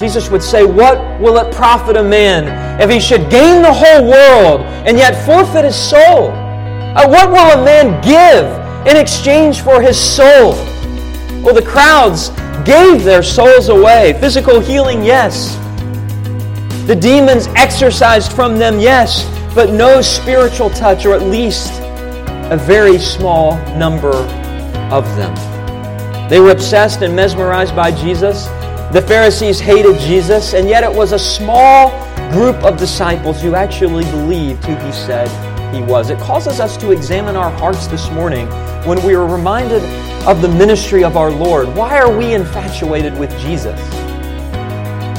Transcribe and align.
Jesus 0.00 0.30
would 0.30 0.42
say, 0.42 0.64
What 0.64 1.20
will 1.20 1.36
it 1.36 1.54
profit 1.54 1.94
a 1.94 2.02
man 2.02 2.80
if 2.80 2.88
he 2.88 2.98
should 2.98 3.28
gain 3.28 3.60
the 3.60 3.70
whole 3.70 4.08
world 4.08 4.62
and 4.86 4.96
yet 4.96 5.26
forfeit 5.26 5.66
his 5.66 5.76
soul? 5.76 6.30
Uh, 6.30 7.06
what 7.06 7.28
will 7.28 7.60
a 7.60 7.62
man 7.62 8.00
give 8.00 8.46
in 8.88 8.96
exchange 8.96 9.60
for 9.60 9.82
his 9.82 10.00
soul? 10.00 10.52
Well, 11.42 11.54
the 11.54 11.60
crowds 11.60 12.30
gave 12.64 13.04
their 13.04 13.22
souls 13.22 13.68
away. 13.68 14.16
Physical 14.20 14.58
healing, 14.58 15.04
yes. 15.04 15.54
The 16.86 16.96
demons 16.96 17.48
exorcised 17.48 18.32
from 18.32 18.58
them, 18.58 18.80
yes, 18.80 19.26
but 19.54 19.68
no 19.68 20.00
spiritual 20.00 20.70
touch, 20.70 21.04
or 21.04 21.14
at 21.14 21.24
least 21.24 21.74
a 22.50 22.56
very 22.56 22.98
small 22.98 23.56
number 23.76 24.16
of 24.90 25.04
them. 25.18 25.34
They 26.30 26.40
were 26.40 26.52
obsessed 26.52 27.02
and 27.02 27.14
mesmerized 27.14 27.76
by 27.76 27.90
Jesus. 27.90 28.48
The 28.92 29.02
Pharisees 29.02 29.60
hated 29.60 30.00
Jesus, 30.00 30.52
and 30.52 30.68
yet 30.68 30.82
it 30.82 30.92
was 30.92 31.12
a 31.12 31.18
small 31.18 31.90
group 32.32 32.56
of 32.64 32.76
disciples 32.76 33.40
who 33.40 33.54
actually 33.54 34.02
believed 34.06 34.64
who 34.64 34.74
he 34.84 34.90
said 34.90 35.28
he 35.72 35.80
was. 35.80 36.10
It 36.10 36.18
causes 36.18 36.58
us 36.58 36.76
to 36.78 36.90
examine 36.90 37.36
our 37.36 37.52
hearts 37.52 37.86
this 37.86 38.10
morning 38.10 38.48
when 38.84 39.00
we 39.04 39.14
are 39.14 39.28
reminded 39.28 39.84
of 40.26 40.42
the 40.42 40.48
ministry 40.48 41.04
of 41.04 41.16
our 41.16 41.30
Lord. 41.30 41.68
Why 41.76 42.00
are 42.00 42.10
we 42.12 42.34
infatuated 42.34 43.16
with 43.16 43.30
Jesus? 43.38 43.78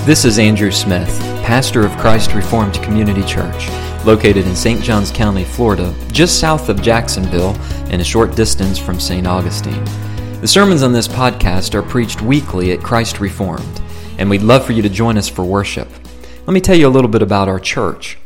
This 0.06 0.26
is 0.26 0.38
Andrew 0.38 0.72
Smith, 0.72 1.08
pastor 1.46 1.86
of 1.86 1.98
Christ 1.98 2.34
Reformed 2.34 2.74
Community 2.84 3.24
Church, 3.24 3.70
located 4.04 4.48
in 4.48 4.56
St. 4.58 4.84
Johns 4.84 5.12
County, 5.12 5.46
Florida, 5.46 5.96
just 6.12 6.42
south 6.42 6.68
of 6.68 6.82
Jacksonville 6.82 7.56
and 7.90 8.02
a 8.02 8.04
short 8.04 8.36
distance 8.36 8.78
from 8.78 9.00
St. 9.00 9.26
Augustine. 9.26 9.86
The 10.42 10.48
sermons 10.48 10.82
on 10.82 10.92
this 10.92 11.08
podcast 11.08 11.76
are 11.76 11.84
preached 11.84 12.24
weekly 12.24 12.72
at 12.72 12.82
Christ 12.82 13.20
Reformed, 13.20 13.80
and 14.18 14.28
we'd 14.28 14.42
love 14.42 14.66
for 14.66 14.72
you 14.72 14.82
to 14.82 14.90
join 14.90 15.16
us 15.16 15.30
for 15.30 15.46
worship. 15.46 15.88
Let 16.48 16.54
me 16.56 16.60
tell 16.60 16.76
you 16.76 16.88
a 16.88 16.90
little 16.90 17.12
bit 17.12 17.22
about 17.22 17.48
our 17.48 17.60
church. 17.60 18.18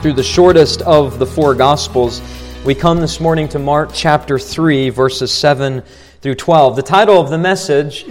through 0.02 0.12
the 0.12 0.22
shortest 0.22 0.82
of 0.82 1.18
the 1.18 1.24
four 1.24 1.54
Gospels. 1.54 2.20
We 2.62 2.74
come 2.74 3.00
this 3.00 3.20
morning 3.20 3.48
to 3.48 3.58
Mark 3.58 3.92
chapter 3.94 4.38
3, 4.38 4.90
verses 4.90 5.32
7 5.32 5.82
through 6.20 6.34
12. 6.34 6.76
The 6.76 6.82
title 6.82 7.18
of 7.18 7.30
the 7.30 7.38
message, 7.38 8.04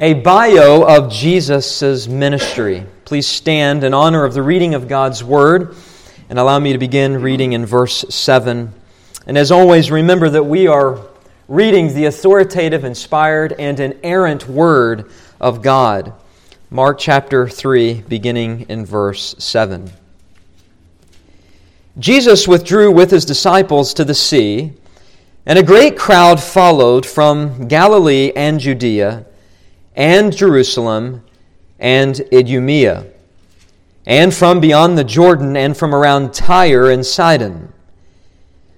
A 0.00 0.14
Bio 0.14 0.82
of 0.82 1.12
Jesus' 1.12 2.08
Ministry. 2.08 2.86
Please 3.04 3.26
stand 3.26 3.84
in 3.84 3.92
honor 3.92 4.24
of 4.24 4.32
the 4.32 4.42
reading 4.42 4.72
of 4.72 4.88
God's 4.88 5.22
Word 5.22 5.76
and 6.30 6.38
allow 6.38 6.58
me 6.58 6.72
to 6.72 6.78
begin 6.78 7.20
reading 7.20 7.52
in 7.52 7.66
verse 7.66 8.02
7. 8.08 8.72
And 9.26 9.36
as 9.36 9.52
always, 9.52 9.90
remember 9.90 10.30
that 10.30 10.44
we 10.44 10.68
are 10.68 11.11
reading 11.52 11.92
the 11.92 12.06
authoritative, 12.06 12.82
inspired, 12.82 13.52
and 13.58 13.78
inerrant 13.78 14.48
Word 14.48 15.10
of 15.38 15.60
God. 15.60 16.14
Mark 16.70 16.98
chapter 16.98 17.46
3, 17.46 18.04
beginning 18.08 18.64
in 18.70 18.86
verse 18.86 19.34
7. 19.36 19.92
Jesus 21.98 22.48
withdrew 22.48 22.90
with 22.90 23.10
his 23.10 23.26
disciples 23.26 23.92
to 23.92 24.02
the 24.02 24.14
sea, 24.14 24.72
and 25.44 25.58
a 25.58 25.62
great 25.62 25.94
crowd 25.94 26.42
followed 26.42 27.04
from 27.04 27.68
Galilee 27.68 28.32
and 28.34 28.58
Judea, 28.58 29.26
and 29.94 30.34
Jerusalem, 30.34 31.22
and 31.78 32.18
Idumea, 32.32 33.04
and 34.06 34.32
from 34.32 34.58
beyond 34.58 34.96
the 34.96 35.04
Jordan, 35.04 35.54
and 35.58 35.76
from 35.76 35.94
around 35.94 36.32
Tyre 36.32 36.90
and 36.90 37.04
Sidon. 37.04 37.74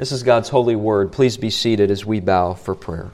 This 0.00 0.12
is 0.12 0.22
God's 0.22 0.48
holy 0.48 0.76
word. 0.76 1.12
Please 1.12 1.36
be 1.36 1.50
seated 1.50 1.90
as 1.90 2.06
we 2.06 2.20
bow 2.20 2.54
for 2.54 2.74
prayer. 2.74 3.10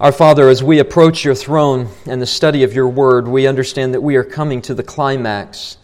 Our 0.00 0.12
Father, 0.12 0.48
as 0.48 0.62
we 0.62 0.78
approach 0.78 1.26
your 1.26 1.34
throne 1.34 1.88
and 2.06 2.22
the 2.22 2.26
study 2.26 2.62
of 2.62 2.72
your 2.72 2.88
word, 2.88 3.28
we 3.28 3.46
understand 3.46 3.92
that 3.92 4.00
we 4.00 4.16
are 4.16 4.24
coming 4.24 4.62
to 4.62 4.72
the 4.72 4.82
climax, 4.82 5.76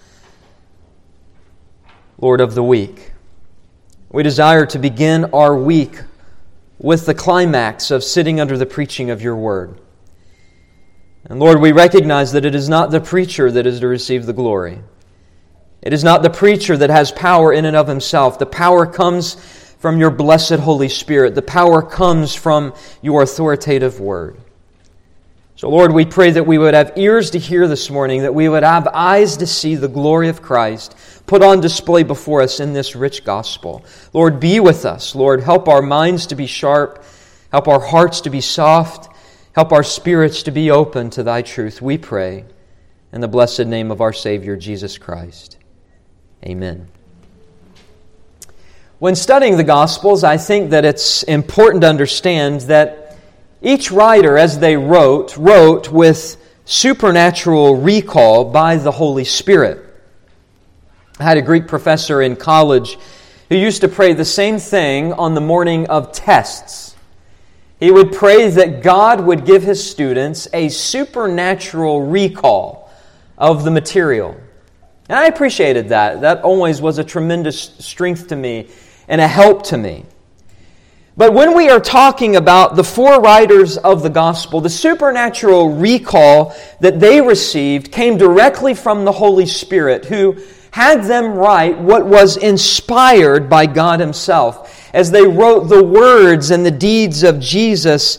Lord, 2.19 2.41
of 2.41 2.55
the 2.55 2.63
week. 2.63 3.13
We 4.09 4.23
desire 4.23 4.65
to 4.65 4.79
begin 4.79 5.27
our 5.35 5.55
week 5.55 6.01
with 6.79 7.05
the 7.05 7.13
climax 7.13 7.91
of 7.91 8.03
sitting 8.03 8.41
under 8.41 8.57
the 8.57 8.65
preaching 8.65 9.11
of 9.11 9.21
your 9.21 9.37
word. 9.37 9.79
And 11.25 11.39
Lord, 11.39 11.61
we 11.61 11.73
recognize 11.73 12.33
that 12.33 12.45
it 12.45 12.55
is 12.55 12.69
not 12.69 12.91
the 12.91 13.01
preacher 13.01 13.51
that 13.51 13.67
is 13.67 13.81
to 13.81 13.89
receive 13.89 14.27
the 14.27 14.33
glory. 14.33 14.81
It 15.83 15.93
is 15.93 16.05
not 16.05 16.23
the 16.23 16.31
preacher 16.31 16.77
that 16.77 16.91
has 16.91 17.13
power 17.13 17.53
in 17.53 17.65
and 17.65 17.77
of 17.77 17.89
himself. 17.89 18.39
The 18.39 18.47
power 18.47 18.87
comes 18.87 19.35
from 19.79 19.99
your 19.99 20.11
blessed 20.11 20.61
Holy 20.61 20.89
Spirit. 20.89 21.35
The 21.35 21.43
power 21.43 21.83
comes 21.83 22.35
from 22.35 22.75
your 23.01 23.23
authoritative 23.23 24.01
word. 24.01 24.39
So, 25.57 25.69
Lord, 25.69 25.93
we 25.93 26.07
pray 26.07 26.31
that 26.31 26.47
we 26.47 26.57
would 26.57 26.73
have 26.73 26.95
ears 26.97 27.31
to 27.33 27.39
hear 27.39 27.69
this 27.69 27.91
morning, 27.91 28.23
that 28.23 28.35
we 28.35 28.49
would 28.49 28.63
have 28.63 28.89
eyes 28.89 29.37
to 29.39 29.47
see 29.47 29.75
the 29.75 29.89
glory 29.89 30.31
of 30.31 30.41
Christ 30.41 30.97
put 31.27 31.43
on 31.43 31.61
display 31.61 32.03
before 32.03 32.41
us 32.41 32.61
in 32.61 32.73
this 32.73 32.97
rich 32.97 33.25
gospel. 33.25 33.85
Lord, 34.15 34.41
be 34.41 34.59
with 34.59 34.87
us. 34.87 35.15
Lord, 35.15 35.43
help 35.43 35.69
our 35.69 35.83
minds 35.83 36.27
to 36.29 36.35
be 36.35 36.47
sharp, 36.47 37.05
help 37.53 37.69
our 37.69 37.81
hearts 37.81 38.23
to 38.23 38.31
be 38.31 38.41
soft, 38.41 39.15
help 39.55 39.73
our 39.73 39.83
spirits 39.83 40.43
to 40.45 40.51
be 40.51 40.71
open 40.71 41.11
to 41.11 41.23
thy 41.23 41.43
truth. 41.43 41.83
We 41.83 41.99
pray 41.99 42.45
In 43.13 43.21
the 43.21 43.29
blessed 43.29 43.67
name 43.67 43.91
of 43.91 44.01
our 44.01 44.13
Savior, 44.13 44.57
Jesus 44.57 44.97
Christ. 44.97 45.57
Amen. 46.45 46.89
When 49.01 49.17
studying 49.17 49.57
the 49.57 49.65
Gospels, 49.65 50.23
I 50.23 50.37
think 50.37 50.71
that 50.71 50.85
it's 50.85 51.23
important 51.25 51.83
to 51.83 51.89
understand 51.89 52.61
that 52.63 53.17
each 53.63 53.91
writer, 53.91 54.39
as 54.39 54.59
they 54.59 54.77
wrote, 54.77 55.37
wrote 55.37 55.91
with 55.91 56.37
supernatural 56.65 57.77
recall 57.77 58.45
by 58.45 58.77
the 58.77 58.93
Holy 58.93 59.25
Spirit. 59.25 59.85
I 61.19 61.25
had 61.25 61.37
a 61.37 61.43
Greek 61.43 61.67
professor 61.67 62.23
in 62.23 62.37
college 62.37 62.97
who 63.49 63.57
used 63.57 63.81
to 63.81 63.89
pray 63.89 64.13
the 64.13 64.25
same 64.25 64.59
thing 64.59 65.13
on 65.13 65.35
the 65.35 65.41
morning 65.41 65.87
of 65.89 66.13
tests. 66.13 66.90
He 67.81 67.91
would 67.91 68.13
pray 68.13 68.49
that 68.51 68.83
God 68.83 69.23
would 69.23 69.47
give 69.47 69.63
his 69.63 69.83
students 69.83 70.47
a 70.53 70.69
supernatural 70.69 72.03
recall 72.03 72.91
of 73.39 73.65
the 73.65 73.71
material. 73.71 74.37
And 75.09 75.19
I 75.19 75.27
appreciated 75.27 75.89
that. 75.89 76.21
That 76.21 76.43
always 76.43 76.83
was 76.83 76.99
a 76.99 77.05
tremendous 77.05 77.59
strength 77.79 78.29
to 78.29 78.37
me 78.37 78.69
and 79.09 79.21
a 79.21 79.27
help 79.27 79.65
to 79.65 79.79
me. 79.79 80.05
But 81.17 81.35
when 81.35 81.57
we 81.57 81.69
are 81.69 81.81
talking 81.81 82.37
about 82.37 82.77
the 82.77 82.85
four 82.85 83.21
writers 83.21 83.77
of 83.77 84.03
the 84.03 84.11
gospel, 84.11 84.61
the 84.61 84.71
supernatural 84.71 85.75
recall 85.75 86.55
that 86.81 87.01
they 87.01 87.21
received 87.21 87.91
came 87.91 88.17
directly 88.17 88.75
from 88.75 89.05
the 89.05 89.13
Holy 89.13 89.47
Spirit, 89.47 90.05
who 90.05 90.37
had 90.71 91.05
them 91.05 91.33
write 91.35 91.79
what 91.79 92.07
was 92.07 92.37
inspired 92.37 93.51
by 93.51 93.67
God 93.67 94.01
Himself. 94.01 94.80
As 94.93 95.11
they 95.11 95.27
wrote 95.27 95.69
the 95.69 95.83
words 95.85 96.51
and 96.51 96.65
the 96.65 96.71
deeds 96.71 97.23
of 97.23 97.41
Jesus, 97.41 98.19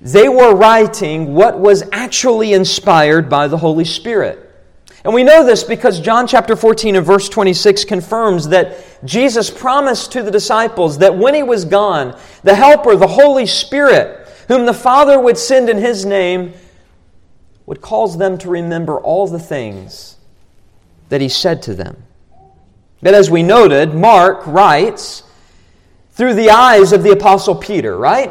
they 0.00 0.28
were 0.28 0.54
writing 0.54 1.34
what 1.34 1.58
was 1.58 1.82
actually 1.92 2.52
inspired 2.52 3.28
by 3.28 3.48
the 3.48 3.58
Holy 3.58 3.84
Spirit. 3.84 4.46
And 5.04 5.14
we 5.14 5.24
know 5.24 5.44
this 5.44 5.64
because 5.64 5.98
John 5.98 6.26
chapter 6.26 6.54
14 6.54 6.96
and 6.96 7.06
verse 7.06 7.28
26 7.28 7.84
confirms 7.84 8.48
that 8.48 8.76
Jesus 9.04 9.48
promised 9.48 10.12
to 10.12 10.22
the 10.22 10.30
disciples 10.30 10.98
that 10.98 11.16
when 11.16 11.34
he 11.34 11.42
was 11.42 11.64
gone, 11.64 12.18
the 12.42 12.54
Helper, 12.54 12.96
the 12.96 13.06
Holy 13.06 13.46
Spirit, 13.46 14.28
whom 14.48 14.66
the 14.66 14.74
Father 14.74 15.18
would 15.18 15.38
send 15.38 15.70
in 15.70 15.78
his 15.78 16.04
name, 16.04 16.52
would 17.64 17.80
cause 17.80 18.18
them 18.18 18.36
to 18.38 18.50
remember 18.50 18.98
all 18.98 19.26
the 19.26 19.38
things 19.38 20.16
that 21.08 21.20
he 21.20 21.28
said 21.28 21.62
to 21.62 21.74
them. 21.74 22.02
But 23.00 23.14
as 23.14 23.30
we 23.30 23.42
noted, 23.42 23.94
Mark 23.94 24.46
writes 24.46 25.22
through 26.20 26.34
the 26.34 26.50
eyes 26.50 26.92
of 26.92 27.02
the 27.02 27.12
Apostle 27.12 27.54
Peter, 27.54 27.96
right? 27.96 28.30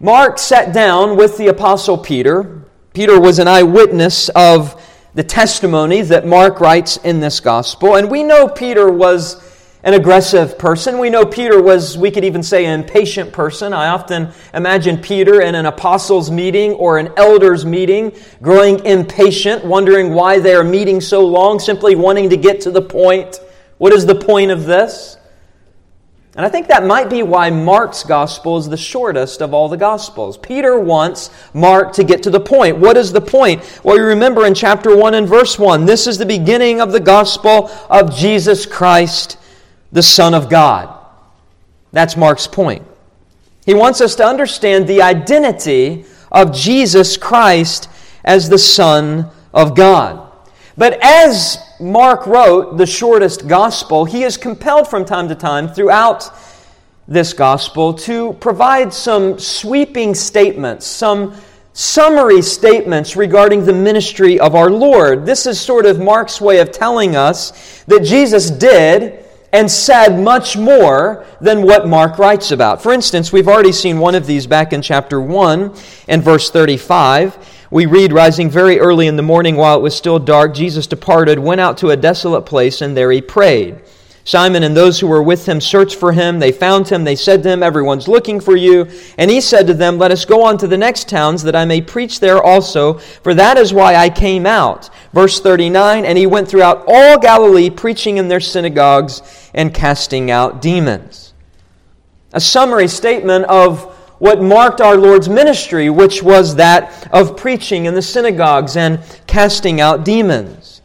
Mark 0.00 0.38
sat 0.38 0.72
down 0.72 1.18
with 1.18 1.36
the 1.36 1.48
Apostle 1.48 1.98
Peter. 1.98 2.62
Peter 2.94 3.20
was 3.20 3.38
an 3.38 3.46
eyewitness 3.46 4.30
of 4.30 4.82
the 5.12 5.22
testimony 5.22 6.00
that 6.00 6.26
Mark 6.26 6.60
writes 6.60 6.96
in 6.96 7.20
this 7.20 7.38
gospel. 7.40 7.96
And 7.96 8.10
we 8.10 8.22
know 8.22 8.48
Peter 8.48 8.90
was 8.90 9.36
an 9.82 9.92
aggressive 9.92 10.58
person. 10.58 10.96
We 10.96 11.10
know 11.10 11.26
Peter 11.26 11.60
was, 11.60 11.98
we 11.98 12.10
could 12.10 12.24
even 12.24 12.42
say, 12.42 12.64
an 12.64 12.80
impatient 12.80 13.34
person. 13.34 13.74
I 13.74 13.88
often 13.88 14.32
imagine 14.54 14.96
Peter 14.96 15.42
in 15.42 15.54
an 15.54 15.66
apostles' 15.66 16.30
meeting 16.30 16.72
or 16.72 16.96
an 16.96 17.12
elders' 17.18 17.66
meeting, 17.66 18.16
growing 18.40 18.82
impatient, 18.86 19.62
wondering 19.62 20.14
why 20.14 20.38
they 20.38 20.54
are 20.54 20.64
meeting 20.64 21.02
so 21.02 21.26
long, 21.26 21.58
simply 21.58 21.96
wanting 21.96 22.30
to 22.30 22.38
get 22.38 22.62
to 22.62 22.70
the 22.70 22.80
point. 22.80 23.40
What 23.76 23.92
is 23.92 24.06
the 24.06 24.14
point 24.14 24.50
of 24.52 24.64
this? 24.64 25.18
And 26.36 26.46
I 26.46 26.48
think 26.48 26.68
that 26.68 26.84
might 26.84 27.10
be 27.10 27.24
why 27.24 27.50
Mark's 27.50 28.04
gospel 28.04 28.56
is 28.56 28.68
the 28.68 28.76
shortest 28.76 29.42
of 29.42 29.52
all 29.52 29.68
the 29.68 29.76
gospels. 29.76 30.38
Peter 30.38 30.78
wants 30.78 31.30
Mark 31.54 31.92
to 31.94 32.04
get 32.04 32.22
to 32.22 32.30
the 32.30 32.38
point. 32.38 32.78
What 32.78 32.96
is 32.96 33.10
the 33.12 33.20
point? 33.20 33.80
Well, 33.82 33.96
you 33.96 34.04
remember 34.04 34.46
in 34.46 34.54
chapter 34.54 34.96
1 34.96 35.14
and 35.14 35.28
verse 35.28 35.58
1, 35.58 35.86
this 35.86 36.06
is 36.06 36.18
the 36.18 36.26
beginning 36.26 36.80
of 36.80 36.92
the 36.92 37.00
gospel 37.00 37.68
of 37.90 38.14
Jesus 38.14 38.64
Christ, 38.64 39.38
the 39.90 40.02
Son 40.02 40.32
of 40.32 40.48
God. 40.48 40.96
That's 41.92 42.16
Mark's 42.16 42.46
point. 42.46 42.86
He 43.66 43.74
wants 43.74 44.00
us 44.00 44.14
to 44.16 44.24
understand 44.24 44.86
the 44.86 45.02
identity 45.02 46.04
of 46.30 46.54
Jesus 46.54 47.16
Christ 47.16 47.88
as 48.24 48.48
the 48.48 48.58
Son 48.58 49.28
of 49.52 49.74
God. 49.74 50.30
But 50.76 50.96
as 51.02 51.58
Mark 51.80 52.26
wrote 52.26 52.76
the 52.76 52.86
shortest 52.86 53.48
gospel, 53.48 54.04
he 54.04 54.22
is 54.22 54.36
compelled 54.36 54.88
from 54.88 55.04
time 55.04 55.28
to 55.28 55.34
time 55.34 55.68
throughout 55.68 56.30
this 57.08 57.32
gospel 57.32 57.92
to 57.92 58.34
provide 58.34 58.92
some 58.92 59.38
sweeping 59.38 60.14
statements, 60.14 60.86
some 60.86 61.34
summary 61.72 62.42
statements 62.42 63.16
regarding 63.16 63.64
the 63.64 63.72
ministry 63.72 64.38
of 64.38 64.54
our 64.54 64.70
Lord. 64.70 65.24
This 65.24 65.46
is 65.46 65.60
sort 65.60 65.86
of 65.86 65.98
Mark's 65.98 66.40
way 66.40 66.58
of 66.58 66.70
telling 66.70 67.16
us 67.16 67.82
that 67.84 68.04
Jesus 68.04 68.50
did 68.50 69.24
and 69.52 69.68
said 69.70 70.18
much 70.18 70.56
more 70.56 71.26
than 71.40 71.62
what 71.62 71.88
Mark 71.88 72.18
writes 72.18 72.52
about. 72.52 72.82
For 72.82 72.92
instance, 72.92 73.32
we've 73.32 73.48
already 73.48 73.72
seen 73.72 73.98
one 73.98 74.14
of 74.14 74.26
these 74.26 74.46
back 74.46 74.72
in 74.72 74.82
chapter 74.82 75.20
1 75.20 75.74
and 76.08 76.22
verse 76.22 76.50
35. 76.50 77.49
We 77.70 77.86
read, 77.86 78.12
rising 78.12 78.50
very 78.50 78.80
early 78.80 79.06
in 79.06 79.14
the 79.14 79.22
morning 79.22 79.54
while 79.54 79.78
it 79.78 79.82
was 79.82 79.94
still 79.94 80.18
dark, 80.18 80.54
Jesus 80.54 80.88
departed, 80.88 81.38
went 81.38 81.60
out 81.60 81.78
to 81.78 81.90
a 81.90 81.96
desolate 81.96 82.42
place, 82.42 82.80
and 82.80 82.96
there 82.96 83.12
he 83.12 83.20
prayed. 83.20 83.80
Simon 84.24 84.62
and 84.62 84.76
those 84.76 85.00
who 85.00 85.06
were 85.06 85.22
with 85.22 85.46
him 85.46 85.60
searched 85.60 85.96
for 85.96 86.12
him. 86.12 86.38
They 86.38 86.52
found 86.52 86.88
him. 86.88 87.04
They 87.04 87.16
said 87.16 87.42
to 87.42 87.48
him, 87.48 87.62
Everyone's 87.62 88.06
looking 88.06 88.38
for 88.38 88.54
you. 88.56 88.88
And 89.16 89.30
he 89.30 89.40
said 89.40 89.66
to 89.66 89.74
them, 89.74 89.98
Let 89.98 90.10
us 90.10 90.24
go 90.24 90.44
on 90.44 90.58
to 90.58 90.66
the 90.66 90.76
next 90.76 91.08
towns, 91.08 91.42
that 91.44 91.56
I 91.56 91.64
may 91.64 91.80
preach 91.80 92.20
there 92.20 92.42
also, 92.42 92.94
for 92.94 93.34
that 93.34 93.56
is 93.56 93.72
why 93.72 93.96
I 93.96 94.10
came 94.10 94.46
out. 94.46 94.90
Verse 95.12 95.40
39 95.40 96.04
And 96.04 96.18
he 96.18 96.26
went 96.26 96.48
throughout 96.48 96.84
all 96.86 97.18
Galilee, 97.18 97.70
preaching 97.70 98.18
in 98.18 98.28
their 98.28 98.40
synagogues 98.40 99.22
and 99.54 99.72
casting 99.72 100.30
out 100.30 100.60
demons. 100.60 101.34
A 102.32 102.40
summary 102.40 102.88
statement 102.88 103.46
of 103.46 103.89
what 104.20 104.40
marked 104.40 104.80
our 104.80 104.96
Lord's 104.96 105.28
ministry, 105.28 105.90
which 105.90 106.22
was 106.22 106.54
that 106.56 107.08
of 107.12 107.36
preaching 107.36 107.86
in 107.86 107.94
the 107.94 108.02
synagogues 108.02 108.76
and 108.76 109.00
casting 109.26 109.80
out 109.80 110.04
demons. 110.04 110.82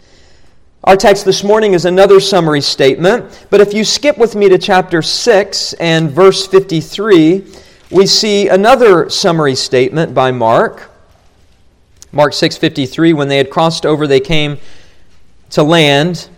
Our 0.86 0.96
text 0.96 1.26
this 1.26 1.44
morning 1.44 1.74
is 1.74 1.84
another 1.84 2.20
summary 2.20 2.62
statement, 2.62 3.46
but 3.50 3.60
if 3.60 3.74
you 3.74 3.84
skip 3.84 4.18
with 4.18 4.36
me 4.36 4.48
to 4.50 4.58
chapter 4.58 5.02
6 5.02 5.74
and 5.74 6.10
verse 6.10 6.48
53, 6.48 7.46
we 7.92 8.06
see 8.06 8.48
another 8.48 9.10
summary 9.10 9.56
statement 9.56 10.14
by 10.14 10.31
Mark. 10.31 10.90
Mark 12.14 12.31
6:53 12.31 13.14
when 13.14 13.28
they 13.28 13.38
had 13.38 13.50
crossed 13.50 13.86
over 13.86 14.08
they 14.08 14.22
came 14.22 14.58
to 15.50 15.62
land 15.62 16.30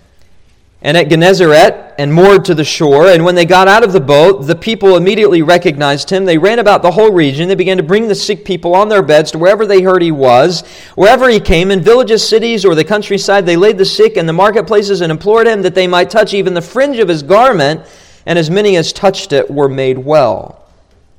and 0.82 0.96
at 0.96 1.10
Gennesaret 1.10 1.96
and 1.98 2.14
moored 2.14 2.46
to 2.46 2.54
the 2.54 2.64
shore. 2.64 3.08
And 3.08 3.26
when 3.26 3.34
they 3.34 3.46
got 3.46 3.68
out 3.68 3.84
of 3.84 3.94
the 3.94 4.00
boat, 4.00 4.46
the 4.46 4.56
people 4.56 4.96
immediately 4.96 5.42
recognized 5.42 6.10
him. 6.12 6.26
They 6.26 6.38
ran 6.38 6.60
about 6.60 6.84
the 6.84 6.92
whole 6.92 7.12
region. 7.12 7.48
They 7.48 7.56
began 7.56 7.78
to 7.78 7.84
bring 7.84 8.08
the 8.08 8.16
sick 8.16 8.46
people 8.46 8.76
on 8.76 8.88
their 8.88 9.02
beds 9.02 9.32
to 9.32 9.40
wherever 9.40 9.66
they 9.66 9.82
heard 9.82 10.04
he 10.04 10.12
was. 10.12 10.62
Wherever 10.96 11.30
he 11.30 11.40
came, 11.40 11.72
in 11.72 11.82
villages, 11.82 12.28
cities, 12.28 12.64
or 12.64 12.76
the 12.76 12.84
countryside, 12.84 13.46
they 13.46 13.58
laid 13.58 13.80
the 13.80 13.86
sick 13.86 14.18
in 14.18 14.28
the 14.28 14.34
marketplaces 14.34 15.02
and 15.02 15.12
implored 15.12 15.48
him 15.48 15.64
that 15.64 15.74
they 15.74 15.88
might 15.88 16.12
touch 16.12 16.36
even 16.36 16.54
the 16.54 16.62
fringe 16.62 17.00
of 17.00 17.08
his 17.08 17.24
garment. 17.24 17.82
And 18.28 18.38
as 18.38 18.52
many 18.52 18.78
as 18.78 18.94
touched 18.94 19.34
it 19.34 19.50
were 19.50 19.70
made 19.70 19.98
well. 19.98 20.68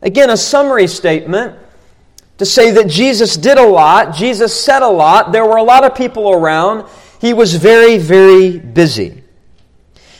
Again, 0.02 0.30
a 0.30 0.36
summary 0.36 0.86
statement 0.86 1.58
to 2.36 2.46
say 2.46 2.70
that 2.70 2.86
Jesus 2.86 3.36
did 3.36 3.58
a 3.58 3.66
lot, 3.66 4.14
Jesus 4.14 4.58
said 4.58 4.82
a 4.82 4.88
lot, 4.88 5.32
there 5.32 5.44
were 5.44 5.56
a 5.56 5.62
lot 5.62 5.82
of 5.82 5.96
people 5.96 6.30
around. 6.30 6.88
He 7.20 7.34
was 7.34 7.56
very, 7.56 7.98
very 7.98 8.58
busy. 8.58 9.24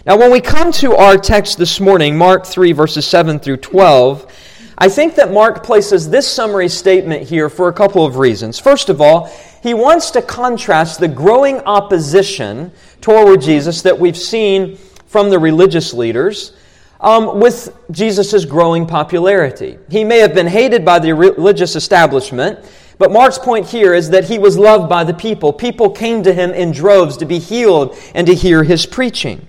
Now, 0.09 0.17
when 0.17 0.33
we 0.33 0.41
come 0.41 0.73
to 0.73 0.97
our 0.97 1.19
text 1.19 1.59
this 1.59 1.81
morning, 1.81 2.17
Mark 2.17 2.47
3, 2.47 2.73
verses 2.73 3.07
7 3.07 3.39
through 3.39 3.59
12, 3.59 4.33
I 4.79 4.89
think 4.89 5.17
that 5.17 5.31
Mark 5.31 5.63
places 5.63 6.09
this 6.09 6.27
summary 6.27 6.71
statement 6.71 7.29
here 7.29 7.51
for 7.51 7.69
a 7.69 7.75
couple 7.75 8.07
of 8.07 8.17
reasons. 8.17 8.59
First 8.59 8.89
of 8.89 9.03
all, 9.03 9.27
he 9.63 9.75
wants 9.75 10.11
to 10.13 10.23
contrast 10.23 10.99
the 10.99 11.09
growing 11.09 11.59
opposition 11.61 12.73
toward 13.03 13.43
Jesus 13.43 13.83
that 13.83 14.01
we've 14.01 14.17
seen 14.17 14.79
from 15.09 15.29
the 15.29 15.39
religious 15.39 15.93
leaders 15.93 16.55
um, 17.03 17.39
with 17.39 17.77
Jesus' 17.91 18.47
growing 18.47 18.87
popularity. 18.87 19.77
He 19.91 20.05
may 20.05 20.21
have 20.21 20.33
been 20.33 20.47
hated 20.47 20.87
by 20.87 21.01
the 21.01 21.13
religious 21.13 21.77
establishment, 21.77 22.61
but 22.97 23.13
Mark's 23.13 23.37
point 23.37 23.67
here 23.67 23.93
is 23.93 24.09
that 24.09 24.25
he 24.25 24.39
was 24.39 24.57
loved 24.57 24.89
by 24.89 25.05
the 25.05 25.13
people. 25.13 25.53
People 25.53 25.91
came 25.91 26.23
to 26.23 26.33
him 26.33 26.53
in 26.53 26.73
droves 26.73 27.19
to 27.19 27.27
be 27.27 27.39
healed 27.39 27.95
and 28.15 28.27
to 28.27 28.35
hear 28.35 28.65
his 28.65 28.87
preaching. 28.87 29.47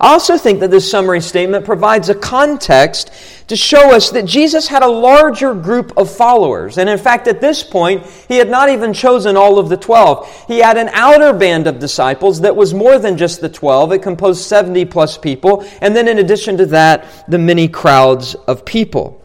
I 0.00 0.12
also 0.12 0.36
think 0.36 0.60
that 0.60 0.70
this 0.70 0.90
summary 0.90 1.20
statement 1.20 1.64
provides 1.64 2.08
a 2.08 2.14
context 2.14 3.10
to 3.48 3.56
show 3.56 3.94
us 3.94 4.10
that 4.10 4.24
Jesus 4.24 4.66
had 4.68 4.82
a 4.82 4.88
larger 4.88 5.54
group 5.54 5.92
of 5.96 6.10
followers. 6.10 6.78
And 6.78 6.88
in 6.88 6.98
fact, 6.98 7.28
at 7.28 7.40
this 7.40 7.62
point, 7.62 8.04
he 8.28 8.36
had 8.36 8.48
not 8.48 8.70
even 8.70 8.92
chosen 8.92 9.36
all 9.36 9.58
of 9.58 9.68
the 9.68 9.76
12. 9.76 10.46
He 10.48 10.58
had 10.58 10.78
an 10.78 10.88
outer 10.92 11.32
band 11.32 11.66
of 11.66 11.78
disciples 11.78 12.40
that 12.40 12.56
was 12.56 12.72
more 12.72 12.98
than 12.98 13.18
just 13.18 13.40
the 13.40 13.48
12. 13.48 13.92
It 13.92 14.02
composed 14.02 14.42
70 14.44 14.86
plus 14.86 15.18
people. 15.18 15.64
And 15.80 15.94
then 15.94 16.08
in 16.08 16.18
addition 16.18 16.56
to 16.58 16.66
that, 16.66 17.06
the 17.28 17.38
many 17.38 17.68
crowds 17.68 18.34
of 18.34 18.64
people. 18.64 19.20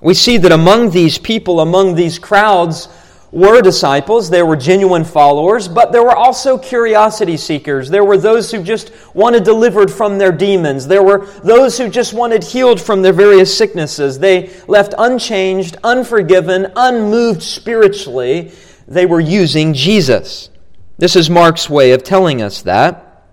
We 0.00 0.14
see 0.14 0.36
that 0.38 0.52
among 0.52 0.90
these 0.90 1.16
people, 1.16 1.60
among 1.60 1.94
these 1.94 2.18
crowds, 2.18 2.88
were 3.32 3.62
disciples, 3.62 4.28
there 4.28 4.44
were 4.44 4.56
genuine 4.56 5.04
followers, 5.04 5.66
but 5.66 5.90
there 5.90 6.02
were 6.02 6.14
also 6.14 6.58
curiosity 6.58 7.38
seekers. 7.38 7.88
There 7.88 8.04
were 8.04 8.18
those 8.18 8.50
who 8.50 8.62
just 8.62 8.92
wanted 9.14 9.42
delivered 9.42 9.90
from 9.90 10.18
their 10.18 10.32
demons. 10.32 10.86
There 10.86 11.02
were 11.02 11.26
those 11.42 11.78
who 11.78 11.88
just 11.88 12.12
wanted 12.12 12.44
healed 12.44 12.78
from 12.78 13.00
their 13.00 13.14
various 13.14 13.56
sicknesses. 13.56 14.18
They 14.18 14.50
left 14.68 14.94
unchanged, 14.98 15.78
unforgiven, 15.82 16.72
unmoved 16.76 17.42
spiritually. 17.42 18.52
They 18.86 19.06
were 19.06 19.20
using 19.20 19.72
Jesus. 19.72 20.50
This 20.98 21.16
is 21.16 21.30
Mark's 21.30 21.70
way 21.70 21.92
of 21.92 22.04
telling 22.04 22.42
us 22.42 22.62
that. 22.62 23.24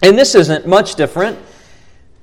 And 0.00 0.16
this 0.16 0.36
isn't 0.36 0.64
much 0.64 0.94
different 0.94 1.38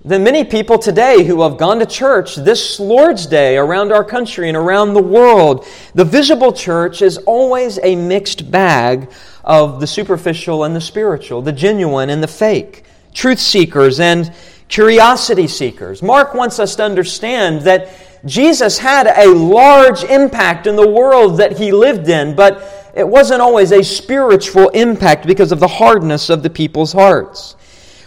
than 0.06 0.24
many 0.24 0.44
people 0.44 0.78
today 0.78 1.24
who 1.24 1.42
have 1.42 1.58
gone 1.58 1.80
to 1.80 1.86
church 1.86 2.36
this 2.36 2.80
Lord's 2.80 3.26
Day 3.26 3.58
around 3.58 3.92
our 3.92 4.04
country 4.04 4.48
and 4.48 4.56
around 4.56 4.94
the 4.94 5.02
world. 5.02 5.66
The 5.96 6.06
visible 6.06 6.54
church 6.54 7.02
is 7.02 7.18
always 7.18 7.80
a 7.82 7.96
mixed 7.96 8.52
bag 8.52 9.12
of 9.44 9.80
the 9.80 9.88
superficial 9.88 10.64
and 10.64 10.76
the 10.76 10.82
spiritual, 10.82 11.42
the 11.42 11.52
genuine 11.52 12.12
and 12.12 12.22
the 12.22 12.28
fake, 12.28 12.84
truth 13.16 13.40
seekers 13.40 14.00
and 14.00 14.32
curiosity 14.68 15.48
seekers. 15.48 16.04
Mark 16.04 16.36
wants 16.36 16.60
us 16.60 16.76
to 16.76 16.84
understand 16.84 17.62
that 17.62 17.90
Jesus 18.28 18.78
had 18.78 19.08
a 19.08 19.28
large 19.34 20.04
impact 20.04 20.68
in 20.68 20.76
the 20.76 20.88
world 20.88 21.38
that 21.40 21.58
he 21.58 21.72
lived 21.72 22.10
in, 22.10 22.36
but 22.36 22.92
it 22.96 23.08
wasn't 23.08 23.42
always 23.42 23.72
a 23.72 23.84
spiritual 23.84 24.70
impact 24.70 25.26
because 25.26 25.52
of 25.52 25.60
the 25.60 25.68
hardness 25.68 26.30
of 26.30 26.44
the 26.44 26.50
people's 26.52 26.94
hearts. 26.94 27.56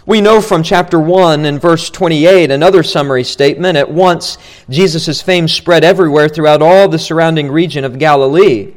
We 0.09 0.21
know 0.21 0.41
from 0.41 0.63
chapter 0.63 0.99
1 0.99 1.45
and 1.45 1.61
verse 1.61 1.91
28, 1.91 2.49
another 2.49 2.81
summary 2.81 3.23
statement, 3.23 3.77
at 3.77 3.91
once 3.91 4.39
Jesus' 4.67 5.21
fame 5.21 5.47
spread 5.47 5.83
everywhere 5.83 6.27
throughout 6.27 6.63
all 6.63 6.89
the 6.89 6.97
surrounding 6.97 7.51
region 7.51 7.83
of 7.83 7.99
Galilee. 7.99 8.73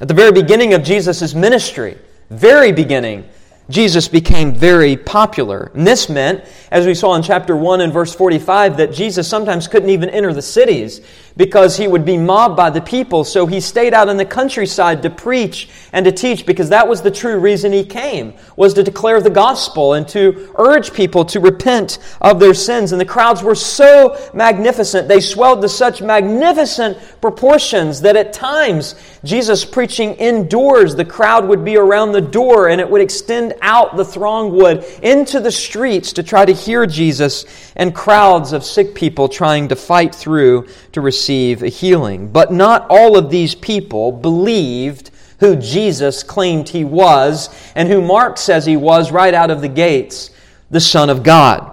At 0.00 0.06
the 0.06 0.14
very 0.14 0.30
beginning 0.30 0.72
of 0.72 0.84
Jesus' 0.84 1.34
ministry, 1.34 1.98
very 2.30 2.70
beginning, 2.70 3.28
Jesus 3.68 4.06
became 4.06 4.54
very 4.54 4.96
popular. 4.96 5.72
And 5.74 5.84
this 5.84 6.08
meant, 6.08 6.44
as 6.70 6.86
we 6.86 6.94
saw 6.94 7.16
in 7.16 7.24
chapter 7.24 7.56
1 7.56 7.80
and 7.80 7.92
verse 7.92 8.14
45, 8.14 8.76
that 8.76 8.92
Jesus 8.92 9.26
sometimes 9.26 9.66
couldn't 9.66 9.90
even 9.90 10.08
enter 10.08 10.32
the 10.32 10.40
cities 10.40 11.00
because 11.36 11.76
he 11.76 11.88
would 11.88 12.04
be 12.04 12.16
mobbed 12.16 12.56
by 12.56 12.70
the 12.70 12.80
people. 12.80 13.24
So 13.24 13.46
he 13.46 13.60
stayed 13.60 13.94
out 13.94 14.08
in 14.08 14.16
the 14.16 14.24
countryside 14.24 15.02
to 15.02 15.10
preach 15.10 15.68
and 15.92 16.04
to 16.04 16.12
teach 16.12 16.46
because 16.46 16.68
that 16.70 16.86
was 16.86 17.02
the 17.02 17.10
true 17.10 17.38
reason 17.38 17.72
he 17.72 17.84
came, 17.84 18.34
was 18.56 18.74
to 18.74 18.82
declare 18.82 19.20
the 19.20 19.30
gospel 19.30 19.94
and 19.94 20.06
to 20.08 20.52
urge 20.56 20.92
people 20.92 21.24
to 21.26 21.40
repent 21.40 21.98
of 22.20 22.40
their 22.40 22.54
sins. 22.54 22.92
And 22.92 23.00
the 23.00 23.06
crowds 23.06 23.42
were 23.42 23.54
so 23.54 24.16
magnificent, 24.34 25.08
they 25.08 25.20
swelled 25.20 25.62
to 25.62 25.68
such 25.68 26.02
magnificent 26.02 26.98
proportions 27.20 28.00
that 28.02 28.16
at 28.16 28.32
times 28.32 28.94
Jesus 29.24 29.64
preaching 29.64 30.14
indoors, 30.14 30.94
the 30.94 31.04
crowd 31.04 31.48
would 31.48 31.64
be 31.64 31.76
around 31.76 32.12
the 32.12 32.20
door 32.20 32.68
and 32.68 32.80
it 32.80 32.88
would 32.88 33.00
extend 33.00 33.54
out 33.62 33.96
the 33.96 34.04
throng 34.04 34.52
would 34.56 34.84
into 35.02 35.40
the 35.40 35.52
streets 35.52 36.12
to 36.14 36.22
try 36.22 36.44
to 36.44 36.52
hear 36.52 36.86
Jesus 36.86 37.72
and 37.76 37.94
crowds 37.94 38.52
of 38.52 38.64
sick 38.64 38.94
people 38.94 39.28
trying 39.28 39.68
to 39.68 39.76
fight 39.76 40.14
through 40.14 40.66
to 40.92 41.00
receive 41.00 41.19
a 41.28 41.68
healing. 41.68 42.30
But 42.30 42.52
not 42.52 42.86
all 42.88 43.16
of 43.16 43.30
these 43.30 43.54
people 43.54 44.12
believed 44.12 45.10
who 45.40 45.56
Jesus 45.56 46.22
claimed 46.22 46.68
he 46.68 46.84
was 46.84 47.48
and 47.74 47.88
who 47.88 48.00
Mark 48.00 48.38
says 48.38 48.64
he 48.64 48.76
was 48.76 49.10
right 49.10 49.34
out 49.34 49.50
of 49.50 49.60
the 49.60 49.68
gates, 49.68 50.30
the 50.70 50.80
Son 50.80 51.10
of 51.10 51.22
God. 51.22 51.72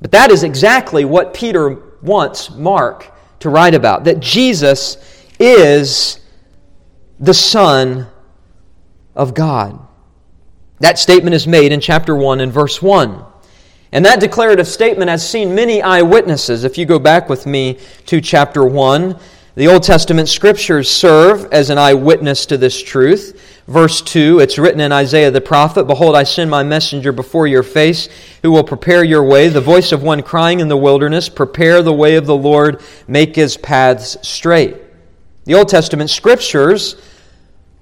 But 0.00 0.10
that 0.12 0.30
is 0.30 0.42
exactly 0.42 1.04
what 1.04 1.32
Peter 1.32 1.82
wants 2.02 2.50
Mark 2.50 3.12
to 3.40 3.48
write 3.48 3.74
about 3.74 4.04
that 4.04 4.20
Jesus 4.20 4.98
is 5.38 6.20
the 7.18 7.34
Son 7.34 8.06
of 9.14 9.34
God. 9.34 9.78
That 10.80 10.98
statement 10.98 11.34
is 11.34 11.46
made 11.46 11.72
in 11.72 11.80
chapter 11.80 12.14
1 12.14 12.40
and 12.40 12.52
verse 12.52 12.82
1. 12.82 13.24
And 13.92 14.04
that 14.04 14.20
declarative 14.20 14.66
statement 14.66 15.10
has 15.10 15.28
seen 15.28 15.54
many 15.54 15.80
eyewitnesses. 15.80 16.64
If 16.64 16.76
you 16.76 16.86
go 16.86 16.98
back 16.98 17.28
with 17.28 17.46
me 17.46 17.78
to 18.06 18.20
chapter 18.20 18.64
1, 18.64 19.18
the 19.54 19.68
Old 19.68 19.84
Testament 19.84 20.28
scriptures 20.28 20.90
serve 20.90 21.50
as 21.52 21.70
an 21.70 21.78
eyewitness 21.78 22.44
to 22.46 22.58
this 22.58 22.82
truth. 22.82 23.62
Verse 23.66 24.02
2, 24.02 24.40
it's 24.40 24.58
written 24.58 24.80
in 24.80 24.92
Isaiah 24.92 25.30
the 25.30 25.40
prophet 25.40 25.86
Behold, 25.86 26.14
I 26.14 26.24
send 26.24 26.50
my 26.50 26.62
messenger 26.62 27.10
before 27.10 27.46
your 27.46 27.62
face, 27.62 28.08
who 28.42 28.52
will 28.52 28.64
prepare 28.64 29.02
your 29.02 29.24
way. 29.24 29.48
The 29.48 29.60
voice 29.60 29.92
of 29.92 30.02
one 30.02 30.22
crying 30.22 30.60
in 30.60 30.68
the 30.68 30.76
wilderness, 30.76 31.28
Prepare 31.28 31.82
the 31.82 31.92
way 31.92 32.16
of 32.16 32.26
the 32.26 32.36
Lord, 32.36 32.82
make 33.08 33.34
his 33.34 33.56
paths 33.56 34.18
straight. 34.20 34.76
The 35.44 35.54
Old 35.54 35.68
Testament 35.68 36.10
scriptures 36.10 36.96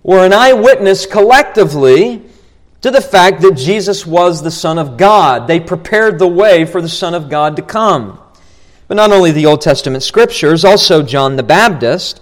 were 0.04 0.24
an 0.24 0.32
eyewitness 0.32 1.06
collectively 1.06 2.22
to 2.84 2.90
the 2.90 3.00
fact 3.00 3.40
that 3.40 3.56
Jesus 3.56 4.04
was 4.04 4.42
the 4.42 4.50
Son 4.50 4.76
of 4.76 4.98
God. 4.98 5.48
They 5.48 5.58
prepared 5.58 6.18
the 6.18 6.28
way 6.28 6.66
for 6.66 6.82
the 6.82 6.88
Son 6.90 7.14
of 7.14 7.30
God 7.30 7.56
to 7.56 7.62
come. 7.62 8.20
But 8.88 8.98
not 8.98 9.10
only 9.10 9.30
the 9.30 9.46
Old 9.46 9.62
Testament 9.62 10.02
scriptures, 10.02 10.66
also 10.66 11.02
John 11.02 11.36
the 11.36 11.42
Baptist. 11.42 12.20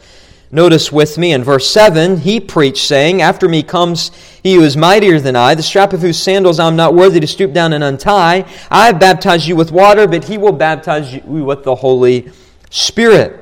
Notice 0.52 0.92
with 0.92 1.18
me 1.18 1.32
in 1.32 1.42
verse 1.42 1.68
7, 1.68 2.18
he 2.18 2.38
preached, 2.38 2.86
saying, 2.86 3.20
After 3.20 3.48
me 3.48 3.64
comes 3.64 4.12
he 4.44 4.54
who 4.54 4.62
is 4.62 4.76
mightier 4.76 5.18
than 5.18 5.34
I, 5.34 5.56
the 5.56 5.64
strap 5.64 5.92
of 5.94 6.00
whose 6.00 6.22
sandals 6.22 6.60
I 6.60 6.68
am 6.68 6.76
not 6.76 6.94
worthy 6.94 7.18
to 7.18 7.26
stoop 7.26 7.52
down 7.52 7.72
and 7.72 7.82
untie. 7.82 8.44
I 8.70 8.86
have 8.86 9.00
baptized 9.00 9.48
you 9.48 9.56
with 9.56 9.72
water, 9.72 10.06
but 10.06 10.22
he 10.22 10.38
will 10.38 10.52
baptize 10.52 11.12
you 11.12 11.44
with 11.44 11.64
the 11.64 11.74
Holy 11.74 12.30
Spirit. 12.70 13.41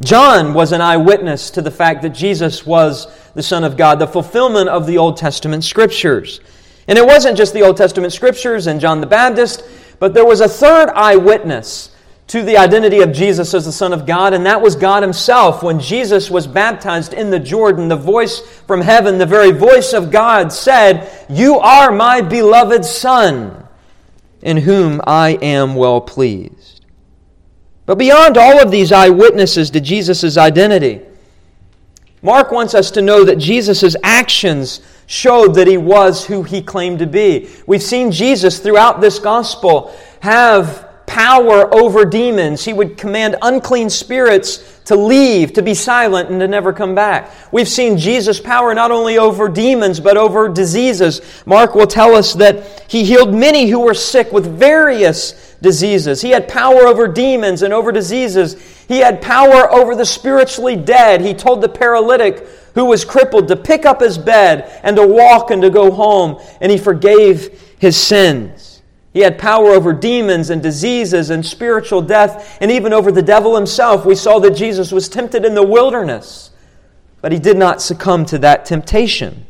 John 0.00 0.54
was 0.54 0.72
an 0.72 0.80
eyewitness 0.80 1.50
to 1.50 1.62
the 1.62 1.70
fact 1.70 2.02
that 2.02 2.10
Jesus 2.10 2.64
was 2.64 3.08
the 3.34 3.42
Son 3.42 3.64
of 3.64 3.76
God, 3.76 3.98
the 3.98 4.06
fulfillment 4.06 4.68
of 4.68 4.86
the 4.86 4.98
Old 4.98 5.16
Testament 5.16 5.64
scriptures. 5.64 6.40
And 6.86 6.96
it 6.96 7.04
wasn't 7.04 7.36
just 7.36 7.52
the 7.52 7.62
Old 7.62 7.76
Testament 7.76 8.12
scriptures 8.12 8.66
and 8.66 8.80
John 8.80 9.00
the 9.00 9.06
Baptist, 9.06 9.64
but 9.98 10.14
there 10.14 10.24
was 10.24 10.40
a 10.40 10.48
third 10.48 10.90
eyewitness 10.90 11.90
to 12.28 12.42
the 12.42 12.58
identity 12.58 13.00
of 13.00 13.12
Jesus 13.12 13.54
as 13.54 13.64
the 13.64 13.72
Son 13.72 13.92
of 13.92 14.06
God, 14.06 14.34
and 14.34 14.46
that 14.46 14.60
was 14.60 14.76
God 14.76 15.02
Himself. 15.02 15.62
When 15.62 15.80
Jesus 15.80 16.30
was 16.30 16.46
baptized 16.46 17.14
in 17.14 17.30
the 17.30 17.38
Jordan, 17.38 17.88
the 17.88 17.96
voice 17.96 18.40
from 18.66 18.82
heaven, 18.82 19.18
the 19.18 19.26
very 19.26 19.50
voice 19.50 19.94
of 19.94 20.10
God, 20.10 20.52
said, 20.52 21.26
You 21.30 21.58
are 21.58 21.90
my 21.90 22.20
beloved 22.20 22.84
Son, 22.84 23.66
in 24.42 24.58
whom 24.58 25.00
I 25.06 25.30
am 25.40 25.74
well 25.74 26.02
pleased. 26.02 26.57
But 27.88 27.96
beyond 27.96 28.36
all 28.36 28.60
of 28.60 28.70
these 28.70 28.92
eyewitnesses 28.92 29.70
to 29.70 29.80
Jesus' 29.80 30.36
identity, 30.36 31.00
Mark 32.20 32.52
wants 32.52 32.74
us 32.74 32.90
to 32.90 33.00
know 33.00 33.24
that 33.24 33.38
Jesus' 33.38 33.96
actions 34.02 34.82
showed 35.06 35.54
that 35.54 35.66
he 35.66 35.78
was 35.78 36.26
who 36.26 36.42
he 36.42 36.60
claimed 36.60 36.98
to 36.98 37.06
be. 37.06 37.48
We've 37.66 37.82
seen 37.82 38.12
Jesus 38.12 38.58
throughout 38.58 39.00
this 39.00 39.18
gospel 39.18 39.96
have 40.20 40.86
power 41.06 41.74
over 41.74 42.04
demons. 42.04 42.62
He 42.62 42.74
would 42.74 42.98
command 42.98 43.36
unclean 43.40 43.88
spirits 43.88 44.80
to 44.84 44.94
leave, 44.94 45.54
to 45.54 45.62
be 45.62 45.72
silent, 45.72 46.28
and 46.28 46.40
to 46.40 46.46
never 46.46 46.74
come 46.74 46.94
back. 46.94 47.30
We've 47.50 47.66
seen 47.66 47.96
Jesus' 47.96 48.38
power 48.38 48.74
not 48.74 48.90
only 48.90 49.16
over 49.16 49.48
demons, 49.48 49.98
but 49.98 50.18
over 50.18 50.46
diseases. 50.50 51.22
Mark 51.46 51.74
will 51.74 51.86
tell 51.86 52.14
us 52.14 52.34
that 52.34 52.84
he 52.86 53.04
healed 53.04 53.32
many 53.32 53.70
who 53.70 53.80
were 53.80 53.94
sick 53.94 54.30
with 54.30 54.58
various 54.58 55.47
diseases. 55.60 56.22
He 56.22 56.30
had 56.30 56.48
power 56.48 56.86
over 56.86 57.08
demons 57.08 57.62
and 57.62 57.74
over 57.74 57.90
diseases. 57.92 58.54
He 58.86 58.98
had 58.98 59.20
power 59.20 59.70
over 59.72 59.94
the 59.94 60.06
spiritually 60.06 60.76
dead. 60.76 61.20
He 61.20 61.34
told 61.34 61.60
the 61.60 61.68
paralytic 61.68 62.46
who 62.74 62.84
was 62.84 63.04
crippled 63.04 63.48
to 63.48 63.56
pick 63.56 63.84
up 63.84 64.00
his 64.00 64.18
bed 64.18 64.80
and 64.84 64.96
to 64.96 65.06
walk 65.06 65.50
and 65.50 65.60
to 65.62 65.70
go 65.70 65.90
home, 65.90 66.40
and 66.60 66.70
he 66.70 66.78
forgave 66.78 67.74
his 67.80 67.96
sins. 67.96 68.82
He 69.12 69.20
had 69.20 69.36
power 69.36 69.70
over 69.70 69.92
demons 69.92 70.50
and 70.50 70.62
diseases 70.62 71.30
and 71.30 71.44
spiritual 71.44 72.02
death, 72.02 72.56
and 72.60 72.70
even 72.70 72.92
over 72.92 73.10
the 73.10 73.20
devil 73.20 73.56
himself. 73.56 74.06
We 74.06 74.14
saw 74.14 74.38
that 74.38 74.54
Jesus 74.54 74.92
was 74.92 75.08
tempted 75.08 75.44
in 75.44 75.54
the 75.54 75.62
wilderness, 75.66 76.50
but 77.20 77.32
he 77.32 77.40
did 77.40 77.56
not 77.56 77.82
succumb 77.82 78.24
to 78.26 78.38
that 78.38 78.64
temptation. 78.64 79.47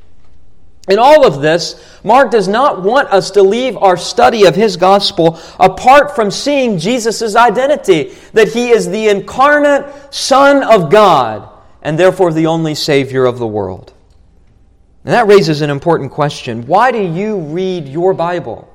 In 0.89 0.99
all 0.99 1.27
of 1.27 1.43
this, 1.43 1.85
Mark 2.03 2.31
does 2.31 2.49
not 2.49 2.83
want 2.83 3.09
us 3.09 3.31
to 3.33 3.43
leave 3.43 3.77
our 3.77 3.97
study 3.97 4.47
of 4.47 4.57
his 4.57 4.77
gospel 4.77 5.39
apart 5.61 6.17
from 6.17 6.31
seeing 6.31 6.79
Jesus' 6.79 7.37
identity, 7.37 8.15
that 8.33 8.49
he 8.49 8.71
is 8.71 8.89
the 8.89 9.09
incarnate 9.09 10.15
Son 10.15 10.63
of 10.63 10.91
God 10.91 11.51
and 11.83 11.99
therefore 11.99 12.33
the 12.33 12.47
only 12.47 12.75
Savior 12.75 13.27
of 13.27 13.39
the 13.39 13.47
world. 13.47 13.93
And 15.05 15.13
that 15.13 15.27
raises 15.27 15.61
an 15.61 15.71
important 15.71 16.11
question. 16.11 16.67
Why 16.67 16.91
do 16.91 17.01
you 17.01 17.39
read 17.39 17.87
your 17.87 18.15
Bible? 18.15 18.75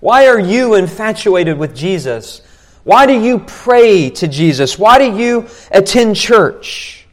Why 0.00 0.26
are 0.28 0.40
you 0.40 0.74
infatuated 0.74 1.58
with 1.58 1.74
Jesus? 1.74 2.42
Why 2.84 3.06
do 3.06 3.12
you 3.12 3.38
pray 3.40 4.10
to 4.10 4.26
Jesus? 4.26 4.78
Why 4.78 4.98
do 4.98 5.16
you 5.16 5.46
attend 5.70 6.16
church? 6.16 7.06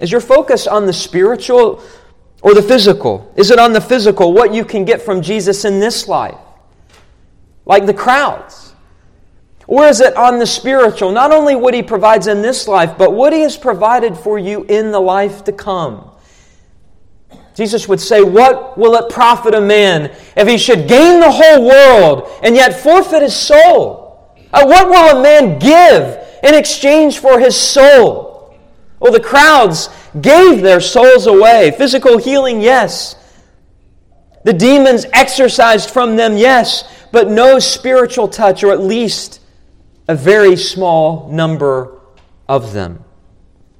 Is 0.00 0.10
your 0.10 0.20
focus 0.20 0.66
on 0.66 0.86
the 0.86 0.92
spiritual 0.92 1.82
or 2.42 2.54
the 2.54 2.62
physical? 2.62 3.32
Is 3.36 3.50
it 3.50 3.58
on 3.58 3.72
the 3.72 3.80
physical, 3.80 4.32
what 4.32 4.52
you 4.52 4.64
can 4.64 4.84
get 4.84 5.00
from 5.00 5.22
Jesus 5.22 5.64
in 5.64 5.80
this 5.80 6.06
life? 6.08 6.38
Like 7.64 7.86
the 7.86 7.94
crowds. 7.94 8.74
Or 9.66 9.86
is 9.86 10.00
it 10.00 10.16
on 10.16 10.38
the 10.38 10.46
spiritual? 10.46 11.12
Not 11.12 11.32
only 11.32 11.54
what 11.54 11.72
He 11.72 11.82
provides 11.82 12.26
in 12.26 12.42
this 12.42 12.68
life, 12.68 12.98
but 12.98 13.12
what 13.12 13.32
He 13.32 13.40
has 13.40 13.56
provided 13.56 14.16
for 14.16 14.38
you 14.38 14.64
in 14.64 14.90
the 14.90 15.00
life 15.00 15.44
to 15.44 15.52
come. 15.52 16.12
Jesus 17.54 17.86
would 17.86 18.00
say, 18.00 18.22
What 18.22 18.78
will 18.78 18.96
it 18.96 19.10
profit 19.10 19.54
a 19.54 19.60
man 19.60 20.14
if 20.36 20.48
he 20.48 20.56
should 20.56 20.88
gain 20.88 21.20
the 21.20 21.30
whole 21.30 21.66
world 21.66 22.30
and 22.42 22.54
yet 22.54 22.80
forfeit 22.80 23.22
his 23.22 23.36
soul? 23.36 24.34
Uh, 24.52 24.66
what 24.66 24.88
will 24.88 25.18
a 25.18 25.22
man 25.22 25.58
give 25.58 26.18
in 26.42 26.54
exchange 26.54 27.18
for 27.18 27.38
his 27.38 27.56
soul? 27.56 28.56
Well, 29.00 29.12
the 29.12 29.20
crowds 29.20 29.88
gave 30.20 30.62
their 30.62 30.80
souls 30.80 31.26
away. 31.26 31.72
Physical 31.76 32.18
healing, 32.18 32.60
yes. 32.60 33.16
The 34.44 34.52
demons 34.52 35.06
exorcised 35.12 35.90
from 35.90 36.16
them, 36.16 36.36
yes, 36.36 36.84
but 37.12 37.28
no 37.28 37.58
spiritual 37.58 38.28
touch, 38.28 38.64
or 38.64 38.72
at 38.72 38.80
least 38.80 39.40
a 40.08 40.14
very 40.14 40.56
small 40.56 41.28
number 41.30 42.00
of 42.48 42.72
them. 42.72 43.04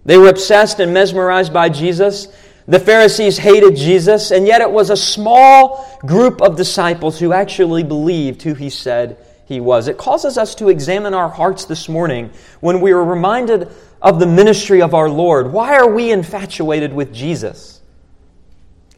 They 0.04 0.16
were 0.16 0.28
obsessed 0.28 0.80
and 0.80 0.94
mesmerized 0.94 1.52
by 1.52 1.68
Jesus. 1.68 2.28
The 2.66 2.80
Pharisees 2.80 3.38
hated 3.38 3.76
Jesus, 3.76 4.30
and 4.30 4.46
yet 4.46 4.60
it 4.60 4.70
was 4.70 4.90
a 4.90 4.96
small 4.96 5.98
group 6.06 6.40
of 6.40 6.56
disciples 6.56 7.18
who 7.18 7.32
actually 7.32 7.82
believed 7.82 8.42
who 8.42 8.54
he 8.54 8.70
said 8.70 9.16
he 9.46 9.60
was. 9.60 9.88
It 9.88 9.98
causes 9.98 10.38
us 10.38 10.54
to 10.56 10.68
examine 10.68 11.12
our 11.12 11.28
hearts 11.28 11.64
this 11.64 11.88
morning 11.88 12.30
when 12.60 12.80
we 12.80 12.92
are 12.92 13.04
reminded 13.04 13.68
of 14.02 14.18
the 14.18 14.26
ministry 14.26 14.82
of 14.82 14.94
our 14.94 15.08
Lord. 15.08 15.52
Why 15.52 15.76
are 15.76 15.88
we 15.88 16.10
infatuated 16.10 16.92
with 16.92 17.14
Jesus? 17.14 17.80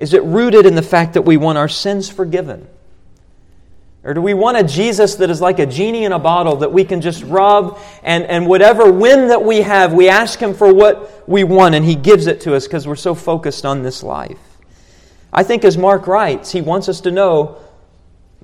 Is 0.01 0.15
it 0.15 0.25
rooted 0.25 0.67
in 0.67 0.75
the 0.75 0.83
fact 0.83 1.15
that 1.15 1.23
we 1.23 1.37
want 1.37 1.59
our 1.59 1.69
sins 1.69 2.09
forgiven? 2.09 2.67
Or 4.03 4.13
do 4.13 4.21
we 4.21 4.35
want 4.35 4.57
a 4.57 4.65
Jesus 4.65 5.15
that 5.17 5.31
is 5.31 5.41
like 5.41 5.59
a 5.59 5.67
genie 5.67 6.05
in 6.05 6.13
a 6.13 6.19
bottle 6.19 6.57
that 6.57 6.73
we 6.73 6.85
can 6.85 7.01
just 7.01 7.23
rub 7.23 7.79
and, 8.03 8.25
and 8.25 8.47
whatever 8.47 8.91
whim 8.91 9.29
that 9.29 9.43
we 9.43 9.63
have, 9.63 9.93
we 9.93 10.09
ask 10.09 10.39
Him 10.39 10.53
for 10.53 10.73
what 10.73 11.29
we 11.29 11.45
want 11.45 11.75
and 11.75 11.85
He 11.85 11.95
gives 11.95 12.27
it 12.27 12.41
to 12.43 12.55
us 12.55 12.67
because 12.67 12.87
we're 12.87 12.97
so 12.97 13.15
focused 13.15 13.65
on 13.65 13.83
this 13.83 14.03
life? 14.03 14.39
I 15.33 15.43
think 15.43 15.65
as 15.65 15.77
Mark 15.77 16.07
writes, 16.07 16.53
he 16.53 16.61
wants 16.61 16.89
us 16.89 17.01
to 17.03 17.11
know 17.11 17.59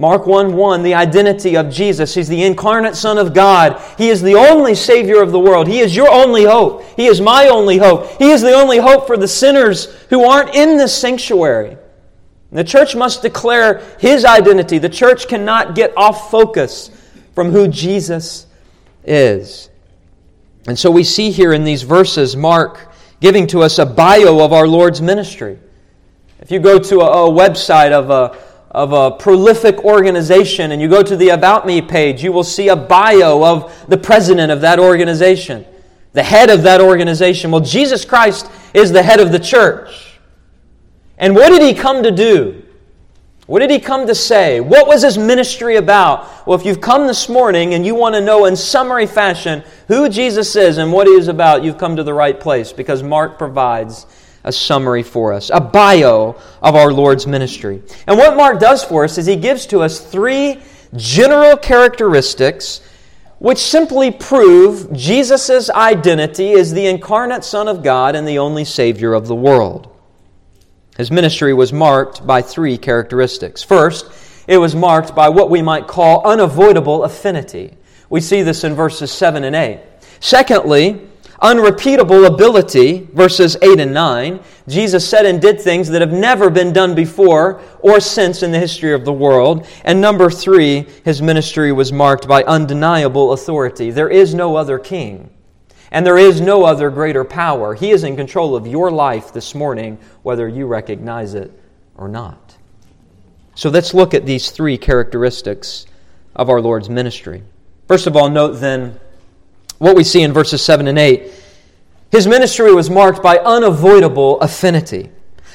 Mark 0.01 0.27
1 0.27 0.57
1, 0.57 0.83
the 0.83 0.95
identity 0.95 1.59
of 1.59 1.69
Jesus. 1.69 2.15
He's 2.15 2.27
the 2.27 2.43
incarnate 2.43 2.97
Son 2.97 3.19
of 3.19 3.35
God. 3.35 3.79
He 3.99 4.09
is 4.09 4.23
the 4.23 4.35
only 4.35 4.75
Savior 4.75 5.21
of 5.21 5.31
the 5.31 5.39
world. 5.39 5.69
He 5.69 5.81
is 5.81 5.95
your 5.95 6.11
only 6.11 6.45
hope. 6.45 6.85
He 6.97 7.05
is 7.05 7.21
my 7.21 7.49
only 7.49 7.77
hope. 7.77 8.17
He 8.17 8.31
is 8.31 8.41
the 8.41 8.55
only 8.55 8.79
hope 8.79 9.07
for 9.07 9.19
the 9.19 9.29
sinners 9.29 9.95
who 10.09 10.25
aren't 10.25 10.55
in 10.55 10.79
this 10.79 10.99
sanctuary. 10.99 11.77
The 12.51 12.65
church 12.65 12.97
must 12.97 13.21
declare 13.21 13.81
his 14.01 14.25
identity. 14.25 14.79
The 14.79 14.89
church 14.89 15.29
cannot 15.29 15.75
get 15.75 15.95
off 15.99 16.31
focus 16.31 16.91
from 17.35 17.51
who 17.51 17.69
Jesus 17.69 18.47
is. 19.05 19.69
And 20.67 20.79
so 20.79 20.91
we 20.91 21.05
see 21.05 21.31
here 21.31 21.53
in 21.53 21.63
these 21.63 21.83
verses 21.83 22.35
Mark 22.37 22.91
giving 23.21 23.47
to 23.49 23.61
us 23.61 23.79
a 23.79 23.85
bio 23.85 24.43
of 24.43 24.55
our 24.55 24.67
Lord's 24.67 25.03
ministry. 25.03 25.59
If 26.39 26.51
you 26.51 26.59
go 26.59 26.79
to 26.79 27.01
a, 27.01 27.27
a 27.27 27.31
website 27.31 27.93
of 27.93 28.09
a, 28.09 28.50
of 28.71 28.93
a 28.93 29.11
prolific 29.11 29.85
organization 29.85 30.73
and 30.73 30.81
you 30.81 30.89
go 30.89 31.03
to 31.03 31.17
the 31.17 31.31
About 31.31 31.67
Me 31.67 31.83
page, 31.83 32.23
you 32.23 32.33
will 32.33 32.45
see 32.45 32.69
a 32.69 32.77
bio 32.77 33.45
of 33.45 33.87
the 33.89 33.99
president 33.99 34.53
of 34.53 34.61
that 34.61 34.79
organization, 34.79 35.67
the 36.13 36.23
head 36.23 36.51
of 36.51 36.63
that 36.63 36.81
organization. 36.81 37.51
Well, 37.51 37.61
Jesus 37.61 38.05
Christ 38.05 38.51
is 38.73 38.93
the 38.93 39.03
head 39.03 39.21
of 39.21 39.33
the 39.33 39.41
church. 39.41 40.19
And 41.19 41.35
what 41.35 41.51
did 41.51 41.63
he 41.63 41.75
come 41.75 42.03
to 42.05 42.11
do? 42.11 42.63
What 43.47 43.59
did 43.59 43.71
he 43.71 43.81
come 43.81 44.07
to 44.07 44.15
say? 44.15 44.61
What 44.61 44.87
was 44.87 45.03
his 45.03 45.19
ministry 45.19 45.75
about? 45.75 46.47
Well, 46.47 46.57
if 46.57 46.65
you've 46.65 46.81
come 46.81 47.09
this 47.09 47.29
morning 47.29 47.75
and 47.75 47.85
you 47.85 47.97
want 47.97 48.15
to 48.15 48.21
know 48.21 48.45
in 48.45 48.55
summary 48.55 49.09
fashion 49.09 49.65
who 49.89 50.09
Jesus 50.09 50.55
is 50.55 50.79
and 50.79 50.93
what 50.93 51.09
he 51.09 51.15
is 51.15 51.27
about, 51.27 51.65
you've 51.65 51.77
come 51.77 51.97
to 51.97 52.05
the 52.05 52.15
right 52.15 52.39
place 52.39 52.73
because 52.73 53.03
Mark 53.03 53.39
provides 53.39 54.07
a 54.45 54.53
summary 54.53 55.03
for 55.03 55.33
us, 55.33 55.51
a 55.53 55.61
bio 55.61 56.37
of 56.63 56.75
our 56.75 56.93
Lord's 56.93 57.27
ministry. 57.27 57.83
And 58.07 58.19
what 58.19 58.37
Mark 58.37 58.59
does 58.59 58.83
for 58.83 59.05
us 59.05 59.19
is 59.19 59.27
he 59.27 59.37
gives 59.37 59.67
to 59.67 59.81
us 59.81 60.01
three 60.01 60.61
general 60.97 61.57
characteristics 61.57 62.81
which 63.39 63.59
simply 63.59 64.11
prove 64.11 64.93
Jesus' 64.93 65.71
identity 65.71 66.53
as 66.53 66.73
the 66.73 66.87
incarnate 66.87 67.43
Son 67.43 67.69
of 67.69 67.83
God 67.83 68.15
and 68.15 68.29
the 68.29 68.39
only 68.39 68.65
Savior 68.65 69.15
of 69.15 69.27
the 69.27 69.35
world. 69.35 69.89
His 70.97 71.11
ministry 71.11 71.55
was 71.55 71.73
marked 71.73 72.27
by 72.27 72.43
three 72.43 72.77
characteristics. 72.77 73.63
First, 73.63 74.11
it 74.47 74.59
was 74.59 74.75
marked 74.75 75.15
by 75.15 75.31
what 75.31 75.49
we 75.49 75.63
might 75.63 75.87
call 75.87 76.27
unavoidable 76.27 77.05
affinity. 77.05 77.75
We 78.11 78.21
see 78.21 78.43
this 78.43 78.65
in 78.65 78.75
verses 78.75 79.11
7 79.11 79.45
and 79.45 79.57
8. 79.57 79.81
Secondly, 80.21 81.09
unrepeatable 81.41 82.27
ability, 82.27 83.09
verses 83.13 83.57
8 83.63 83.81
and 83.81 83.95
9. 83.95 84.41
Jesus 84.69 85.09
said 85.09 85.27
and 85.27 85.41
did 85.41 85.61
things 85.61 85.89
that 85.89 86.01
have 86.01 86.13
never 86.13 86.51
been 86.51 86.73
done 86.73 86.95
before 86.95 87.61
or 87.81 88.01
since 88.01 88.43
in 88.43 88.53
the 88.53 88.59
history 88.59 88.93
of 88.93 89.05
the 89.05 89.13
world. 89.13 89.67
And 89.85 90.01
number 90.01 90.31
three, 90.31 90.87
his 91.05 91.23
ministry 91.23 91.73
was 91.73 91.93
marked 91.93 92.29
by 92.29 92.43
undeniable 92.45 93.33
authority. 93.33 93.91
There 93.91 94.11
is 94.11 94.35
no 94.35 94.57
other 94.57 94.79
king. 94.79 95.31
And 95.91 96.07
there 96.07 96.19
is 96.19 96.41
no 96.41 96.65
other 96.65 96.91
greater 96.91 97.25
power. 97.25 97.75
He 97.75 97.91
is 97.91 98.05
in 98.05 98.15
control 98.17 98.55
of 98.55 98.67
your 98.67 98.91
life 98.93 99.33
this 99.33 99.55
morning, 99.55 99.99
whether 100.23 100.49
you 100.49 100.67
recognize 100.67 101.35
it 101.35 101.51
or 101.97 102.09
not. 102.09 102.57
So 103.57 103.71
let's 103.71 103.93
look 103.93 104.15
at 104.15 104.25
these 104.25 104.51
three 104.51 104.79
characteristics 104.79 105.87
of 106.37 106.49
our 106.49 106.61
Lord's 106.61 106.89
ministry. 106.89 107.43
First 107.89 108.07
of 108.07 108.17
all, 108.17 108.31
note 108.31 108.53
then 108.53 109.01
what 109.81 109.97
we 109.97 110.05
see 110.05 110.23
in 110.23 110.33
verses 110.33 110.63
7 110.63 110.87
and 110.87 110.99
8. 110.99 111.31
His 112.13 112.27
ministry 112.27 112.73
was 112.73 112.89
marked 112.89 113.23
by 113.23 113.37
unavoidable 113.39 114.41
affinity. 114.41 115.11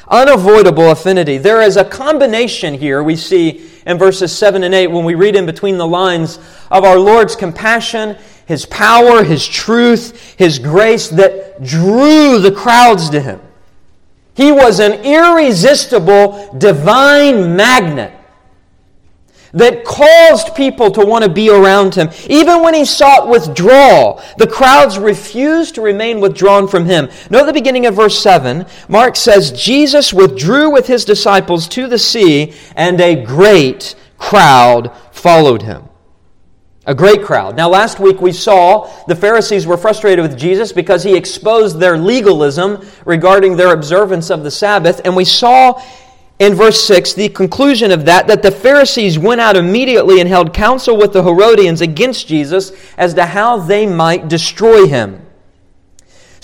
Unavoidable 0.10 0.92
affinity. 0.92 1.38
There 1.38 1.62
is 1.62 1.78
a 1.78 1.86
combination 1.86 2.74
here 2.74 3.02
we 3.02 3.16
see 3.16 3.72
in 3.88 3.98
verses 3.98 4.38
7 4.38 4.64
and 4.64 4.76
8 4.76 4.88
when 4.88 5.06
we 5.06 5.16
read 5.16 5.36
in 5.36 5.46
between 5.46 5.78
the 5.78 5.88
lines 5.88 6.38
of 6.70 6.84
our 6.84 7.00
Lord's 7.00 7.36
compassion 7.36 8.18
his 8.46 8.66
power, 8.66 9.24
His 9.24 9.48
truth, 9.48 10.36
His 10.38 10.60
grace 10.60 11.10
that 11.10 11.64
drew 11.64 12.40
the 12.40 12.52
crowds 12.52 13.10
to 13.10 13.20
Him. 13.20 13.42
He 14.36 14.52
was 14.52 14.80
an 14.80 15.04
irresistible 15.04 16.54
divine 16.58 17.56
magnet 17.56 18.12
that 19.56 19.84
caused 19.86 20.54
people 20.54 20.92
to 20.92 21.06
want 21.06 21.24
to 21.24 21.30
be 21.30 21.50
around 21.50 21.96
him. 21.96 22.10
Even 22.30 22.62
when 22.62 22.74
he 22.74 22.86
sought 22.86 23.28
withdrawal, 23.28 24.22
the 24.38 24.48
crowds 24.48 25.00
refused 25.00 25.76
to 25.76 25.82
remain 25.82 26.20
withdrawn 26.20 26.68
from 26.68 26.86
him. 26.86 27.10
Note 27.30 27.46
the 27.46 27.54
beginning 27.54 27.86
of 27.86 27.96
verse 27.96 28.20
7. 28.20 28.66
Mark 28.90 29.16
says, 29.16 29.52
Jesus 29.52 30.14
withdrew 30.14 30.72
with 30.72 30.88
his 30.88 31.06
disciples 31.06 31.68
to 31.70 31.88
the 31.88 31.98
sea, 31.98 32.54
and 32.76 33.00
a 33.00 33.24
great 33.24 33.96
crowd 34.18 34.96
followed 35.12 35.62
him. 35.62 35.88
A 36.88 36.94
great 36.94 37.24
crowd. 37.24 37.56
Now, 37.56 37.68
last 37.68 38.00
week 38.00 38.22
we 38.22 38.32
saw 38.32 38.92
the 39.08 39.16
Pharisees 39.16 39.66
were 39.66 39.78
frustrated 39.78 40.22
with 40.22 40.38
Jesus 40.38 40.72
because 40.72 41.02
he 41.02 41.16
exposed 41.16 41.80
their 41.80 41.98
legalism 41.98 42.86
regarding 43.06 43.58
their 43.58 43.74
observance 43.74 44.30
of 44.30 44.44
the 44.44 44.52
Sabbath. 44.52 45.02
And 45.04 45.16
we 45.16 45.26
saw 45.26 45.82
in 46.40 46.54
verse 46.54 46.84
6 46.86 47.14
the 47.14 47.30
conclusion 47.30 47.92
of 47.92 48.06
that 48.06 48.28
that 48.28 48.42
the 48.42 48.52
Pharisees 48.52 49.18
went 49.18 49.42
out 49.42 49.56
immediately 49.56 50.20
and 50.20 50.28
held 50.28 50.54
counsel 50.54 50.98
with 50.98 51.14
the 51.14 51.24
Herodians 51.24 51.82
against 51.82 52.28
Jesus 52.28 52.72
as 52.98 53.14
to 53.14 53.26
how 53.26 53.58
they 53.58 53.86
might 53.86 54.28
destroy 54.28 54.86
him. 54.88 55.26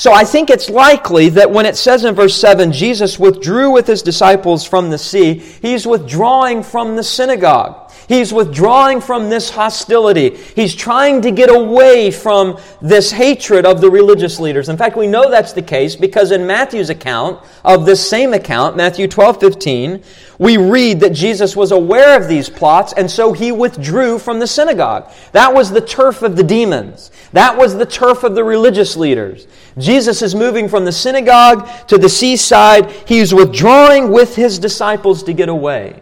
So 0.02 0.12
I 0.12 0.24
think 0.24 0.50
it's 0.50 0.70
likely 0.70 1.30
that 1.30 1.52
when 1.52 1.68
it 1.68 1.76
says 1.76 2.06
in 2.06 2.16
verse 2.16 2.36
7, 2.36 2.72
Jesus 2.72 3.20
withdrew 3.20 3.70
with 3.70 3.86
his 3.86 4.02
disciples 4.02 4.66
from 4.66 4.90
the 4.90 4.98
sea, 4.98 5.36
he's 5.36 5.86
withdrawing 5.86 6.64
from 6.64 6.96
the 6.96 7.04
synagogue. 7.04 7.81
He's 8.12 8.34
withdrawing 8.34 9.00
from 9.00 9.30
this 9.30 9.50
hostility. 9.50 10.36
He's 10.36 10.76
trying 10.76 11.22
to 11.22 11.32
get 11.32 11.50
away 11.50 12.12
from 12.12 12.60
this 12.82 13.10
hatred 13.10 13.66
of 13.66 13.80
the 13.80 13.90
religious 13.90 14.38
leaders. 14.38 14.68
In 14.68 14.76
fact, 14.76 14.98
we 14.98 15.08
know 15.08 15.32
that's 15.32 15.54
the 15.54 15.62
case 15.62 15.96
because 15.96 16.32
in 16.32 16.46
Matthew's 16.46 16.90
account 16.90 17.42
of 17.64 17.86
this 17.86 18.06
same 18.06 18.34
account, 18.34 18.76
Matthew 18.76 19.08
12 19.08 19.40
15, 19.40 20.04
we 20.40 20.58
read 20.58 21.00
that 21.00 21.14
Jesus 21.14 21.56
was 21.56 21.72
aware 21.72 22.22
of 22.22 22.28
these 22.28 22.50
plots 22.50 22.92
and 22.98 23.10
so 23.10 23.32
he 23.32 23.54
withdrew 23.54 24.20
from 24.20 24.40
the 24.40 24.48
synagogue. 24.48 25.10
That 25.32 25.54
was 25.54 25.72
the 25.72 25.80
turf 25.80 26.22
of 26.22 26.36
the 26.36 26.44
demons, 26.44 27.12
that 27.32 27.56
was 27.56 27.76
the 27.76 27.86
turf 27.86 28.26
of 28.26 28.36
the 28.36 28.44
religious 28.44 28.98
leaders. 28.98 29.48
Jesus 29.78 30.22
is 30.22 30.36
moving 30.36 30.68
from 30.68 30.84
the 30.84 30.92
synagogue 30.92 31.66
to 31.88 31.98
the 31.98 32.10
seaside. 32.10 32.92
He's 33.08 33.34
withdrawing 33.34 34.12
with 34.12 34.36
his 34.36 34.60
disciples 34.60 35.24
to 35.24 35.32
get 35.32 35.48
away. 35.48 36.02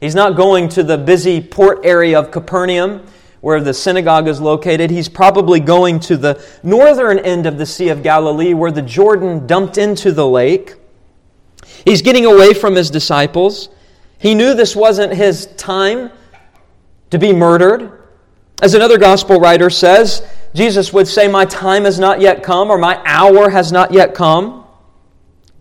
He's 0.00 0.14
not 0.14 0.34
going 0.34 0.68
to 0.70 0.82
the 0.82 0.96
busy 0.96 1.40
port 1.40 1.80
area 1.84 2.18
of 2.18 2.30
Capernaum 2.30 3.06
where 3.40 3.60
the 3.60 3.72
synagogue 3.72 4.28
is 4.28 4.40
located. 4.40 4.90
He's 4.90 5.08
probably 5.08 5.60
going 5.60 6.00
to 6.00 6.16
the 6.16 6.44
northern 6.62 7.18
end 7.18 7.46
of 7.46 7.58
the 7.58 7.66
Sea 7.66 7.88
of 7.88 8.02
Galilee 8.02 8.54
where 8.54 8.70
the 8.70 8.82
Jordan 8.82 9.46
dumped 9.46 9.78
into 9.78 10.12
the 10.12 10.26
lake. 10.26 10.74
He's 11.84 12.02
getting 12.02 12.26
away 12.26 12.54
from 12.54 12.74
his 12.74 12.90
disciples. 12.90 13.68
He 14.18 14.34
knew 14.34 14.54
this 14.54 14.76
wasn't 14.76 15.14
his 15.14 15.46
time 15.56 16.10
to 17.10 17.18
be 17.18 17.32
murdered. 17.32 18.04
As 18.62 18.74
another 18.74 18.98
gospel 18.98 19.40
writer 19.40 19.70
says, 19.70 20.22
Jesus 20.54 20.92
would 20.92 21.08
say, 21.08 21.28
My 21.28 21.46
time 21.46 21.84
has 21.84 21.98
not 21.98 22.20
yet 22.20 22.42
come, 22.42 22.70
or 22.70 22.76
my 22.76 23.00
hour 23.06 23.48
has 23.48 23.72
not 23.72 23.92
yet 23.92 24.14
come. 24.14 24.59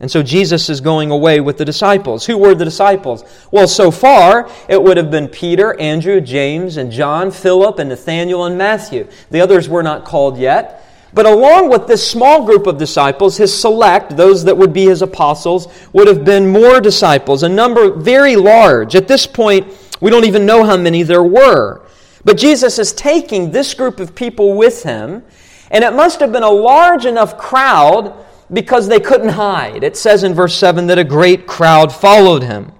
And 0.01 0.09
so 0.09 0.23
Jesus 0.23 0.69
is 0.69 0.79
going 0.79 1.11
away 1.11 1.41
with 1.41 1.57
the 1.57 1.65
disciples. 1.65 2.25
Who 2.25 2.37
were 2.37 2.55
the 2.55 2.63
disciples? 2.63 3.23
Well, 3.51 3.67
so 3.67 3.91
far, 3.91 4.49
it 4.69 4.81
would 4.81 4.95
have 4.95 5.11
been 5.11 5.27
Peter, 5.27 5.77
Andrew, 5.79 6.21
James, 6.21 6.77
and 6.77 6.89
John, 6.89 7.31
Philip, 7.31 7.79
and 7.79 7.89
Nathanael, 7.89 8.45
and 8.45 8.57
Matthew. 8.57 9.07
The 9.29 9.41
others 9.41 9.67
were 9.67 9.83
not 9.83 10.05
called 10.05 10.37
yet. 10.37 10.85
But 11.13 11.25
along 11.25 11.69
with 11.69 11.87
this 11.87 12.09
small 12.09 12.45
group 12.45 12.67
of 12.67 12.77
disciples, 12.77 13.35
his 13.35 13.59
select, 13.59 14.15
those 14.15 14.45
that 14.45 14.55
would 14.55 14.71
be 14.71 14.85
his 14.85 15.01
apostles, 15.01 15.67
would 15.91 16.07
have 16.07 16.23
been 16.23 16.49
more 16.49 16.79
disciples, 16.79 17.43
a 17.43 17.49
number 17.49 17.91
very 17.91 18.35
large. 18.35 18.95
At 18.95 19.07
this 19.07 19.25
point, 19.27 19.67
we 19.99 20.11
don't 20.11 20.25
even 20.25 20.45
know 20.45 20.63
how 20.63 20.77
many 20.77 21.03
there 21.03 21.23
were. 21.23 21.81
But 22.23 22.37
Jesus 22.37 22.79
is 22.79 22.93
taking 22.93 23.51
this 23.51 23.73
group 23.73 23.99
of 23.99 24.13
people 24.13 24.55
with 24.55 24.83
him, 24.83 25.23
and 25.71 25.83
it 25.83 25.93
must 25.93 26.19
have 26.19 26.31
been 26.31 26.43
a 26.43 26.49
large 26.49 27.05
enough 27.05 27.37
crowd 27.37 28.13
because 28.51 28.87
they 28.87 28.99
couldn't 28.99 29.29
hide. 29.29 29.83
It 29.83 29.97
says 29.97 30.23
in 30.23 30.33
verse 30.33 30.55
7 30.55 30.87
that 30.87 30.97
a 30.97 31.03
great 31.03 31.47
crowd 31.47 31.93
followed 31.93 32.43
him. 32.43 32.71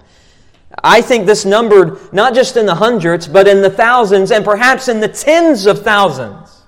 I 0.82 1.02
think 1.02 1.26
this 1.26 1.44
numbered 1.44 2.12
not 2.12 2.34
just 2.34 2.56
in 2.56 2.66
the 2.66 2.74
hundreds, 2.74 3.28
but 3.28 3.46
in 3.46 3.62
the 3.62 3.70
thousands 3.70 4.30
and 4.30 4.44
perhaps 4.44 4.88
in 4.88 5.00
the 5.00 5.08
tens 5.08 5.66
of 5.66 5.82
thousands. 5.82 6.62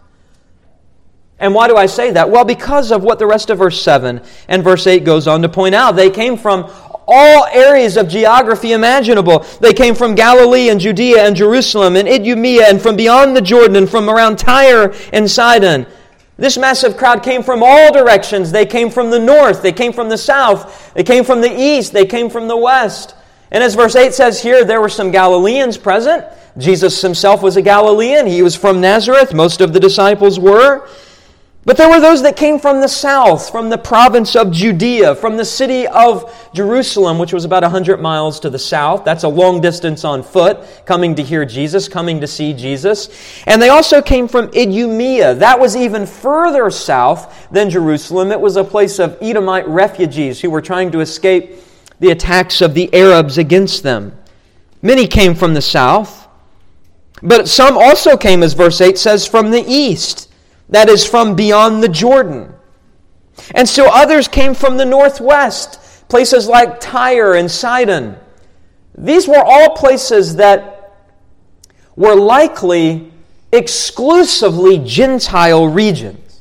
And 1.38 1.55
why 1.55 1.67
do 1.67 1.77
I 1.77 1.87
say 1.87 2.12
that? 2.12 2.31
Well, 2.31 2.45
because 2.45 2.93
of 2.93 3.03
what 3.03 3.19
the 3.19 3.27
rest 3.27 3.51
of 3.51 3.59
verse 3.59 3.83
7 3.83 4.21
and 4.49 4.62
verse 4.62 4.87
8 4.87 5.05
goes 5.05 5.27
on 5.27 5.43
to 5.43 5.49
point 5.49 5.75
out. 5.75 5.97
They 5.97 6.11
came 6.11 6.37
from 6.37 6.71
all 7.09 7.47
areas 7.47 7.97
of 7.97 8.09
geography 8.09 8.73
imaginable. 8.73 9.41
They 9.61 9.73
came 9.73 9.95
from 9.95 10.15
Galilee 10.15 10.69
and 10.69 10.81
Judea 10.81 11.27
and 11.27 11.35
Jerusalem 11.35 11.97
and 11.97 12.09
Idumea 12.09 12.69
and 12.69 12.81
from 12.81 12.97
beyond 12.97 13.37
the 13.37 13.41
Jordan 13.41 13.77
and 13.77 13.91
from 13.91 14.09
around 14.09 14.38
Tyre 14.38 14.95
and 15.12 15.29
Sidon. 15.29 15.87
This 16.43 16.59
massive 16.59 16.97
crowd 16.97 17.23
came 17.23 17.45
from 17.45 17.63
all 17.63 17.93
directions. 17.93 18.51
They 18.51 18.67
came 18.67 18.91
from 18.91 19.11
the 19.11 19.21
north, 19.21 19.63
they 19.63 19.71
came 19.71 19.93
from 19.93 20.09
the 20.09 20.19
south, 20.19 20.93
they 20.93 21.05
came 21.05 21.23
from 21.23 21.41
the 21.41 21.57
east, 21.57 21.93
they 21.93 22.05
came 22.05 22.29
from 22.29 22.49
the 22.49 22.57
west. 22.57 23.15
And 23.53 23.63
as 23.63 23.77
verse 23.77 23.95
8 23.95 24.13
says 24.13 24.43
here, 24.43 24.65
there 24.65 24.81
were 24.81 24.89
some 24.89 25.13
Galileans 25.13 25.79
present. 25.79 26.25
Jesus 26.59 27.01
himself 27.01 27.45
was 27.45 27.57
a 27.57 27.63
Galilean. 27.63 28.27
He 28.27 28.43
was 28.43 28.57
from 28.57 28.81
Nazareth. 28.81 29.33
Most 29.33 29.61
of 29.61 29.73
the 29.73 29.79
disciples 29.79 30.41
were. 30.41 30.89
But 31.64 31.77
there 31.77 31.88
were 31.88 32.01
those 32.01 32.22
that 32.22 32.37
came 32.37 32.59
from 32.59 32.81
the 32.81 32.88
south, 32.88 33.51
from 33.51 33.70
the 33.70 33.79
province 33.79 34.35
of 34.35 34.51
Judea, 34.51 35.14
from 35.14 35.37
the 35.37 35.44
city 35.44 35.87
of 35.87 36.35
Jerusalem, 36.53 37.20
which 37.20 37.33
was 37.33 37.44
about 37.44 37.62
100 37.62 38.01
miles 38.01 38.40
to 38.40 38.51
the 38.51 38.59
south. 38.59 39.05
That's 39.05 39.22
a 39.22 39.29
long 39.29 39.61
distance 39.61 40.05
on 40.05 40.25
foot, 40.25 40.59
coming 40.85 41.14
to 41.14 41.22
hear 41.22 41.44
Jesus, 41.44 41.87
coming 41.87 42.20
to 42.20 42.27
see 42.27 42.53
Jesus. 42.53 43.09
And 43.46 43.62
they 43.62 43.68
also 43.68 44.03
came 44.03 44.27
from 44.27 44.51
Idumea. 44.57 45.37
That 45.37 45.61
was 45.61 45.77
even 45.77 46.05
further 46.05 46.68
south 46.68 47.48
than 47.53 47.70
Jerusalem. 47.70 48.33
It 48.33 48.40
was 48.40 48.57
a 48.57 48.64
place 48.64 48.98
of 48.98 49.16
Edomite 49.22 49.68
refugees 49.68 50.40
who 50.40 50.51
were 50.51 50.62
trying 50.62 50.90
to 50.90 51.01
escape 51.01 51.59
the 52.01 52.11
attacks 52.11 52.61
of 52.61 52.75
the 52.75 52.92
Arabs 52.92 53.38
against 53.38 53.85
them. 53.85 54.18
Many 54.83 55.07
came 55.07 55.37
from 55.37 55.55
the 55.55 55.62
south, 55.62 56.27
but 57.22 57.46
some 57.46 57.79
also 57.79 58.16
came, 58.16 58.42
as 58.42 58.55
verse 58.55 58.81
8 58.81 58.98
says, 58.98 59.29
from 59.29 59.53
the 59.53 59.62
east 59.64 60.29
that 60.68 60.88
is 60.88 61.05
from 61.05 61.37
beyond 61.37 61.83
the 61.83 61.88
Jordan. 61.88 62.55
And 63.55 63.68
so 63.68 63.88
others 63.90 64.29
came 64.29 64.55
from 64.55 64.77
the 64.77 64.85
northwest, 64.85 66.09
places 66.09 66.46
like 66.46 66.81
Tyre 66.81 67.35
and 67.35 67.51
Sidon. 67.51 68.16
These 68.96 69.27
were 69.27 69.42
all 69.42 69.70
places 69.70 70.37
that 70.37 70.94
were 71.96 72.14
likely 72.14 73.12
exclusively 73.53 74.79
Gentile 74.79 75.66
regions. 75.66 76.32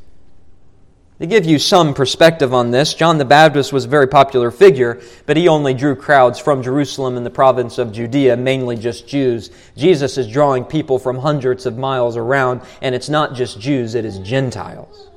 To 1.21 1.27
give 1.27 1.45
you 1.45 1.60
some 1.60 1.93
perspective 1.93 2.51
on 2.51 2.71
this, 2.71 2.95
John 2.95 3.19
the 3.19 3.25
Baptist 3.25 3.71
was 3.71 3.86
a 3.86 3.88
very 3.88 4.07
popular 4.07 4.49
figure, 4.49 4.99
but 5.27 5.38
he 5.38 5.47
only 5.47 5.75
drew 5.75 5.95
crowds 5.95 6.39
from 6.39 6.63
Jerusalem 6.63 7.15
and 7.15 7.23
the 7.23 7.29
province 7.29 7.77
of 7.77 7.91
Judea, 7.91 8.36
mainly 8.38 8.75
just 8.75 9.07
Jews. 9.07 9.51
Jesus 9.77 10.17
is 10.17 10.27
drawing 10.27 10.65
people 10.65 10.97
from 10.97 11.19
hundreds 11.19 11.67
of 11.67 11.77
miles 11.77 12.17
around, 12.17 12.62
and 12.81 12.95
it's 12.95 13.07
not 13.07 13.36
just 13.36 13.60
Jews, 13.60 13.93
it 13.93 14.03
is 14.03 14.17
Gentiles, 14.17 15.12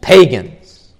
pagans. 0.00 0.94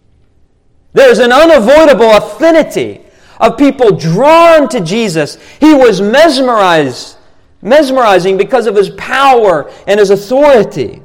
There's 0.92 1.20
an 1.20 1.32
unavoidable 1.32 2.10
affinity 2.10 3.00
of 3.40 3.56
people 3.56 3.96
drawn 3.96 4.68
to 4.68 4.80
Jesus. 4.80 5.38
He 5.58 5.72
was 5.72 6.02
mesmerized, 6.02 7.16
mesmerizing 7.62 8.36
because 8.36 8.66
of 8.66 8.76
his 8.76 8.90
power 8.90 9.72
and 9.86 9.98
his 9.98 10.10
authority 10.10 11.00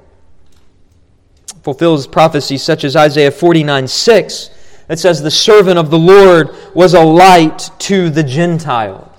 fulfills 1.63 2.05
prophecies 2.05 2.61
such 2.61 2.83
as 2.83 2.95
Isaiah 2.95 3.31
49 3.31 3.87
6 3.87 4.49
that 4.87 4.99
says, 4.99 5.21
The 5.21 5.31
servant 5.31 5.79
of 5.79 5.89
the 5.89 5.99
Lord 5.99 6.55
was 6.75 6.93
a 6.93 7.03
light 7.03 7.71
to 7.79 8.09
the 8.09 8.23
Gentiles. 8.23 9.09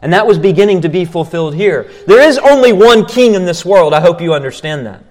And 0.00 0.12
that 0.12 0.26
was 0.26 0.38
beginning 0.38 0.82
to 0.82 0.88
be 0.88 1.04
fulfilled 1.04 1.54
here. 1.54 1.90
There 2.06 2.20
is 2.20 2.38
only 2.38 2.72
one 2.72 3.06
king 3.06 3.34
in 3.34 3.44
this 3.44 3.64
world. 3.64 3.94
I 3.94 4.00
hope 4.00 4.20
you 4.20 4.34
understand 4.34 4.86
that. 4.86 5.02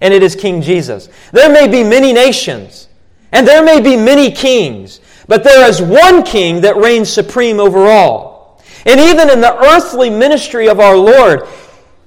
And 0.00 0.12
it 0.12 0.22
is 0.22 0.34
King 0.34 0.62
Jesus. 0.62 1.08
There 1.32 1.50
may 1.50 1.68
be 1.68 1.84
many 1.84 2.12
nations, 2.12 2.88
and 3.32 3.46
there 3.46 3.62
may 3.62 3.80
be 3.80 3.96
many 3.96 4.30
kings, 4.30 5.00
but 5.28 5.44
there 5.44 5.68
is 5.68 5.80
one 5.80 6.22
king 6.22 6.62
that 6.62 6.76
reigns 6.76 7.10
supreme 7.10 7.60
over 7.60 7.86
all. 7.86 8.62
And 8.86 9.00
even 9.00 9.30
in 9.30 9.40
the 9.40 9.56
earthly 9.56 10.10
ministry 10.10 10.68
of 10.68 10.80
our 10.80 10.96
Lord, 10.96 11.42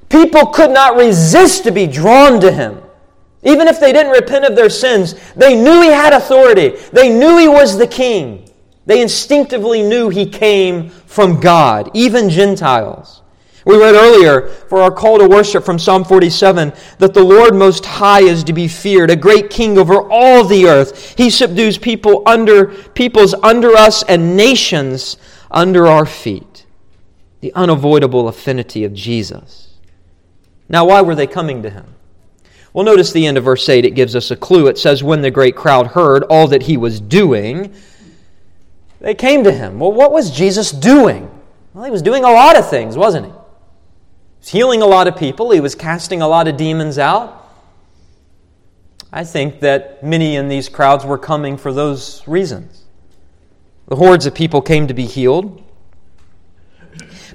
people 0.10 0.48
could 0.48 0.72
not 0.72 0.96
resist 0.96 1.64
to 1.66 1.72
be 1.72 1.88
drawn 1.88 2.40
to 2.42 2.52
him. 2.52 2.82
Even 3.44 3.68
if 3.68 3.80
they 3.80 3.94
didn't 3.94 4.12
repent 4.12 4.46
of 4.46 4.56
their 4.56 4.70
sins, 4.70 5.16
they 5.36 5.56
knew 5.56 5.82
he 5.82 5.88
had 5.88 6.14
authority. 6.14 6.70
They 6.92 7.10
knew 7.10 7.38
he 7.38 7.48
was 7.48 7.78
the 7.78 7.88
king. 7.88 8.50
They 8.86 9.02
instinctively 9.02 9.82
knew 9.82 10.10
he 10.10 10.26
came 10.26 10.90
from 10.90 11.40
God, 11.40 11.92
even 11.94 12.30
Gentiles. 12.30 13.22
We 13.66 13.78
read 13.78 13.94
earlier 13.94 14.48
for 14.48 14.82
our 14.82 14.92
call 14.92 15.20
to 15.20 15.28
worship 15.28 15.64
from 15.64 15.78
Psalm 15.78 16.04
47 16.04 16.74
that 16.98 17.14
the 17.14 17.24
Lord 17.24 17.54
Most 17.54 17.86
High 17.86 18.22
is 18.22 18.44
to 18.46 18.54
be 18.54 18.68
feared, 18.68 19.12
a 19.12 19.16
great 19.16 19.50
king 19.50 19.78
over 19.78 20.02
all 20.10 20.44
the 20.44 20.66
earth. 20.66 21.16
He 21.18 21.30
subdues 21.30 21.78
people 21.78 22.24
under 22.26 22.68
peoples 22.68 23.36
under 23.44 23.76
us 23.76 24.02
and 24.04 24.36
nations 24.36 25.18
under 25.52 25.88
our 25.88 26.06
feet. 26.06 26.66
The 27.42 27.54
unavoidable 27.54 28.28
affinity 28.28 28.84
of 28.86 28.94
Jesus. 28.94 29.78
Now, 30.68 30.86
why 30.86 31.02
were 31.02 31.16
they 31.16 31.28
coming 31.28 31.62
to 31.64 31.70
him? 31.70 31.96
Well, 32.74 32.86
notice 32.86 33.12
the 33.12 33.26
end 33.26 33.38
of 33.38 33.44
verse 33.44 33.68
8. 33.68 33.86
It 33.86 33.92
gives 33.92 34.16
us 34.16 34.32
a 34.32 34.36
clue. 34.36 34.68
It 34.68 34.78
says, 34.78 35.04
When 35.04 35.22
the 35.22 35.32
great 35.32 35.56
crowd 35.56 35.88
heard 35.88 36.24
all 36.24 36.48
that 36.48 36.64
he 36.64 36.78
was 36.78 37.02
doing, 37.02 37.74
they 39.00 39.16
came 39.16 39.44
to 39.44 39.52
him. 39.52 39.80
Well, 39.80 39.92
what 39.92 40.12
was 40.12 40.30
Jesus 40.30 40.72
doing? 40.72 41.32
Well, 41.74 41.86
he 41.86 41.92
was 41.92 42.02
doing 42.02 42.24
a 42.24 42.32
lot 42.32 42.58
of 42.58 42.70
things, 42.70 42.98
wasn't 42.98 43.28
he? 43.28 43.32
He 43.32 43.38
was 44.40 44.50
healing 44.50 44.82
a 44.82 44.86
lot 44.86 45.08
of 45.08 45.16
people, 45.18 45.52
he 45.52 45.60
was 45.60 45.76
casting 45.76 46.22
a 46.22 46.28
lot 46.28 46.48
of 46.48 46.58
demons 46.58 46.98
out. 46.98 47.36
I 49.12 49.24
think 49.24 49.62
that 49.62 50.04
many 50.04 50.36
in 50.36 50.50
these 50.50 50.70
crowds 50.70 51.04
were 51.04 51.18
coming 51.18 51.58
for 51.58 51.74
those 51.74 52.28
reasons. 52.28 52.86
The 53.88 53.96
hordes 53.96 54.28
of 54.28 54.36
people 54.36 54.62
came 54.62 54.88
to 54.88 54.94
be 54.94 55.06
healed. 55.06 55.64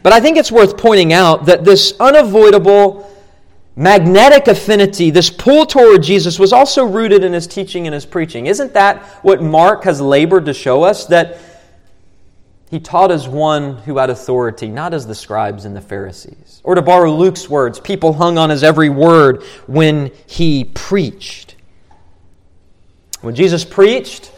But 0.04 0.12
I 0.12 0.20
think 0.20 0.36
it's 0.36 0.52
worth 0.52 0.76
pointing 0.76 1.12
out 1.12 1.46
that 1.46 1.64
this 1.64 1.94
unavoidable 1.98 3.10
magnetic 3.76 4.46
affinity, 4.46 5.10
this 5.10 5.30
pull 5.30 5.66
toward 5.66 6.02
Jesus, 6.02 6.38
was 6.38 6.52
also 6.52 6.84
rooted 6.84 7.24
in 7.24 7.32
his 7.32 7.46
teaching 7.46 7.86
and 7.86 7.94
his 7.94 8.06
preaching. 8.06 8.46
Isn't 8.46 8.74
that 8.74 9.02
what 9.22 9.42
Mark 9.42 9.84
has 9.84 10.00
labored 10.00 10.46
to 10.46 10.54
show 10.54 10.82
us? 10.84 11.06
That 11.06 11.38
he 12.70 12.80
taught 12.80 13.10
as 13.10 13.28
one 13.28 13.76
who 13.78 13.98
had 13.98 14.10
authority, 14.10 14.68
not 14.68 14.94
as 14.94 15.06
the 15.06 15.14
scribes 15.14 15.64
and 15.64 15.76
the 15.76 15.80
Pharisees. 15.80 16.60
Or 16.64 16.74
to 16.74 16.82
borrow 16.82 17.14
Luke's 17.14 17.48
words, 17.48 17.78
people 17.78 18.12
hung 18.12 18.38
on 18.38 18.50
his 18.50 18.62
every 18.62 18.88
word 18.88 19.42
when 19.66 20.10
he 20.26 20.64
preached. 20.64 21.54
When 23.20 23.34
Jesus 23.34 23.64
preached, 23.64 24.32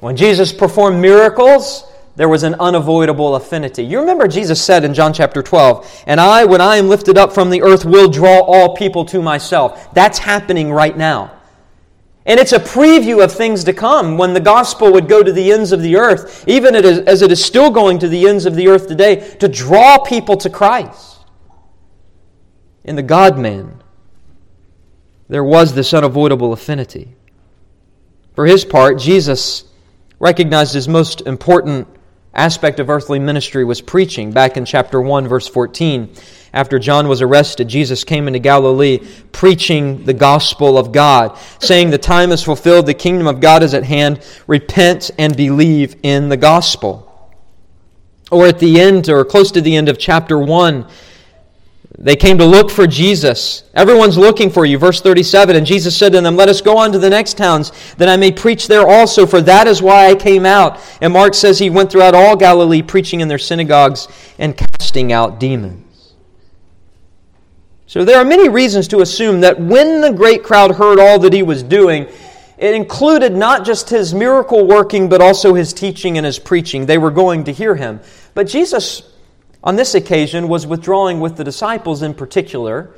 when 0.00 0.16
Jesus 0.16 0.52
performed 0.52 1.00
miracles, 1.00 1.89
there 2.20 2.28
was 2.28 2.42
an 2.42 2.54
unavoidable 2.60 3.34
affinity. 3.34 3.82
You 3.82 3.98
remember 4.00 4.28
Jesus 4.28 4.62
said 4.62 4.84
in 4.84 4.92
John 4.92 5.14
chapter 5.14 5.42
12, 5.42 6.02
And 6.06 6.20
I, 6.20 6.44
when 6.44 6.60
I 6.60 6.76
am 6.76 6.86
lifted 6.86 7.16
up 7.16 7.32
from 7.32 7.48
the 7.48 7.62
earth, 7.62 7.86
will 7.86 8.10
draw 8.10 8.40
all 8.40 8.76
people 8.76 9.06
to 9.06 9.22
myself. 9.22 9.94
That's 9.94 10.18
happening 10.18 10.70
right 10.70 10.94
now. 10.94 11.32
And 12.26 12.38
it's 12.38 12.52
a 12.52 12.58
preview 12.58 13.24
of 13.24 13.32
things 13.32 13.64
to 13.64 13.72
come 13.72 14.18
when 14.18 14.34
the 14.34 14.40
gospel 14.40 14.92
would 14.92 15.08
go 15.08 15.22
to 15.22 15.32
the 15.32 15.50
ends 15.50 15.72
of 15.72 15.80
the 15.80 15.96
earth, 15.96 16.44
even 16.46 16.74
as 16.74 17.22
it 17.22 17.32
is 17.32 17.42
still 17.42 17.70
going 17.70 17.98
to 18.00 18.08
the 18.08 18.28
ends 18.28 18.44
of 18.44 18.54
the 18.54 18.68
earth 18.68 18.86
today, 18.86 19.16
to 19.38 19.48
draw 19.48 19.96
people 19.96 20.36
to 20.36 20.50
Christ. 20.50 21.20
In 22.84 22.96
the 22.96 23.02
God 23.02 23.38
man, 23.38 23.82
there 25.30 25.42
was 25.42 25.72
this 25.72 25.94
unavoidable 25.94 26.52
affinity. 26.52 27.16
For 28.34 28.44
his 28.44 28.66
part, 28.66 28.98
Jesus 28.98 29.64
recognized 30.18 30.74
his 30.74 30.86
most 30.86 31.22
important 31.22 31.88
aspect 32.34 32.80
of 32.80 32.88
earthly 32.88 33.18
ministry 33.18 33.64
was 33.64 33.80
preaching. 33.80 34.32
Back 34.32 34.56
in 34.56 34.64
chapter 34.64 35.00
1, 35.00 35.26
verse 35.28 35.48
14, 35.48 36.14
after 36.52 36.78
John 36.78 37.08
was 37.08 37.22
arrested, 37.22 37.68
Jesus 37.68 38.04
came 38.04 38.26
into 38.26 38.38
Galilee 38.38 38.98
preaching 39.32 40.04
the 40.04 40.14
gospel 40.14 40.76
of 40.76 40.92
God, 40.92 41.38
saying, 41.60 41.90
The 41.90 41.98
time 41.98 42.32
is 42.32 42.42
fulfilled, 42.42 42.86
the 42.86 42.94
kingdom 42.94 43.26
of 43.26 43.40
God 43.40 43.62
is 43.62 43.74
at 43.74 43.84
hand. 43.84 44.24
Repent 44.46 45.10
and 45.18 45.36
believe 45.36 45.96
in 46.02 46.28
the 46.28 46.36
gospel. 46.36 47.06
Or 48.30 48.46
at 48.46 48.58
the 48.58 48.80
end, 48.80 49.08
or 49.08 49.24
close 49.24 49.50
to 49.52 49.60
the 49.60 49.76
end 49.76 49.88
of 49.88 49.98
chapter 49.98 50.38
1, 50.38 50.86
they 52.02 52.16
came 52.16 52.38
to 52.38 52.46
look 52.46 52.70
for 52.70 52.86
Jesus. 52.86 53.62
Everyone's 53.74 54.16
looking 54.16 54.48
for 54.48 54.64
you. 54.64 54.78
Verse 54.78 55.02
37 55.02 55.54
And 55.54 55.66
Jesus 55.66 55.94
said 55.94 56.12
to 56.12 56.22
them, 56.22 56.34
Let 56.34 56.48
us 56.48 56.62
go 56.62 56.78
on 56.78 56.92
to 56.92 56.98
the 56.98 57.10
next 57.10 57.36
towns, 57.36 57.72
that 57.98 58.08
I 58.08 58.16
may 58.16 58.32
preach 58.32 58.68
there 58.68 58.88
also, 58.88 59.26
for 59.26 59.42
that 59.42 59.66
is 59.66 59.82
why 59.82 60.06
I 60.06 60.14
came 60.14 60.46
out. 60.46 60.80
And 61.02 61.12
Mark 61.12 61.34
says 61.34 61.58
he 61.58 61.68
went 61.68 61.92
throughout 61.92 62.14
all 62.14 62.36
Galilee, 62.36 62.80
preaching 62.80 63.20
in 63.20 63.28
their 63.28 63.38
synagogues 63.38 64.08
and 64.38 64.56
casting 64.56 65.12
out 65.12 65.38
demons. 65.38 66.14
So 67.86 68.04
there 68.04 68.18
are 68.18 68.24
many 68.24 68.48
reasons 68.48 68.88
to 68.88 69.00
assume 69.00 69.42
that 69.42 69.60
when 69.60 70.00
the 70.00 70.12
great 70.12 70.42
crowd 70.42 70.76
heard 70.76 70.98
all 70.98 71.18
that 71.18 71.34
he 71.34 71.42
was 71.42 71.62
doing, 71.62 72.06
it 72.56 72.74
included 72.74 73.34
not 73.34 73.66
just 73.66 73.90
his 73.90 74.14
miracle 74.14 74.66
working, 74.66 75.10
but 75.10 75.20
also 75.20 75.52
his 75.52 75.74
teaching 75.74 76.16
and 76.16 76.24
his 76.24 76.38
preaching. 76.38 76.86
They 76.86 76.98
were 76.98 77.10
going 77.10 77.44
to 77.44 77.52
hear 77.52 77.74
him. 77.74 78.00
But 78.32 78.46
Jesus 78.46 79.09
on 79.62 79.76
this 79.76 79.94
occasion 79.94 80.48
was 80.48 80.66
withdrawing 80.66 81.20
with 81.20 81.36
the 81.36 81.44
disciples 81.44 82.02
in 82.02 82.14
particular. 82.14 82.94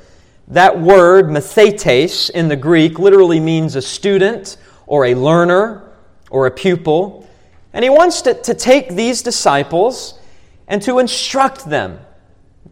That 0.47 0.79
word, 0.79 1.27
mathetes, 1.27 2.29
in 2.29 2.47
the 2.47 2.55
Greek, 2.55 2.99
literally 2.99 3.39
means 3.39 3.75
a 3.75 3.81
student 3.81 4.57
or 4.87 5.05
a 5.05 5.15
learner 5.15 5.91
or 6.29 6.47
a 6.47 6.51
pupil. 6.51 7.27
And 7.73 7.83
he 7.83 7.89
wants 7.89 8.21
to, 8.23 8.33
to 8.33 8.53
take 8.53 8.89
these 8.89 9.21
disciples 9.21 10.19
and 10.67 10.81
to 10.83 10.99
instruct 10.99 11.69
them. 11.69 11.99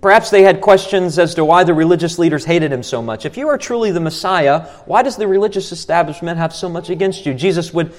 Perhaps 0.02 0.32
they 0.32 0.42
had 0.42 0.62
questions 0.62 1.20
as 1.20 1.36
to 1.36 1.46
why 1.46 1.64
the 1.64 1.74
religious 1.74 2.18
leaders 2.18 2.46
hated 2.46 2.72
him 2.72 2.82
so 2.82 3.02
much. 3.02 3.26
If 3.26 3.38
you 3.38 3.48
are 3.50 3.58
truly 3.58 3.92
the 3.92 4.00
Messiah, 4.00 4.62
why 4.86 5.04
does 5.04 5.16
the 5.16 5.28
religious 5.28 5.72
establishment 5.72 6.40
have 6.40 6.56
so 6.56 6.68
much 6.70 6.90
against 6.90 7.26
you? 7.26 7.34
Jesus 7.34 7.74
would 7.74 7.94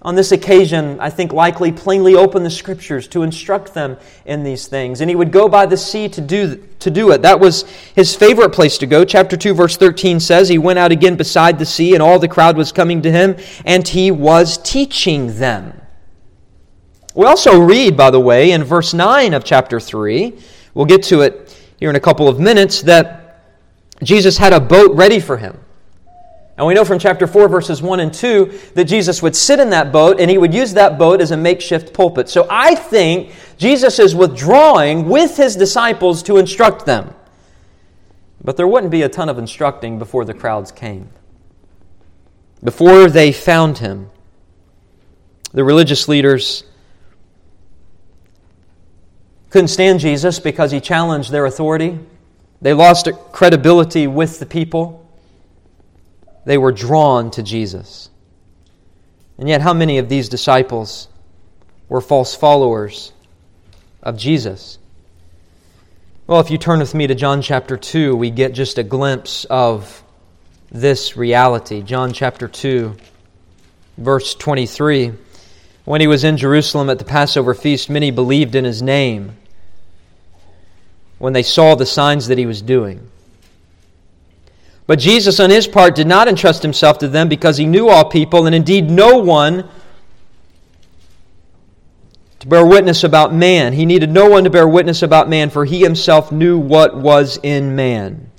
on 0.00 0.14
this 0.14 0.30
occasion, 0.30 1.00
I 1.00 1.10
think 1.10 1.32
likely 1.32 1.72
plainly 1.72 2.14
open 2.14 2.44
the 2.44 2.50
scriptures 2.50 3.08
to 3.08 3.24
instruct 3.24 3.74
them 3.74 3.96
in 4.26 4.44
these 4.44 4.68
things. 4.68 5.00
And 5.00 5.10
he 5.10 5.16
would 5.16 5.32
go 5.32 5.48
by 5.48 5.66
the 5.66 5.76
sea 5.76 6.08
to 6.10 6.20
do, 6.20 6.64
to 6.78 6.90
do 6.90 7.10
it. 7.10 7.22
That 7.22 7.40
was 7.40 7.62
his 7.96 8.14
favorite 8.14 8.50
place 8.50 8.78
to 8.78 8.86
go. 8.86 9.04
Chapter 9.04 9.36
2, 9.36 9.54
verse 9.54 9.76
13 9.76 10.20
says, 10.20 10.48
He 10.48 10.56
went 10.56 10.78
out 10.78 10.92
again 10.92 11.16
beside 11.16 11.58
the 11.58 11.66
sea, 11.66 11.94
and 11.94 12.02
all 12.02 12.20
the 12.20 12.28
crowd 12.28 12.56
was 12.56 12.70
coming 12.70 13.02
to 13.02 13.10
him, 13.10 13.36
and 13.64 13.86
he 13.86 14.12
was 14.12 14.58
teaching 14.58 15.36
them. 15.36 15.80
We 17.16 17.26
also 17.26 17.60
read, 17.60 17.96
by 17.96 18.10
the 18.12 18.20
way, 18.20 18.52
in 18.52 18.62
verse 18.62 18.94
9 18.94 19.34
of 19.34 19.42
chapter 19.42 19.80
3, 19.80 20.38
we'll 20.74 20.86
get 20.86 21.02
to 21.04 21.22
it 21.22 21.60
here 21.80 21.90
in 21.90 21.96
a 21.96 22.00
couple 22.00 22.28
of 22.28 22.38
minutes, 22.38 22.82
that 22.82 23.42
Jesus 24.04 24.38
had 24.38 24.52
a 24.52 24.60
boat 24.60 24.94
ready 24.94 25.18
for 25.18 25.36
him. 25.36 25.58
And 26.58 26.66
we 26.66 26.74
know 26.74 26.84
from 26.84 26.98
chapter 26.98 27.28
4, 27.28 27.48
verses 27.48 27.80
1 27.80 28.00
and 28.00 28.12
2, 28.12 28.72
that 28.74 28.86
Jesus 28.86 29.22
would 29.22 29.36
sit 29.36 29.60
in 29.60 29.70
that 29.70 29.92
boat 29.92 30.20
and 30.20 30.28
he 30.28 30.38
would 30.38 30.52
use 30.52 30.74
that 30.74 30.98
boat 30.98 31.20
as 31.20 31.30
a 31.30 31.36
makeshift 31.36 31.94
pulpit. 31.94 32.28
So 32.28 32.48
I 32.50 32.74
think 32.74 33.32
Jesus 33.58 34.00
is 34.00 34.12
withdrawing 34.12 35.08
with 35.08 35.36
his 35.36 35.54
disciples 35.54 36.20
to 36.24 36.36
instruct 36.36 36.84
them. 36.84 37.14
But 38.42 38.56
there 38.56 38.66
wouldn't 38.66 38.90
be 38.90 39.02
a 39.02 39.08
ton 39.08 39.28
of 39.28 39.38
instructing 39.38 40.00
before 40.00 40.24
the 40.24 40.34
crowds 40.34 40.72
came. 40.72 41.08
Before 42.64 43.08
they 43.08 43.30
found 43.30 43.78
him, 43.78 44.10
the 45.52 45.62
religious 45.62 46.08
leaders 46.08 46.64
couldn't 49.50 49.68
stand 49.68 50.00
Jesus 50.00 50.40
because 50.40 50.72
he 50.72 50.80
challenged 50.80 51.30
their 51.30 51.46
authority. 51.46 52.00
They 52.60 52.74
lost 52.74 53.08
credibility 53.30 54.08
with 54.08 54.40
the 54.40 54.46
people 54.46 54.97
they 56.48 56.56
were 56.56 56.72
drawn 56.72 57.30
to 57.30 57.42
Jesus. 57.42 58.08
And 59.36 59.50
yet, 59.50 59.60
how 59.60 59.74
many 59.74 59.98
of 59.98 60.08
these 60.08 60.30
disciples 60.30 61.06
were 61.90 62.00
false 62.00 62.34
followers 62.34 63.12
of 64.02 64.16
Jesus? 64.16 64.78
Well, 66.26 66.40
if 66.40 66.50
you 66.50 66.56
turn 66.56 66.78
with 66.78 66.94
me 66.94 67.06
to 67.06 67.14
John 67.14 67.42
chapter 67.42 67.76
2, 67.76 68.16
we 68.16 68.30
get 68.30 68.54
just 68.54 68.78
a 68.78 68.82
glimpse 68.82 69.44
of 69.50 70.02
this 70.70 71.18
reality. 71.18 71.82
John 71.82 72.14
chapter 72.14 72.48
2, 72.48 72.96
verse 73.98 74.34
23. 74.34 75.12
When 75.84 76.00
he 76.00 76.06
was 76.06 76.24
in 76.24 76.38
Jerusalem 76.38 76.88
at 76.88 76.98
the 76.98 77.04
Passover 77.04 77.52
feast, 77.52 77.90
many 77.90 78.10
believed 78.10 78.54
in 78.54 78.64
his 78.64 78.80
name 78.80 79.36
when 81.18 81.34
they 81.34 81.42
saw 81.42 81.74
the 81.74 81.84
signs 81.84 82.28
that 82.28 82.38
he 82.38 82.46
was 82.46 82.62
doing. 82.62 83.10
But 84.88 84.98
Jesus, 84.98 85.38
on 85.38 85.50
his 85.50 85.68
part, 85.68 85.94
did 85.94 86.06
not 86.06 86.28
entrust 86.28 86.62
himself 86.62 86.96
to 87.00 87.08
them 87.08 87.28
because 87.28 87.58
he 87.58 87.66
knew 87.66 87.90
all 87.90 88.06
people, 88.06 88.46
and 88.46 88.54
indeed 88.54 88.90
no 88.90 89.18
one 89.18 89.68
to 92.38 92.46
bear 92.48 92.64
witness 92.64 93.04
about 93.04 93.34
man. 93.34 93.74
He 93.74 93.84
needed 93.84 94.10
no 94.10 94.30
one 94.30 94.44
to 94.44 94.50
bear 94.50 94.66
witness 94.66 95.02
about 95.02 95.28
man, 95.28 95.50
for 95.50 95.66
he 95.66 95.82
himself 95.82 96.32
knew 96.32 96.58
what 96.58 96.96
was 96.96 97.38
in 97.42 97.76
man. 97.76 98.30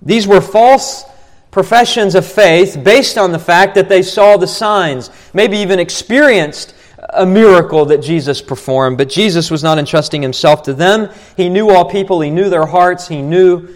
These 0.00 0.26
were 0.26 0.40
false 0.40 1.04
professions 1.50 2.14
of 2.14 2.24
faith 2.24 2.82
based 2.82 3.18
on 3.18 3.32
the 3.32 3.38
fact 3.38 3.74
that 3.74 3.90
they 3.90 4.00
saw 4.00 4.38
the 4.38 4.46
signs, 4.46 5.10
maybe 5.34 5.58
even 5.58 5.78
experienced 5.78 6.74
a 7.10 7.26
miracle 7.26 7.84
that 7.84 7.98
Jesus 7.98 8.40
performed. 8.40 8.96
But 8.96 9.10
Jesus 9.10 9.50
was 9.50 9.62
not 9.62 9.78
entrusting 9.78 10.22
himself 10.22 10.62
to 10.62 10.72
them. 10.72 11.10
He 11.36 11.50
knew 11.50 11.68
all 11.68 11.84
people, 11.84 12.22
he 12.22 12.30
knew 12.30 12.48
their 12.48 12.64
hearts, 12.64 13.06
he 13.06 13.20
knew 13.20 13.68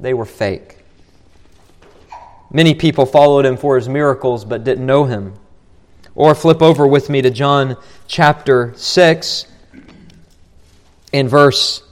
they 0.00 0.14
were 0.14 0.24
fake. 0.24 0.78
Many 2.50 2.74
people 2.74 3.06
followed 3.06 3.46
him 3.46 3.56
for 3.56 3.76
his 3.76 3.88
miracles 3.88 4.44
but 4.44 4.64
didn't 4.64 4.86
know 4.86 5.04
him. 5.04 5.34
Or 6.14 6.34
flip 6.34 6.60
over 6.60 6.86
with 6.86 7.08
me 7.08 7.22
to 7.22 7.30
John 7.30 7.76
chapter 8.08 8.72
6 8.76 9.46
in 11.12 11.28
verse 11.28 11.82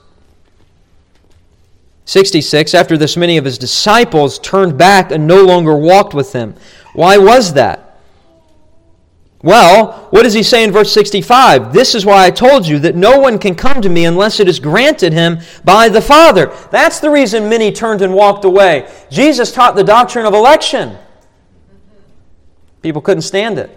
66. 2.04 2.74
After 2.74 2.96
this, 2.96 3.16
many 3.16 3.36
of 3.36 3.44
his 3.44 3.58
disciples 3.58 4.38
turned 4.38 4.78
back 4.78 5.12
and 5.12 5.26
no 5.26 5.44
longer 5.44 5.76
walked 5.76 6.14
with 6.14 6.32
him. 6.32 6.54
Why 6.94 7.18
was 7.18 7.52
that? 7.52 7.88
Well, 9.42 10.09
what 10.11 10.24
does 10.24 10.35
he 10.35 10.42
say 10.42 10.64
in 10.64 10.72
verse 10.72 10.92
65? 10.92 11.72
This 11.72 11.94
is 11.94 12.05
why 12.05 12.27
I 12.27 12.31
told 12.31 12.66
you 12.66 12.81
that 12.81 12.96
no 12.96 13.20
one 13.20 13.38
can 13.38 13.55
come 13.55 13.81
to 13.83 13.88
me 13.88 14.05
unless 14.05 14.40
it 14.40 14.48
is 14.48 14.59
granted 14.59 15.12
him 15.12 15.38
by 15.64 15.88
the 15.88 16.01
Father. 16.01 16.53
That's 16.72 16.98
the 16.98 17.11
reason 17.11 17.48
many 17.48 17.70
turned 17.70 18.03
and 18.03 18.14
walked 18.14 18.44
away. 18.44 18.90
Jesus 19.11 19.53
taught 19.53 19.77
the 19.77 19.85
doctrine 19.85 20.27
of 20.27 20.35
election. 20.35 20.96
People 22.83 23.01
couldn't 23.01 23.22
stand 23.22 23.59
it. 23.59 23.74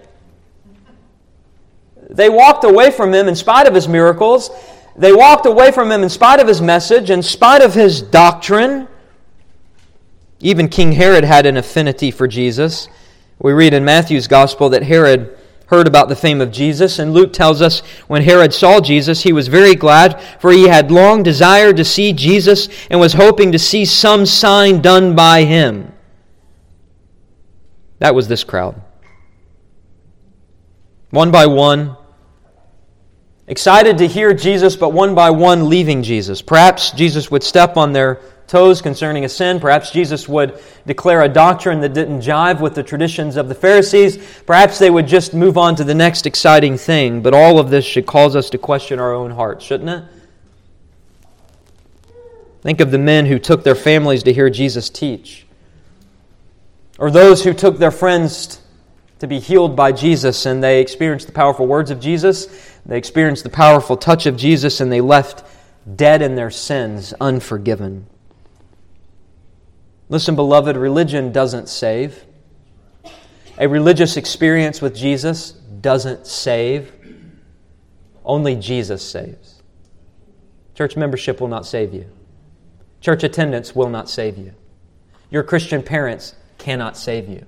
They 2.09 2.29
walked 2.29 2.63
away 2.63 2.89
from 2.89 3.13
him 3.13 3.27
in 3.27 3.35
spite 3.35 3.67
of 3.67 3.75
his 3.75 3.87
miracles. 3.87 4.49
They 4.97 5.13
walked 5.13 5.45
away 5.45 5.71
from 5.71 5.91
him 5.91 6.01
in 6.01 6.09
spite 6.09 6.39
of 6.39 6.47
his 6.47 6.61
message, 6.61 7.11
in 7.11 7.21
spite 7.21 7.61
of 7.61 7.75
his 7.75 8.01
doctrine. 8.01 8.87
Even 10.39 10.67
King 10.67 10.93
Herod 10.93 11.23
had 11.23 11.45
an 11.45 11.55
affinity 11.55 12.09
for 12.09 12.27
Jesus. 12.27 12.89
We 13.37 13.53
read 13.53 13.73
in 13.73 13.85
Matthew's 13.85 14.27
gospel 14.27 14.69
that 14.69 14.83
Herod 14.83 15.37
heard 15.71 15.87
about 15.87 16.09
the 16.09 16.15
fame 16.15 16.41
of 16.41 16.51
Jesus. 16.51 16.99
And 16.99 17.13
Luke 17.13 17.31
tells 17.31 17.61
us 17.61 17.79
when 18.07 18.21
Herod 18.21 18.53
saw 18.53 18.81
Jesus, 18.81 19.23
he 19.23 19.31
was 19.31 19.47
very 19.47 19.73
glad, 19.73 20.21
for 20.39 20.51
he 20.51 20.67
had 20.67 20.91
long 20.91 21.23
desired 21.23 21.77
to 21.77 21.85
see 21.85 22.13
Jesus 22.13 22.67
and 22.89 22.99
was 22.99 23.13
hoping 23.13 23.53
to 23.53 23.59
see 23.59 23.85
some 23.85 24.25
sign 24.25 24.81
done 24.81 25.15
by 25.15 25.45
him. 25.45 25.93
That 27.99 28.13
was 28.13 28.27
this 28.27 28.43
crowd. 28.43 28.81
One 31.09 31.31
by 31.31 31.45
one, 31.45 31.95
excited 33.47 33.97
to 33.99 34.07
hear 34.07 34.33
Jesus, 34.33 34.75
but 34.75 34.89
one 34.89 35.15
by 35.15 35.29
one 35.29 35.69
leaving 35.69 36.03
Jesus. 36.03 36.41
Perhaps 36.41 36.91
Jesus 36.91 37.31
would 37.31 37.43
step 37.43 37.77
on 37.77 37.93
their 37.93 38.19
toes 38.51 38.81
concerning 38.81 39.23
a 39.23 39.29
sin. 39.29 39.61
Perhaps 39.61 39.91
Jesus 39.91 40.27
would 40.27 40.61
declare 40.85 41.21
a 41.21 41.29
doctrine 41.29 41.79
that 41.79 41.93
didn't 41.93 42.19
jive 42.19 42.59
with 42.59 42.75
the 42.75 42.83
traditions 42.83 43.37
of 43.37 43.47
the 43.47 43.55
Pharisees. 43.55 44.17
Perhaps 44.45 44.77
they 44.77 44.89
would 44.89 45.07
just 45.07 45.33
move 45.33 45.57
on 45.57 45.77
to 45.77 45.85
the 45.85 45.95
next 45.95 46.27
exciting 46.27 46.77
thing. 46.77 47.21
But 47.21 47.33
all 47.33 47.59
of 47.59 47.69
this 47.69 47.85
should 47.85 48.05
cause 48.05 48.35
us 48.35 48.49
to 48.49 48.57
question 48.57 48.99
our 48.99 49.13
own 49.13 49.31
hearts, 49.31 49.63
shouldn't 49.63 49.89
it? 49.89 50.03
Think 52.61 52.81
of 52.81 52.91
the 52.91 52.99
men 52.99 53.25
who 53.25 53.39
took 53.39 53.63
their 53.63 53.73
families 53.73 54.23
to 54.23 54.33
hear 54.33 54.49
Jesus 54.49 54.89
teach, 54.89 55.47
or 56.99 57.09
those 57.09 57.43
who 57.43 57.53
took 57.53 57.77
their 57.77 57.89
friends 57.89 58.61
to 59.19 59.27
be 59.27 59.39
healed 59.39 59.75
by 59.75 59.93
Jesus 59.93 60.45
and 60.45 60.61
they 60.61 60.81
experienced 60.81 61.25
the 61.25 61.33
powerful 61.33 61.65
words 61.65 61.89
of 61.89 61.99
Jesus, 61.99 62.47
they 62.85 62.97
experienced 62.97 63.43
the 63.43 63.49
powerful 63.49 63.95
touch 63.95 64.25
of 64.25 64.35
Jesus, 64.35 64.81
and 64.81 64.91
they 64.91 65.01
left 65.01 65.43
dead 65.95 66.21
in 66.21 66.35
their 66.35 66.51
sins, 66.51 67.13
unforgiven. 67.21 68.07
Listen, 70.11 70.35
beloved, 70.35 70.75
religion 70.75 71.31
doesn't 71.31 71.69
save. 71.69 72.25
A 73.57 73.65
religious 73.65 74.17
experience 74.17 74.81
with 74.81 74.93
Jesus 74.93 75.51
doesn't 75.51 76.27
save. 76.27 76.91
Only 78.25 78.57
Jesus 78.57 79.09
saves. 79.09 79.63
Church 80.75 80.97
membership 80.97 81.39
will 81.39 81.47
not 81.47 81.65
save 81.65 81.93
you. 81.93 82.07
Church 82.99 83.23
attendance 83.23 83.73
will 83.73 83.87
not 83.87 84.09
save 84.09 84.37
you. 84.37 84.53
Your 85.29 85.43
Christian 85.43 85.81
parents 85.81 86.35
cannot 86.57 86.97
save 86.97 87.29
you. 87.29 87.45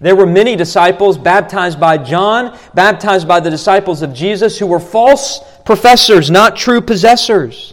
There 0.00 0.14
were 0.14 0.26
many 0.26 0.54
disciples 0.54 1.16
baptized 1.16 1.80
by 1.80 1.96
John, 1.96 2.58
baptized 2.74 3.26
by 3.26 3.40
the 3.40 3.48
disciples 3.48 4.02
of 4.02 4.12
Jesus, 4.12 4.58
who 4.58 4.66
were 4.66 4.80
false 4.80 5.40
professors, 5.64 6.30
not 6.30 6.56
true 6.56 6.82
possessors. 6.82 7.72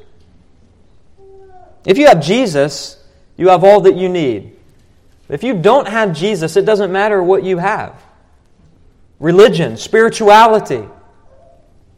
If 1.86 1.98
you 1.98 2.08
have 2.08 2.22
Jesus, 2.22 2.99
you 3.40 3.48
have 3.48 3.64
all 3.64 3.80
that 3.82 3.96
you 3.96 4.10
need. 4.10 4.52
If 5.30 5.44
you 5.44 5.54
don't 5.54 5.88
have 5.88 6.14
Jesus, 6.14 6.58
it 6.58 6.66
doesn't 6.66 6.92
matter 6.92 7.24
what 7.24 7.44
you 7.44 7.58
have 7.58 8.04
religion, 9.20 9.78
spirituality. 9.78 10.88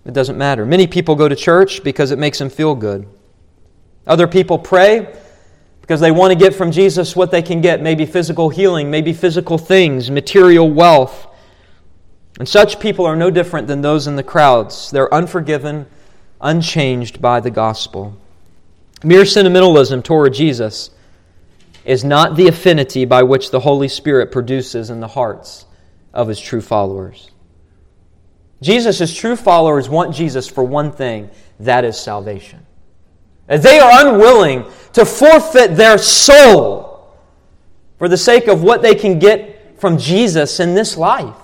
It 0.05 0.13
doesn't 0.13 0.37
matter. 0.37 0.65
Many 0.65 0.87
people 0.87 1.15
go 1.15 1.27
to 1.27 1.35
church 1.35 1.83
because 1.83 2.11
it 2.11 2.19
makes 2.19 2.39
them 2.39 2.49
feel 2.49 2.73
good. 2.73 3.07
Other 4.07 4.27
people 4.27 4.57
pray 4.57 5.15
because 5.81 5.99
they 5.99 6.11
want 6.11 6.31
to 6.31 6.37
get 6.37 6.55
from 6.55 6.71
Jesus 6.71 7.15
what 7.15 7.31
they 7.31 7.41
can 7.41 7.61
get 7.61 7.81
maybe 7.81 8.05
physical 8.05 8.49
healing, 8.49 8.89
maybe 8.89 9.13
physical 9.13 9.57
things, 9.57 10.09
material 10.09 10.69
wealth. 10.69 11.27
And 12.39 12.47
such 12.47 12.79
people 12.79 13.05
are 13.05 13.15
no 13.15 13.29
different 13.29 13.67
than 13.67 13.81
those 13.81 14.07
in 14.07 14.15
the 14.15 14.23
crowds. 14.23 14.89
They're 14.89 15.13
unforgiven, 15.13 15.85
unchanged 16.39 17.21
by 17.21 17.39
the 17.39 17.51
gospel. 17.51 18.17
Mere 19.03 19.25
sentimentalism 19.25 20.01
toward 20.01 20.33
Jesus 20.33 20.91
is 21.85 22.03
not 22.03 22.35
the 22.35 22.47
affinity 22.47 23.05
by 23.05 23.23
which 23.23 23.51
the 23.51 23.59
Holy 23.59 23.87
Spirit 23.87 24.31
produces 24.31 24.89
in 24.89 24.99
the 24.99 25.07
hearts 25.07 25.65
of 26.13 26.27
his 26.27 26.39
true 26.39 26.61
followers. 26.61 27.31
Jesus' 28.61 29.15
true 29.15 29.35
followers 29.35 29.89
want 29.89 30.15
Jesus 30.15 30.47
for 30.47 30.63
one 30.63 30.91
thing 30.91 31.29
that 31.59 31.83
is 31.83 31.99
salvation. 31.99 32.65
They 33.47 33.79
are 33.79 34.05
unwilling 34.05 34.65
to 34.93 35.05
forfeit 35.05 35.75
their 35.75 35.97
soul 35.97 37.17
for 37.97 38.07
the 38.07 38.17
sake 38.17 38.47
of 38.47 38.63
what 38.63 38.81
they 38.81 38.95
can 38.95 39.19
get 39.19 39.79
from 39.79 39.97
Jesus 39.97 40.59
in 40.59 40.75
this 40.75 40.95
life. 40.95 41.35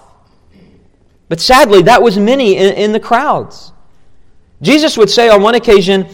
But 1.28 1.42
sadly, 1.42 1.82
that 1.84 2.02
was 2.02 2.18
many 2.18 2.56
in, 2.56 2.74
in 2.76 2.92
the 2.94 3.00
crowds. 3.00 3.74
Jesus 4.62 4.98
would 4.98 5.10
say 5.10 5.30
on 5.30 5.42
one 5.42 5.56
occasion, 5.56 6.08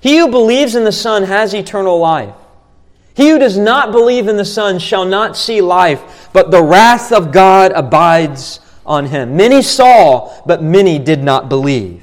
He 0.00 0.18
who 0.18 0.28
believes 0.28 0.74
in 0.74 0.84
the 0.84 0.92
Son 0.92 1.24
has 1.24 1.54
eternal 1.54 1.98
life. 1.98 2.34
He 3.14 3.30
who 3.30 3.38
does 3.38 3.56
not 3.56 3.92
believe 3.92 4.26
in 4.26 4.36
the 4.36 4.44
Son 4.44 4.78
shall 4.78 5.04
not 5.04 5.36
see 5.36 5.60
life, 5.60 6.28
but 6.32 6.50
the 6.50 6.62
wrath 6.62 7.12
of 7.12 7.30
God 7.30 7.72
abides 7.72 8.60
on 8.84 9.06
him. 9.06 9.36
Many 9.36 9.62
saw, 9.62 10.42
but 10.44 10.62
many 10.62 10.98
did 10.98 11.22
not 11.22 11.48
believe. 11.48 12.02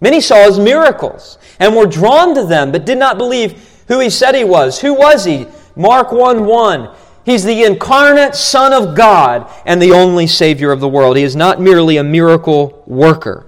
Many 0.00 0.20
saw 0.20 0.44
his 0.44 0.58
miracles 0.58 1.38
and 1.58 1.74
were 1.74 1.86
drawn 1.86 2.34
to 2.34 2.44
them, 2.44 2.70
but 2.70 2.86
did 2.86 2.98
not 2.98 3.18
believe 3.18 3.82
who 3.88 4.00
he 4.00 4.10
said 4.10 4.34
he 4.34 4.44
was. 4.44 4.80
Who 4.80 4.94
was 4.94 5.24
he? 5.24 5.46
Mark 5.74 6.12
1 6.12 6.44
1. 6.44 6.94
He's 7.24 7.44
the 7.44 7.64
incarnate 7.64 8.34
Son 8.34 8.72
of 8.72 8.94
God 8.94 9.50
and 9.66 9.82
the 9.82 9.92
only 9.92 10.26
Savior 10.26 10.72
of 10.72 10.80
the 10.80 10.88
world. 10.88 11.16
He 11.16 11.24
is 11.24 11.36
not 11.36 11.60
merely 11.60 11.96
a 11.96 12.04
miracle 12.04 12.82
worker. 12.86 13.46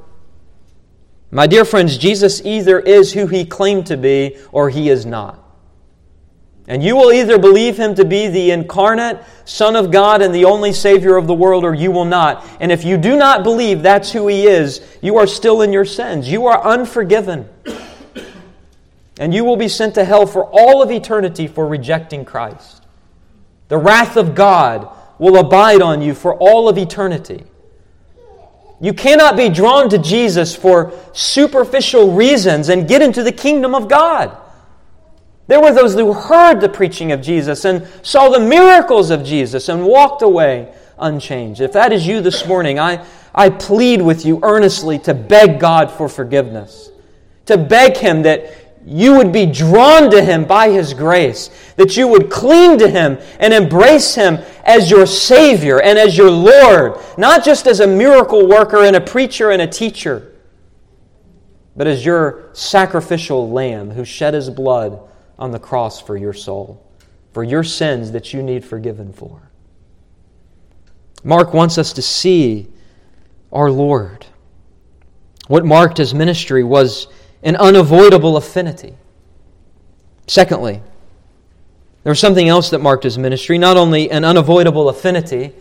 My 1.30 1.46
dear 1.46 1.64
friends, 1.64 1.96
Jesus 1.96 2.42
either 2.44 2.80
is 2.80 3.12
who 3.12 3.26
he 3.26 3.44
claimed 3.44 3.86
to 3.86 3.96
be 3.96 4.36
or 4.50 4.70
he 4.70 4.88
is 4.88 5.06
not. 5.06 5.38
And 6.70 6.84
you 6.84 6.94
will 6.94 7.12
either 7.12 7.36
believe 7.36 7.76
him 7.76 7.96
to 7.96 8.04
be 8.04 8.28
the 8.28 8.52
incarnate 8.52 9.20
Son 9.44 9.74
of 9.74 9.90
God 9.90 10.22
and 10.22 10.32
the 10.32 10.44
only 10.44 10.72
Savior 10.72 11.16
of 11.16 11.26
the 11.26 11.34
world, 11.34 11.64
or 11.64 11.74
you 11.74 11.90
will 11.90 12.04
not. 12.04 12.46
And 12.60 12.70
if 12.70 12.84
you 12.84 12.96
do 12.96 13.16
not 13.16 13.42
believe 13.42 13.82
that's 13.82 14.12
who 14.12 14.28
he 14.28 14.46
is, 14.46 14.80
you 15.02 15.16
are 15.16 15.26
still 15.26 15.62
in 15.62 15.72
your 15.72 15.84
sins. 15.84 16.30
You 16.30 16.46
are 16.46 16.64
unforgiven. 16.64 17.48
And 19.18 19.34
you 19.34 19.44
will 19.44 19.58
be 19.58 19.68
sent 19.68 19.96
to 19.96 20.04
hell 20.06 20.24
for 20.24 20.44
all 20.44 20.82
of 20.82 20.90
eternity 20.90 21.46
for 21.46 21.66
rejecting 21.66 22.24
Christ. 22.24 22.82
The 23.68 23.76
wrath 23.76 24.16
of 24.16 24.34
God 24.34 24.88
will 25.18 25.36
abide 25.36 25.82
on 25.82 26.00
you 26.00 26.14
for 26.14 26.34
all 26.36 26.70
of 26.70 26.78
eternity. 26.78 27.44
You 28.80 28.94
cannot 28.94 29.36
be 29.36 29.50
drawn 29.50 29.90
to 29.90 29.98
Jesus 29.98 30.56
for 30.56 30.94
superficial 31.12 32.12
reasons 32.14 32.70
and 32.70 32.88
get 32.88 33.02
into 33.02 33.22
the 33.22 33.32
kingdom 33.32 33.74
of 33.74 33.88
God. 33.88 34.34
There 35.50 35.60
were 35.60 35.72
those 35.72 35.94
who 35.94 36.12
heard 36.12 36.60
the 36.60 36.68
preaching 36.68 37.10
of 37.10 37.20
Jesus 37.20 37.64
and 37.64 37.84
saw 38.02 38.28
the 38.28 38.38
miracles 38.38 39.10
of 39.10 39.24
Jesus 39.24 39.68
and 39.68 39.84
walked 39.84 40.22
away 40.22 40.72
unchanged. 40.96 41.60
If 41.60 41.72
that 41.72 41.92
is 41.92 42.06
you 42.06 42.20
this 42.20 42.46
morning, 42.46 42.78
I, 42.78 43.04
I 43.34 43.50
plead 43.50 44.00
with 44.00 44.24
you 44.24 44.38
earnestly 44.44 45.00
to 45.00 45.12
beg 45.12 45.58
God 45.58 45.90
for 45.90 46.08
forgiveness, 46.08 46.90
to 47.46 47.58
beg 47.58 47.96
Him 47.96 48.22
that 48.22 48.78
you 48.86 49.16
would 49.16 49.32
be 49.32 49.44
drawn 49.44 50.08
to 50.12 50.22
Him 50.22 50.44
by 50.44 50.70
His 50.70 50.94
grace, 50.94 51.50
that 51.74 51.96
you 51.96 52.06
would 52.06 52.30
cling 52.30 52.78
to 52.78 52.88
Him 52.88 53.18
and 53.40 53.52
embrace 53.52 54.14
Him 54.14 54.38
as 54.62 54.88
your 54.88 55.04
Savior 55.04 55.82
and 55.82 55.98
as 55.98 56.16
your 56.16 56.30
Lord, 56.30 57.00
not 57.18 57.44
just 57.44 57.66
as 57.66 57.80
a 57.80 57.88
miracle 57.88 58.46
worker 58.46 58.84
and 58.84 58.94
a 58.94 59.00
preacher 59.00 59.50
and 59.50 59.60
a 59.60 59.66
teacher, 59.66 60.32
but 61.74 61.88
as 61.88 62.06
your 62.06 62.50
sacrificial 62.52 63.50
Lamb 63.50 63.90
who 63.90 64.04
shed 64.04 64.34
His 64.34 64.48
blood 64.48 65.08
on 65.40 65.50
the 65.50 65.58
cross 65.58 66.00
for 66.00 66.16
your 66.16 66.34
soul, 66.34 66.86
for 67.32 67.42
your 67.42 67.64
sins 67.64 68.12
that 68.12 68.32
you 68.32 68.42
need 68.42 68.64
forgiven 68.64 69.12
for. 69.12 69.50
Mark 71.24 71.52
wants 71.52 71.78
us 71.78 71.92
to 71.94 72.02
see 72.02 72.68
our 73.50 73.70
Lord. 73.70 74.26
What 75.48 75.64
marked 75.64 75.98
his 75.98 76.14
ministry 76.14 76.62
was 76.62 77.08
an 77.42 77.56
unavoidable 77.56 78.36
affinity. 78.36 78.94
Secondly, 80.26 80.82
there 82.04 82.10
was 82.10 82.20
something 82.20 82.48
else 82.48 82.70
that 82.70 82.78
marked 82.78 83.04
his 83.04 83.18
ministry, 83.18 83.58
not 83.58 83.76
only 83.76 84.10
an 84.10 84.24
unavoidable 84.24 84.88
affinity, 84.88 85.52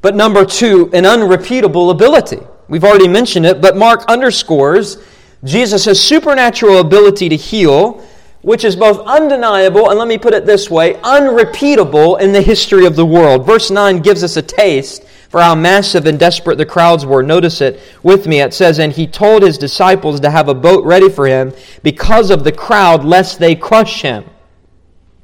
but 0.00 0.14
number 0.14 0.44
two, 0.44 0.90
an 0.92 1.06
unrepeatable 1.06 1.90
ability. 1.90 2.40
We've 2.68 2.84
already 2.84 3.08
mentioned 3.08 3.46
it, 3.46 3.60
but 3.60 3.76
Mark 3.76 4.04
underscores 4.08 4.98
Jesus' 5.44 6.02
supernatural 6.02 6.80
ability 6.80 7.28
to 7.28 7.36
heal 7.36 8.04
which 8.42 8.64
is 8.64 8.76
both 8.76 9.04
undeniable 9.06 9.90
and 9.90 9.98
let 9.98 10.08
me 10.08 10.18
put 10.18 10.34
it 10.34 10.46
this 10.46 10.70
way, 10.70 10.94
unrepeatable 11.02 12.16
in 12.16 12.32
the 12.32 12.42
history 12.42 12.86
of 12.86 12.96
the 12.96 13.04
world. 13.04 13.44
Verse 13.44 13.70
9 13.70 14.00
gives 14.00 14.22
us 14.22 14.36
a 14.36 14.42
taste 14.42 15.04
for 15.28 15.40
how 15.40 15.54
massive 15.54 16.06
and 16.06 16.18
desperate 16.18 16.56
the 16.56 16.64
crowds 16.64 17.04
were. 17.04 17.22
Notice 17.22 17.60
it 17.60 17.80
with 18.02 18.26
me. 18.26 18.40
It 18.40 18.54
says, 18.54 18.78
And 18.78 18.92
he 18.92 19.06
told 19.06 19.42
his 19.42 19.58
disciples 19.58 20.20
to 20.20 20.30
have 20.30 20.48
a 20.48 20.54
boat 20.54 20.84
ready 20.84 21.10
for 21.10 21.26
him 21.26 21.52
because 21.82 22.30
of 22.30 22.44
the 22.44 22.52
crowd, 22.52 23.04
lest 23.04 23.38
they 23.38 23.54
crush 23.54 24.02
him. 24.02 24.24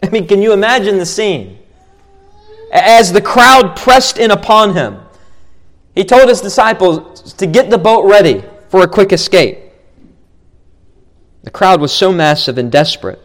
I 0.02 0.10
mean, 0.10 0.26
can 0.26 0.42
you 0.42 0.52
imagine 0.52 0.98
the 0.98 1.06
scene? 1.06 1.58
As 2.72 3.12
the 3.12 3.22
crowd 3.22 3.76
pressed 3.76 4.18
in 4.18 4.30
upon 4.32 4.74
him, 4.74 4.98
he 5.94 6.04
told 6.04 6.28
his 6.28 6.40
disciples 6.40 7.32
to 7.34 7.46
get 7.46 7.70
the 7.70 7.78
boat 7.78 8.04
ready 8.04 8.42
for 8.68 8.82
a 8.82 8.88
quick 8.88 9.12
escape. 9.12 9.63
The 11.44 11.50
crowd 11.50 11.80
was 11.80 11.92
so 11.92 12.10
massive 12.10 12.58
and 12.58 12.72
desperate. 12.72 13.20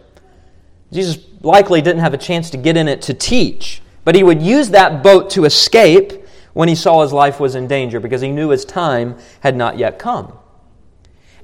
Jesus 0.92 1.18
likely 1.42 1.82
didn't 1.82 2.02
have 2.02 2.14
a 2.14 2.18
chance 2.18 2.50
to 2.50 2.58
get 2.58 2.76
in 2.76 2.88
it 2.88 3.02
to 3.04 3.14
teach, 3.14 3.82
but 4.04 4.14
he 4.14 4.24
would 4.24 4.42
use 4.42 4.70
that 4.70 5.02
boat 5.02 5.30
to 5.32 5.46
escape 5.46 6.12
when 6.54 6.68
he 6.68 6.76
saw 6.76 7.02
his 7.02 7.14
life 7.14 7.40
was 7.40 7.56
in 7.56 7.68
danger 7.68 8.00
because 8.00 8.22
he 8.22 8.32
knew 8.32 8.50
his 8.50 8.66
time 8.66 9.18
had 9.40 9.56
not 9.56 9.78
yet 9.78 9.98
come. 9.98 10.34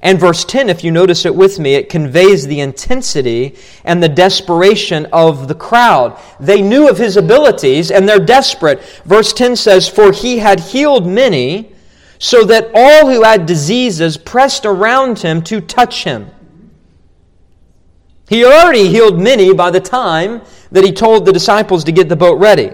And 0.02 0.20
verse 0.20 0.44
10, 0.44 0.68
if 0.68 0.84
you 0.84 0.90
notice 0.90 1.24
it 1.24 1.34
with 1.34 1.58
me, 1.58 1.74
it 1.74 1.88
conveys 1.88 2.46
the 2.46 2.60
intensity 2.60 3.56
and 3.82 4.02
the 4.02 4.08
desperation 4.10 5.06
of 5.06 5.48
the 5.48 5.54
crowd. 5.54 6.20
They 6.38 6.60
knew 6.60 6.90
of 6.90 6.98
his 6.98 7.16
abilities 7.16 7.90
and 7.90 8.06
they're 8.06 8.18
desperate. 8.18 8.82
Verse 9.06 9.32
10 9.32 9.56
says, 9.56 9.88
For 9.88 10.12
he 10.12 10.38
had 10.38 10.60
healed 10.60 11.06
many, 11.06 11.72
so 12.18 12.44
that 12.44 12.70
all 12.74 13.10
who 13.10 13.22
had 13.22 13.46
diseases 13.46 14.18
pressed 14.18 14.66
around 14.66 15.20
him 15.20 15.40
to 15.42 15.60
touch 15.62 16.04
him. 16.04 16.30
He 18.28 18.44
already 18.44 18.88
healed 18.88 19.20
many 19.20 19.52
by 19.54 19.70
the 19.70 19.80
time 19.80 20.42
that 20.72 20.84
he 20.84 20.92
told 20.92 21.24
the 21.24 21.32
disciples 21.32 21.84
to 21.84 21.92
get 21.92 22.08
the 22.08 22.16
boat 22.16 22.38
ready. 22.38 22.72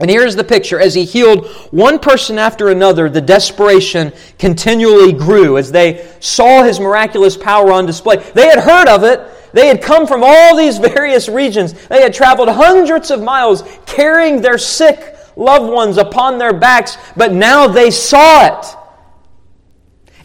And 0.00 0.10
here's 0.10 0.34
the 0.34 0.44
picture. 0.44 0.80
As 0.80 0.94
he 0.94 1.04
healed 1.04 1.46
one 1.70 1.98
person 1.98 2.38
after 2.38 2.68
another, 2.68 3.08
the 3.08 3.20
desperation 3.20 4.12
continually 4.38 5.12
grew 5.12 5.56
as 5.56 5.70
they 5.70 6.08
saw 6.20 6.64
his 6.64 6.80
miraculous 6.80 7.36
power 7.36 7.72
on 7.72 7.86
display. 7.86 8.16
They 8.34 8.46
had 8.46 8.58
heard 8.58 8.88
of 8.88 9.04
it. 9.04 9.20
They 9.52 9.68
had 9.68 9.80
come 9.80 10.06
from 10.06 10.22
all 10.24 10.56
these 10.56 10.78
various 10.94 11.28
regions. 11.28 11.72
They 11.88 12.02
had 12.02 12.12
traveled 12.12 12.48
hundreds 12.48 13.10
of 13.12 13.22
miles 13.22 13.62
carrying 13.86 14.40
their 14.40 14.58
sick 14.58 15.16
loved 15.36 15.72
ones 15.72 15.96
upon 15.96 16.38
their 16.38 16.52
backs, 16.52 16.96
but 17.16 17.32
now 17.32 17.68
they 17.68 17.90
saw 17.90 18.46
it. 18.46 18.76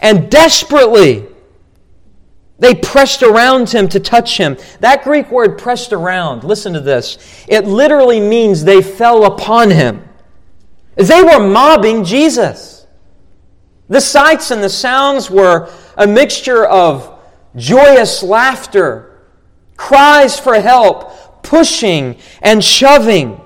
And 0.02 0.32
desperately, 0.32 1.28
they 2.60 2.76
pressed 2.76 3.24
around 3.24 3.70
him 3.70 3.88
to 3.90 4.00
touch 4.00 4.38
him. 4.38 4.58
That 4.82 5.04
Greek 5.04 5.32
word 5.32 5.58
pressed 5.58 5.94
around, 5.94 6.44
listen 6.44 6.74
to 6.74 6.82
this. 6.82 7.18
It 7.48 7.66
literally 7.66 8.20
means 8.20 8.64
they 8.64 8.82
fell 8.82 9.26
upon 9.26 9.72
him. 9.72 10.08
They 10.96 11.24
were 11.24 11.40
mobbing 11.40 12.04
Jesus. 12.04 12.86
The 13.88 14.02
sights 14.02 14.52
and 14.52 14.62
the 14.62 14.70
sounds 14.70 15.32
were 15.32 15.72
a 15.98 16.06
mixture 16.06 16.66
of 16.66 17.20
joyous 17.56 18.22
laughter, 18.22 19.22
cries 19.78 20.38
for 20.38 20.60
help, 20.60 21.42
pushing 21.42 22.18
and 22.42 22.64
shoving. 22.64 23.40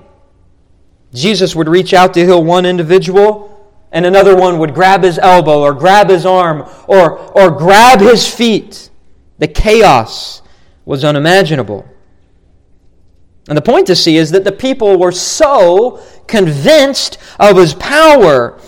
Jesus 1.12 1.54
would 1.54 1.68
reach 1.68 1.94
out 1.94 2.12
to 2.14 2.24
heal 2.24 2.42
one 2.42 2.66
individual, 2.66 3.72
and 3.92 4.04
another 4.04 4.36
one 4.36 4.58
would 4.58 4.74
grab 4.74 5.04
his 5.04 5.18
elbow 5.18 5.60
or 5.60 5.72
grab 5.72 6.10
his 6.10 6.26
arm 6.26 6.68
or, 6.88 7.18
or 7.38 7.52
grab 7.52 8.00
his 8.00 8.28
feet. 8.28 8.90
The 9.44 9.48
chaos 9.48 10.40
was 10.86 11.04
unimaginable. 11.04 11.86
And 13.46 13.58
the 13.58 13.60
point 13.60 13.88
to 13.88 13.94
see 13.94 14.16
is 14.16 14.30
that 14.30 14.42
the 14.42 14.52
people 14.52 14.98
were 14.98 15.12
so 15.12 16.02
convinced 16.26 17.18
of 17.38 17.58
his 17.58 17.74
power 17.74 18.58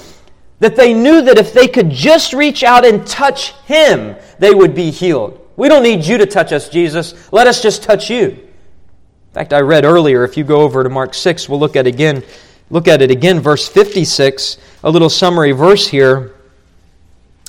that 0.59 0.77
they 0.77 0.93
knew 0.93 1.23
that 1.23 1.39
if 1.39 1.55
they 1.55 1.67
could 1.67 1.89
just 1.89 2.35
reach 2.35 2.63
out 2.63 2.85
and 2.85 3.07
touch 3.07 3.53
him, 3.65 4.17
they 4.39 4.55
would 4.55 4.75
be 4.75 4.91
healed. 4.91 5.41
We 5.57 5.71
don't 5.71 5.83
need 5.83 6.05
you 6.05 6.19
to 6.19 6.27
touch 6.27 6.53
us, 6.53 6.69
Jesus. 6.69 7.33
Let 7.33 7.47
us 7.47 7.63
just 7.63 7.83
touch 7.83 8.11
you. 8.11 8.27
In 8.27 9.33
fact, 9.33 9.55
I 9.55 9.61
read 9.61 9.87
earlier, 9.87 10.25
if 10.25 10.37
you 10.37 10.45
go 10.45 10.57
over 10.57 10.83
to 10.83 10.91
Mark 10.91 11.15
6, 11.15 11.49
we'll 11.49 11.59
look 11.59 11.77
at 11.77 11.87
again, 11.87 12.23
look 12.69 12.87
at 12.87 13.01
it 13.01 13.11
again, 13.11 13.41
verse 13.41 13.67
56, 13.67 14.59
a 14.85 14.91
little 14.91 15.09
summary 15.09 15.53
verse 15.53 15.89
here. 15.89 16.35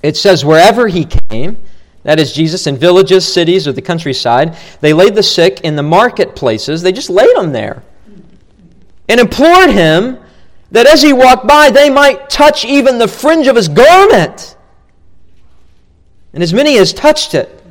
It 0.02 0.16
says, 0.16 0.46
Wherever 0.46 0.88
he 0.88 1.04
came, 1.04 1.58
that 2.04 2.20
is 2.20 2.32
Jesus, 2.32 2.68
in 2.68 2.78
villages, 2.78 3.32
cities, 3.32 3.68
or 3.68 3.74
the 3.74 3.82
countryside. 3.82 4.56
They 4.80 4.94
laid 4.94 5.16
the 5.16 5.24
sick 5.24 5.62
in 5.62 5.76
the 5.76 5.84
marketplaces. 5.84 6.82
They 6.82 6.92
just 6.92 7.10
laid 7.10 7.36
them 7.36 7.52
there 7.52 7.84
and 9.10 9.20
implored 9.20 9.70
him 9.70 10.20
that 10.72 10.86
as 10.86 11.02
he 11.02 11.14
walked 11.14 11.48
by, 11.48 11.70
they 11.70 11.90
might 11.90 12.30
touch 12.30 12.66
even 12.66 12.98
the 12.98 13.08
fringe 13.08 13.48
of 13.48 13.56
his 13.56 13.70
garment. 13.70 14.58
And 16.34 16.44
as 16.44 16.54
many 16.54 16.78
as 16.78 16.94
touched 16.94 17.34
it, 17.34 17.64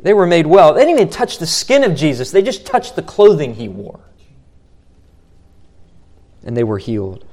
they 0.00 0.14
were 0.14 0.26
made 0.26 0.46
well. 0.46 0.72
They 0.72 0.80
didn't 0.80 0.96
even 1.00 1.10
touch 1.10 1.38
the 1.38 1.46
skin 1.46 1.84
of 1.84 1.94
Jesus, 1.94 2.30
they 2.30 2.42
just 2.42 2.66
touched 2.66 2.96
the 2.96 3.02
clothing 3.02 3.54
he 3.54 3.68
wore. 3.68 4.00
And 6.44 6.56
they 6.56 6.64
were 6.64 6.78
healed. 6.78 7.24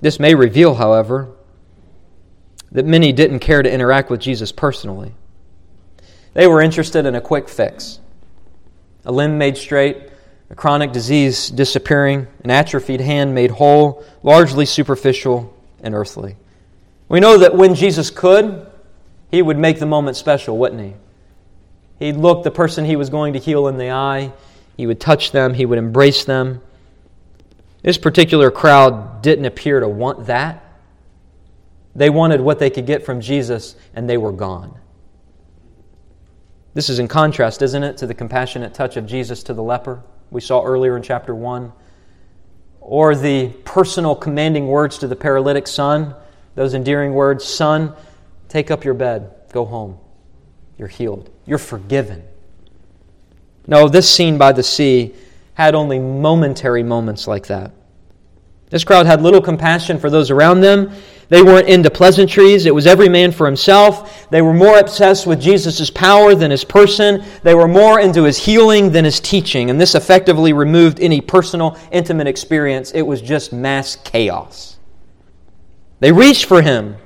This 0.00 0.20
may 0.20 0.34
reveal, 0.34 0.74
however, 0.74 1.34
that 2.78 2.86
many 2.86 3.12
didn't 3.12 3.40
care 3.40 3.60
to 3.60 3.68
interact 3.68 4.08
with 4.08 4.20
Jesus 4.20 4.52
personally. 4.52 5.12
They 6.34 6.46
were 6.46 6.62
interested 6.62 7.06
in 7.06 7.16
a 7.16 7.20
quick 7.20 7.48
fix 7.48 7.98
a 9.04 9.10
limb 9.10 9.36
made 9.36 9.56
straight, 9.56 10.10
a 10.48 10.54
chronic 10.54 10.92
disease 10.92 11.48
disappearing, 11.48 12.28
an 12.44 12.52
atrophied 12.52 13.00
hand 13.00 13.34
made 13.34 13.50
whole, 13.50 14.04
largely 14.22 14.64
superficial 14.64 15.52
and 15.82 15.92
earthly. 15.92 16.36
We 17.08 17.18
know 17.18 17.38
that 17.38 17.56
when 17.56 17.74
Jesus 17.74 18.10
could, 18.10 18.64
he 19.32 19.42
would 19.42 19.58
make 19.58 19.80
the 19.80 19.86
moment 19.86 20.16
special, 20.16 20.56
wouldn't 20.56 20.80
he? 20.80 20.94
He'd 21.98 22.16
look 22.16 22.44
the 22.44 22.52
person 22.52 22.84
he 22.84 22.94
was 22.94 23.10
going 23.10 23.32
to 23.32 23.40
heal 23.40 23.66
in 23.66 23.76
the 23.76 23.90
eye, 23.90 24.32
he 24.76 24.86
would 24.86 25.00
touch 25.00 25.32
them, 25.32 25.52
he 25.52 25.66
would 25.66 25.80
embrace 25.80 26.24
them. 26.24 26.62
This 27.82 27.98
particular 27.98 28.52
crowd 28.52 29.20
didn't 29.20 29.46
appear 29.46 29.80
to 29.80 29.88
want 29.88 30.26
that. 30.26 30.62
They 31.98 32.10
wanted 32.10 32.40
what 32.40 32.60
they 32.60 32.70
could 32.70 32.86
get 32.86 33.04
from 33.04 33.20
Jesus, 33.20 33.74
and 33.92 34.08
they 34.08 34.16
were 34.16 34.30
gone. 34.30 34.78
This 36.72 36.88
is 36.88 37.00
in 37.00 37.08
contrast, 37.08 37.60
isn't 37.60 37.82
it, 37.82 37.96
to 37.96 38.06
the 38.06 38.14
compassionate 38.14 38.72
touch 38.72 38.96
of 38.96 39.04
Jesus 39.04 39.42
to 39.42 39.52
the 39.52 39.64
leper 39.64 40.00
we 40.30 40.40
saw 40.40 40.62
earlier 40.62 40.96
in 40.96 41.02
chapter 41.02 41.34
1, 41.34 41.72
or 42.80 43.16
the 43.16 43.48
personal 43.64 44.14
commanding 44.14 44.68
words 44.68 44.98
to 44.98 45.08
the 45.08 45.16
paralytic 45.16 45.66
son, 45.66 46.14
those 46.54 46.72
endearing 46.72 47.14
words 47.14 47.44
Son, 47.44 47.92
take 48.48 48.70
up 48.70 48.84
your 48.84 48.94
bed, 48.94 49.34
go 49.52 49.64
home. 49.64 49.98
You're 50.78 50.86
healed, 50.86 51.30
you're 51.46 51.58
forgiven. 51.58 52.22
No, 53.66 53.88
this 53.88 54.08
scene 54.08 54.38
by 54.38 54.52
the 54.52 54.62
sea 54.62 55.16
had 55.54 55.74
only 55.74 55.98
momentary 55.98 56.84
moments 56.84 57.26
like 57.26 57.48
that. 57.48 57.72
This 58.70 58.84
crowd 58.84 59.06
had 59.06 59.22
little 59.22 59.40
compassion 59.40 59.98
for 59.98 60.10
those 60.10 60.30
around 60.30 60.60
them. 60.60 60.92
They 61.30 61.42
weren't 61.42 61.68
into 61.68 61.90
pleasantries. 61.90 62.64
It 62.64 62.74
was 62.74 62.86
every 62.86 63.08
man 63.08 63.32
for 63.32 63.46
himself. 63.46 64.28
They 64.30 64.40
were 64.40 64.54
more 64.54 64.78
obsessed 64.78 65.26
with 65.26 65.40
Jesus' 65.40 65.90
power 65.90 66.34
than 66.34 66.50
his 66.50 66.64
person. 66.64 67.22
They 67.42 67.54
were 67.54 67.68
more 67.68 68.00
into 68.00 68.24
his 68.24 68.38
healing 68.38 68.92
than 68.92 69.04
his 69.04 69.20
teaching. 69.20 69.68
And 69.68 69.80
this 69.80 69.94
effectively 69.94 70.52
removed 70.52 71.00
any 71.00 71.20
personal, 71.20 71.76
intimate 71.92 72.26
experience. 72.26 72.92
It 72.92 73.02
was 73.02 73.20
just 73.20 73.52
mass 73.52 73.96
chaos. 73.96 74.78
They 76.00 76.12
reached 76.12 76.46
for 76.46 76.62
him. 76.62 76.96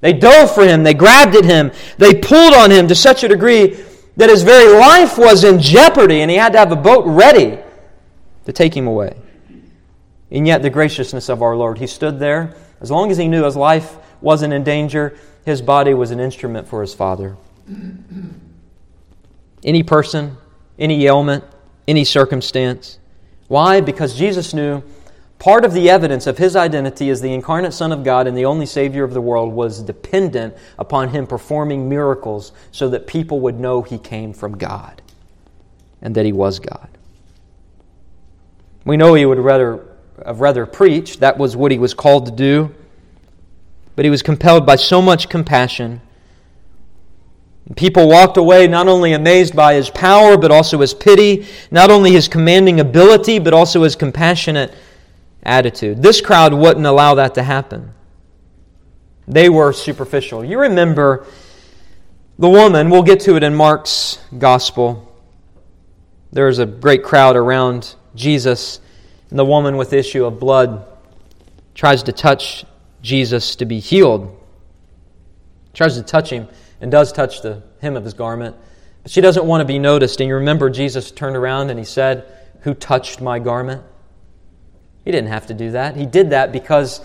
They 0.00 0.12
dove 0.12 0.54
for 0.54 0.64
him. 0.64 0.84
They 0.84 0.94
grabbed 0.94 1.34
at 1.34 1.44
him. 1.44 1.72
They 1.98 2.14
pulled 2.14 2.54
on 2.54 2.70
him 2.70 2.86
to 2.88 2.94
such 2.94 3.24
a 3.24 3.28
degree 3.28 3.82
that 4.16 4.30
his 4.30 4.42
very 4.42 4.72
life 4.78 5.18
was 5.18 5.42
in 5.42 5.58
jeopardy 5.58 6.20
and 6.20 6.30
he 6.30 6.36
had 6.36 6.52
to 6.52 6.58
have 6.58 6.70
a 6.70 6.76
boat 6.76 7.04
ready 7.06 7.58
to 8.44 8.52
take 8.52 8.76
him 8.76 8.86
away. 8.86 9.16
And 10.34 10.48
yet, 10.48 10.62
the 10.62 10.70
graciousness 10.70 11.28
of 11.28 11.42
our 11.42 11.54
Lord, 11.56 11.78
he 11.78 11.86
stood 11.86 12.18
there 12.18 12.56
as 12.80 12.90
long 12.90 13.12
as 13.12 13.16
he 13.16 13.28
knew 13.28 13.44
his 13.44 13.56
life 13.56 13.96
wasn't 14.20 14.52
in 14.52 14.64
danger, 14.64 15.16
his 15.44 15.62
body 15.62 15.94
was 15.94 16.10
an 16.10 16.18
instrument 16.18 16.66
for 16.66 16.80
his 16.80 16.92
Father. 16.92 17.36
Any 19.62 19.84
person, 19.84 20.36
any 20.76 21.06
ailment, 21.06 21.44
any 21.86 22.04
circumstance. 22.04 22.98
Why? 23.46 23.80
Because 23.80 24.18
Jesus 24.18 24.52
knew 24.52 24.82
part 25.38 25.64
of 25.64 25.72
the 25.72 25.88
evidence 25.88 26.26
of 26.26 26.38
his 26.38 26.56
identity 26.56 27.10
as 27.10 27.20
the 27.20 27.32
incarnate 27.32 27.72
Son 27.72 27.92
of 27.92 28.02
God 28.02 28.26
and 28.26 28.36
the 28.36 28.44
only 28.44 28.66
Savior 28.66 29.04
of 29.04 29.14
the 29.14 29.20
world 29.20 29.52
was 29.52 29.82
dependent 29.82 30.56
upon 30.78 31.10
him 31.10 31.28
performing 31.28 31.88
miracles 31.88 32.50
so 32.72 32.88
that 32.88 33.06
people 33.06 33.38
would 33.40 33.60
know 33.60 33.82
he 33.82 33.98
came 33.98 34.32
from 34.32 34.58
God 34.58 35.00
and 36.02 36.14
that 36.16 36.24
he 36.24 36.32
was 36.32 36.58
God. 36.58 36.88
We 38.84 38.96
know 38.96 39.14
he 39.14 39.26
would 39.26 39.38
rather 39.38 39.93
rather 40.34 40.66
preach. 40.66 41.18
That 41.18 41.38
was 41.38 41.56
what 41.56 41.72
he 41.72 41.78
was 41.78 41.94
called 41.94 42.26
to 42.26 42.32
do. 42.32 42.74
But 43.96 44.04
he 44.04 44.10
was 44.10 44.22
compelled 44.22 44.66
by 44.66 44.76
so 44.76 45.00
much 45.00 45.28
compassion. 45.28 46.00
People 47.76 48.08
walked 48.08 48.36
away 48.36 48.66
not 48.66 48.88
only 48.88 49.12
amazed 49.12 49.56
by 49.56 49.74
his 49.74 49.88
power, 49.88 50.36
but 50.36 50.50
also 50.50 50.80
his 50.80 50.92
pity, 50.92 51.46
not 51.70 51.90
only 51.90 52.12
his 52.12 52.28
commanding 52.28 52.78
ability, 52.78 53.38
but 53.38 53.54
also 53.54 53.82
his 53.82 53.96
compassionate 53.96 54.74
attitude. 55.42 56.02
This 56.02 56.20
crowd 56.20 56.52
wouldn't 56.52 56.84
allow 56.84 57.14
that 57.14 57.34
to 57.34 57.42
happen. 57.42 57.92
They 59.26 59.48
were 59.48 59.72
superficial. 59.72 60.44
You 60.44 60.60
remember 60.60 61.26
the 62.38 62.48
woman, 62.48 62.90
we'll 62.90 63.02
get 63.02 63.20
to 63.20 63.36
it 63.36 63.42
in 63.42 63.54
Mark's 63.54 64.18
gospel. 64.36 65.10
There's 66.32 66.58
a 66.58 66.66
great 66.66 67.02
crowd 67.02 67.36
around 67.36 67.94
Jesus 68.14 68.80
and 69.34 69.38
the 69.40 69.44
woman 69.44 69.76
with 69.76 69.92
issue 69.92 70.24
of 70.24 70.38
blood 70.38 70.86
tries 71.74 72.04
to 72.04 72.12
touch 72.12 72.64
Jesus 73.02 73.56
to 73.56 73.64
be 73.64 73.80
healed. 73.80 74.40
Tries 75.72 75.96
to 75.96 76.04
touch 76.04 76.30
him 76.30 76.46
and 76.80 76.88
does 76.88 77.10
touch 77.10 77.42
the 77.42 77.60
hem 77.80 77.96
of 77.96 78.04
his 78.04 78.14
garment. 78.14 78.54
But 79.02 79.10
she 79.10 79.20
doesn't 79.20 79.44
want 79.44 79.60
to 79.60 79.64
be 79.64 79.80
noticed. 79.80 80.20
And 80.20 80.28
you 80.28 80.36
remember 80.36 80.70
Jesus 80.70 81.10
turned 81.10 81.34
around 81.34 81.70
and 81.70 81.80
he 81.80 81.84
said, 81.84 82.32
Who 82.60 82.74
touched 82.74 83.20
my 83.20 83.40
garment? 83.40 83.82
He 85.04 85.10
didn't 85.10 85.30
have 85.30 85.48
to 85.48 85.54
do 85.54 85.72
that. 85.72 85.96
He 85.96 86.06
did 86.06 86.30
that 86.30 86.52
because 86.52 87.00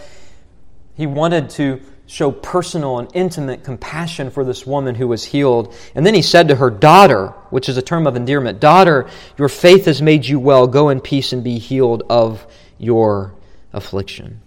he 0.93 1.07
wanted 1.07 1.49
to 1.49 1.81
show 2.09 2.31
personal 2.31 2.97
and 2.97 3.07
intimate 3.13 3.63
compassion 3.63 4.31
for 4.31 4.43
this 4.43 4.65
woman 4.65 4.95
who 4.95 5.07
was 5.07 5.23
healed. 5.23 5.75
And 5.93 6.03
then 6.03 6.15
he 6.15 6.23
said 6.23 6.47
to 6.47 6.55
her, 6.55 6.71
Daughter, 6.71 7.27
which 7.51 7.69
is 7.69 7.77
a 7.77 7.83
term 7.83 8.07
of 8.07 8.15
endearment, 8.15 8.59
Daughter, 8.59 9.07
your 9.37 9.47
faith 9.47 9.85
has 9.85 10.01
made 10.01 10.25
you 10.25 10.39
well. 10.39 10.65
Go 10.65 10.89
in 10.89 11.01
peace 11.01 11.33
and 11.33 11.43
be 11.43 11.59
healed 11.59 12.01
of 12.09 12.47
your 12.79 13.35
affliction. 13.73 14.41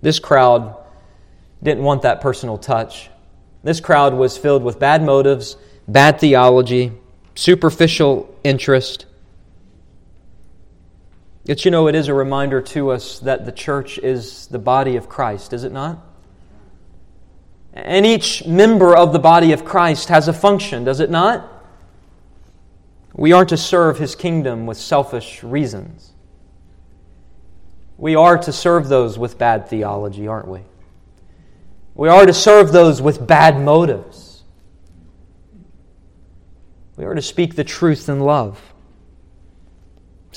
This 0.00 0.18
crowd 0.18 0.74
didn't 1.62 1.84
want 1.84 2.02
that 2.02 2.22
personal 2.22 2.56
touch. 2.56 3.10
This 3.62 3.80
crowd 3.80 4.14
was 4.14 4.38
filled 4.38 4.62
with 4.62 4.78
bad 4.78 5.02
motives, 5.02 5.56
bad 5.86 6.18
theology, 6.18 6.92
superficial 7.34 8.34
interest. 8.42 9.05
Yet, 11.46 11.64
you 11.64 11.70
know, 11.70 11.86
it 11.86 11.94
is 11.94 12.08
a 12.08 12.14
reminder 12.14 12.60
to 12.60 12.90
us 12.90 13.20
that 13.20 13.46
the 13.46 13.52
church 13.52 13.98
is 13.98 14.48
the 14.48 14.58
body 14.58 14.96
of 14.96 15.08
Christ, 15.08 15.52
is 15.52 15.62
it 15.62 15.70
not? 15.70 16.04
And 17.72 18.04
each 18.04 18.44
member 18.44 18.96
of 18.96 19.12
the 19.12 19.20
body 19.20 19.52
of 19.52 19.64
Christ 19.64 20.08
has 20.08 20.26
a 20.26 20.32
function, 20.32 20.82
does 20.82 20.98
it 20.98 21.08
not? 21.08 21.48
We 23.14 23.32
aren't 23.32 23.50
to 23.50 23.56
serve 23.56 23.98
his 23.98 24.16
kingdom 24.16 24.66
with 24.66 24.76
selfish 24.76 25.44
reasons. 25.44 26.10
We 27.96 28.16
are 28.16 28.36
to 28.38 28.52
serve 28.52 28.88
those 28.88 29.16
with 29.16 29.38
bad 29.38 29.68
theology, 29.68 30.26
aren't 30.26 30.48
we? 30.48 30.62
We 31.94 32.08
are 32.08 32.26
to 32.26 32.34
serve 32.34 32.72
those 32.72 33.00
with 33.00 33.24
bad 33.24 33.60
motives. 33.60 34.42
We 36.96 37.04
are 37.04 37.14
to 37.14 37.22
speak 37.22 37.54
the 37.54 37.64
truth 37.64 38.08
in 38.08 38.18
love. 38.18 38.60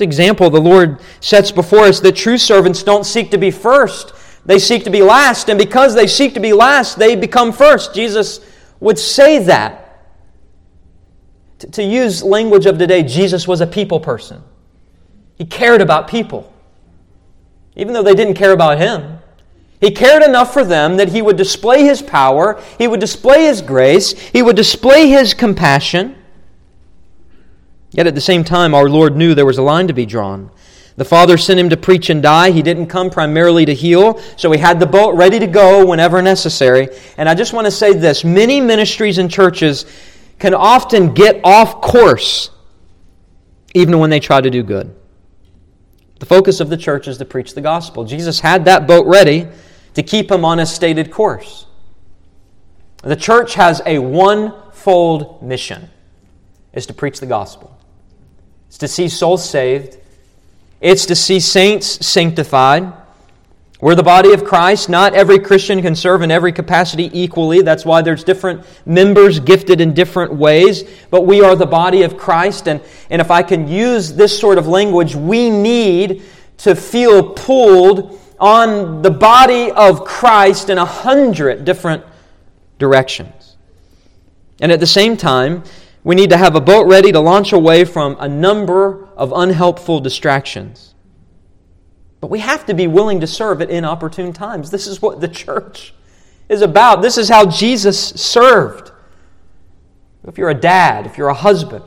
Example 0.01 0.49
the 0.49 0.61
Lord 0.61 0.99
sets 1.19 1.51
before 1.51 1.85
us 1.85 1.99
that 2.01 2.15
true 2.15 2.37
servants 2.37 2.83
don't 2.83 3.05
seek 3.05 3.31
to 3.31 3.37
be 3.37 3.51
first, 3.51 4.13
they 4.45 4.59
seek 4.59 4.83
to 4.85 4.89
be 4.89 5.01
last. 5.01 5.49
And 5.49 5.59
because 5.59 5.95
they 5.95 6.07
seek 6.07 6.33
to 6.33 6.39
be 6.39 6.53
last, 6.53 6.97
they 6.97 7.15
become 7.15 7.51
first. 7.51 7.93
Jesus 7.93 8.39
would 8.79 8.97
say 8.97 9.39
that. 9.43 9.85
To 11.73 11.83
use 11.83 12.23
language 12.23 12.65
of 12.65 12.77
today, 12.77 13.03
Jesus 13.03 13.47
was 13.47 13.59
a 13.61 13.67
people 13.67 13.99
person. 13.99 14.41
He 15.35 15.45
cared 15.45 15.81
about 15.81 16.07
people, 16.07 16.53
even 17.75 17.93
though 17.93 18.03
they 18.03 18.15
didn't 18.15 18.35
care 18.35 18.53
about 18.53 18.77
him. 18.77 19.19
He 19.81 19.91
cared 19.91 20.23
enough 20.23 20.51
for 20.51 20.63
them 20.63 20.97
that 20.97 21.09
he 21.09 21.21
would 21.21 21.37
display 21.37 21.83
his 21.83 22.01
power, 22.01 22.61
he 22.77 22.87
would 22.87 22.99
display 22.99 23.45
his 23.45 23.61
grace, 23.61 24.11
he 24.11 24.41
would 24.41 24.55
display 24.55 25.07
his 25.07 25.33
compassion. 25.33 26.18
Yet 27.91 28.07
at 28.07 28.15
the 28.15 28.21
same 28.21 28.43
time, 28.43 28.73
our 28.73 28.89
Lord 28.89 29.15
knew 29.15 29.33
there 29.33 29.45
was 29.45 29.57
a 29.57 29.63
line 29.63 29.87
to 29.87 29.93
be 29.93 30.05
drawn. 30.05 30.51
The 30.95 31.05
Father 31.05 31.37
sent 31.37 31.59
him 31.59 31.69
to 31.69 31.77
preach 31.77 32.09
and 32.09 32.21
die. 32.21 32.51
He 32.51 32.61
didn't 32.61 32.87
come 32.87 33.09
primarily 33.09 33.65
to 33.65 33.73
heal, 33.73 34.19
so 34.35 34.51
he 34.51 34.59
had 34.59 34.79
the 34.79 34.85
boat 34.85 35.15
ready 35.15 35.39
to 35.39 35.47
go 35.47 35.85
whenever 35.85 36.21
necessary. 36.21 36.89
And 37.17 37.29
I 37.29 37.35
just 37.35 37.53
want 37.53 37.65
to 37.65 37.71
say 37.71 37.93
this 37.93 38.23
many 38.23 38.59
ministries 38.59 39.17
and 39.17 39.31
churches 39.31 39.85
can 40.39 40.53
often 40.53 41.13
get 41.13 41.39
off 41.43 41.81
course 41.81 42.51
even 43.73 43.99
when 43.99 44.09
they 44.09 44.19
try 44.19 44.41
to 44.41 44.49
do 44.49 44.63
good. 44.63 44.95
The 46.19 46.25
focus 46.25 46.59
of 46.59 46.69
the 46.69 46.77
church 46.77 47.07
is 47.07 47.17
to 47.19 47.25
preach 47.25 47.53
the 47.53 47.61
gospel. 47.61 48.03
Jesus 48.03 48.39
had 48.39 48.65
that 48.65 48.87
boat 48.87 49.05
ready 49.07 49.47
to 49.93 50.03
keep 50.03 50.29
him 50.29 50.43
on 50.43 50.57
his 50.57 50.69
stated 50.69 51.11
course. 51.11 51.65
The 53.03 53.15
church 53.15 53.53
has 53.53 53.81
a 53.85 53.99
one-fold 53.99 55.41
mission 55.41 55.89
is 56.73 56.85
to 56.87 56.93
preach 56.93 57.19
the 57.19 57.25
gospel. 57.25 57.78
It's 58.69 58.77
to 58.77 58.87
see 58.87 59.09
souls 59.09 59.47
saved. 59.47 59.97
It's 60.79 61.07
to 61.07 61.15
see 61.15 61.39
saints 61.39 62.05
sanctified. 62.05 62.93
We're 63.81 63.95
the 63.95 64.03
body 64.03 64.31
of 64.31 64.45
Christ. 64.45 64.89
Not 64.89 65.15
every 65.15 65.39
Christian 65.39 65.81
can 65.81 65.95
serve 65.95 66.21
in 66.21 66.29
every 66.29 66.51
capacity 66.51 67.09
equally. 67.11 67.63
That's 67.63 67.83
why 67.83 68.03
there's 68.03 68.23
different 68.23 68.63
members 68.85 69.39
gifted 69.39 69.81
in 69.81 69.95
different 69.95 70.33
ways. 70.33 70.83
But 71.09 71.21
we 71.21 71.41
are 71.41 71.55
the 71.55 71.65
body 71.65 72.03
of 72.03 72.15
Christ. 72.15 72.67
And, 72.67 72.79
and 73.09 73.21
if 73.21 73.31
I 73.31 73.41
can 73.41 73.67
use 73.67 74.13
this 74.13 74.37
sort 74.37 74.59
of 74.59 74.67
language, 74.67 75.15
we 75.15 75.49
need 75.49 76.21
to 76.57 76.75
feel 76.75 77.33
pulled 77.33 78.19
on 78.39 79.01
the 79.01 79.11
body 79.11 79.71
of 79.71 80.05
Christ 80.05 80.69
in 80.69 80.77
a 80.77 80.85
hundred 80.85 81.65
different 81.65 82.03
directions. 82.77 83.57
And 84.61 84.71
at 84.71 84.79
the 84.79 84.87
same 84.87 85.17
time, 85.17 85.63
we 86.09 86.15
need 86.15 86.31
to 86.31 86.37
have 86.37 86.55
a 86.55 86.59
boat 86.59 86.87
ready 86.87 87.11
to 87.11 87.19
launch 87.19 87.53
away 87.53 87.85
from 87.85 88.17
a 88.19 88.27
number 88.27 89.07
of 89.15 89.31
unhelpful 89.31 89.99
distractions. 89.99 90.95
But 92.19 92.31
we 92.31 92.39
have 92.39 92.65
to 92.65 92.73
be 92.73 92.87
willing 92.87 93.19
to 93.19 93.27
serve 93.27 93.61
at 93.61 93.69
inopportune 93.69 94.33
times. 94.33 94.71
This 94.71 94.87
is 94.87 95.03
what 95.03 95.21
the 95.21 95.27
church 95.27 95.93
is 96.49 96.63
about. 96.63 97.03
This 97.03 97.19
is 97.19 97.29
how 97.29 97.45
Jesus 97.45 97.99
served. 97.99 98.91
If 100.27 100.39
you're 100.39 100.49
a 100.49 100.55
dad, 100.55 101.05
if 101.05 101.15
you're 101.15 101.29
a 101.29 101.33
husband, 101.35 101.85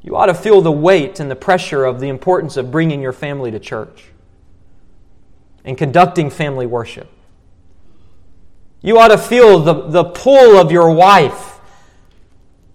you 0.00 0.16
ought 0.16 0.26
to 0.26 0.34
feel 0.34 0.62
the 0.62 0.72
weight 0.72 1.20
and 1.20 1.30
the 1.30 1.36
pressure 1.36 1.84
of 1.84 2.00
the 2.00 2.08
importance 2.08 2.56
of 2.56 2.70
bringing 2.70 3.02
your 3.02 3.12
family 3.12 3.50
to 3.50 3.58
church 3.58 4.04
and 5.62 5.76
conducting 5.76 6.30
family 6.30 6.64
worship. 6.64 7.10
You 8.80 8.98
ought 8.98 9.08
to 9.08 9.18
feel 9.18 9.58
the, 9.58 9.74
the 9.88 10.04
pull 10.04 10.56
of 10.56 10.72
your 10.72 10.90
wife 10.90 11.45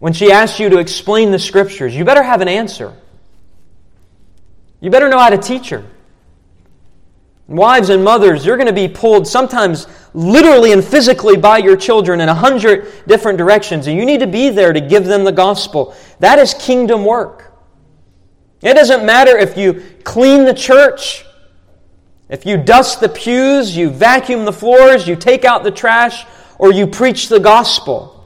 when 0.02 0.14
she 0.14 0.32
asks 0.32 0.60
you 0.60 0.68
to 0.68 0.80
explain 0.80 1.30
the 1.30 1.38
scriptures. 1.38 1.96
You 1.96 2.04
better 2.04 2.24
have 2.24 2.42
an 2.42 2.48
answer. 2.48 2.92
You 4.80 4.90
better 4.90 5.08
know 5.10 5.20
how 5.20 5.30
to 5.30 5.38
teach 5.38 5.70
her. 5.70 5.86
Wives 7.48 7.90
and 7.90 8.04
mothers, 8.04 8.44
you're 8.44 8.58
going 8.58 8.66
to 8.66 8.74
be 8.74 8.88
pulled 8.88 9.28
sometimes 9.28 9.86
literally 10.16 10.72
and 10.72 10.84
physically 10.84 11.38
by 11.38 11.60
your 11.60 11.78
children 11.78 12.20
in 12.20 12.30
a 12.30 12.34
hundred 12.34 12.92
different 13.06 13.38
directions, 13.38 13.86
and 13.86 13.96
you 13.96 14.04
need 14.04 14.22
to 14.22 14.28
be 14.28 14.50
there 14.50 14.74
to 14.74 14.82
give 14.82 15.06
them 15.06 15.24
the 15.24 15.32
gospel. 15.32 15.96
That 16.18 16.40
is 16.40 16.56
kingdom 16.56 17.06
work. 17.06 17.54
It 18.64 18.74
doesn't 18.74 19.06
matter 19.06 19.38
if 19.38 19.56
you 19.56 19.84
clean 20.04 20.46
the 20.46 20.54
church, 20.56 21.26
if 22.28 22.44
you 22.44 22.58
dust 22.58 23.02
the 23.02 23.10
pews, 23.10 23.78
you 23.78 23.92
vacuum 23.92 24.46
the 24.46 24.54
floors, 24.54 25.08
you 25.08 25.16
take 25.16 25.46
out 25.46 25.64
the 25.64 25.70
trash, 25.70 26.26
or 26.58 26.74
you 26.74 26.88
preach 26.88 27.30
the 27.30 27.40
gospel. 27.40 28.18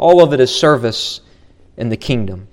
All 0.00 0.22
of 0.22 0.32
it 0.32 0.40
is 0.40 0.52
service 0.52 1.20
in 1.76 1.90
the 1.90 1.96
kingdom. 1.98 2.48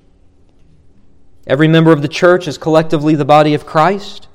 Every 1.48 1.70
member 1.70 1.94
of 1.94 2.02
the 2.02 2.10
church 2.10 2.46
is 2.46 2.58
collectively 2.58 3.16
the 3.16 3.24
body 3.24 3.54
of 3.54 3.66
Christ. 3.66 4.28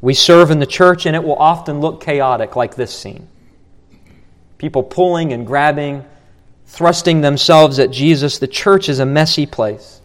We 0.00 0.14
serve 0.14 0.50
in 0.50 0.58
the 0.58 0.66
church, 0.66 1.04
and 1.04 1.14
it 1.14 1.22
will 1.22 1.36
often 1.36 1.80
look 1.80 2.00
chaotic, 2.00 2.56
like 2.56 2.74
this 2.74 2.98
scene. 2.98 3.28
People 4.56 4.82
pulling 4.82 5.34
and 5.34 5.46
grabbing, 5.46 6.06
thrusting 6.64 7.20
themselves 7.20 7.78
at 7.78 7.90
Jesus. 7.90 8.38
The 8.38 8.48
church 8.48 8.88
is 8.88 8.98
a 8.98 9.04
messy 9.04 9.44
place. 9.44 10.00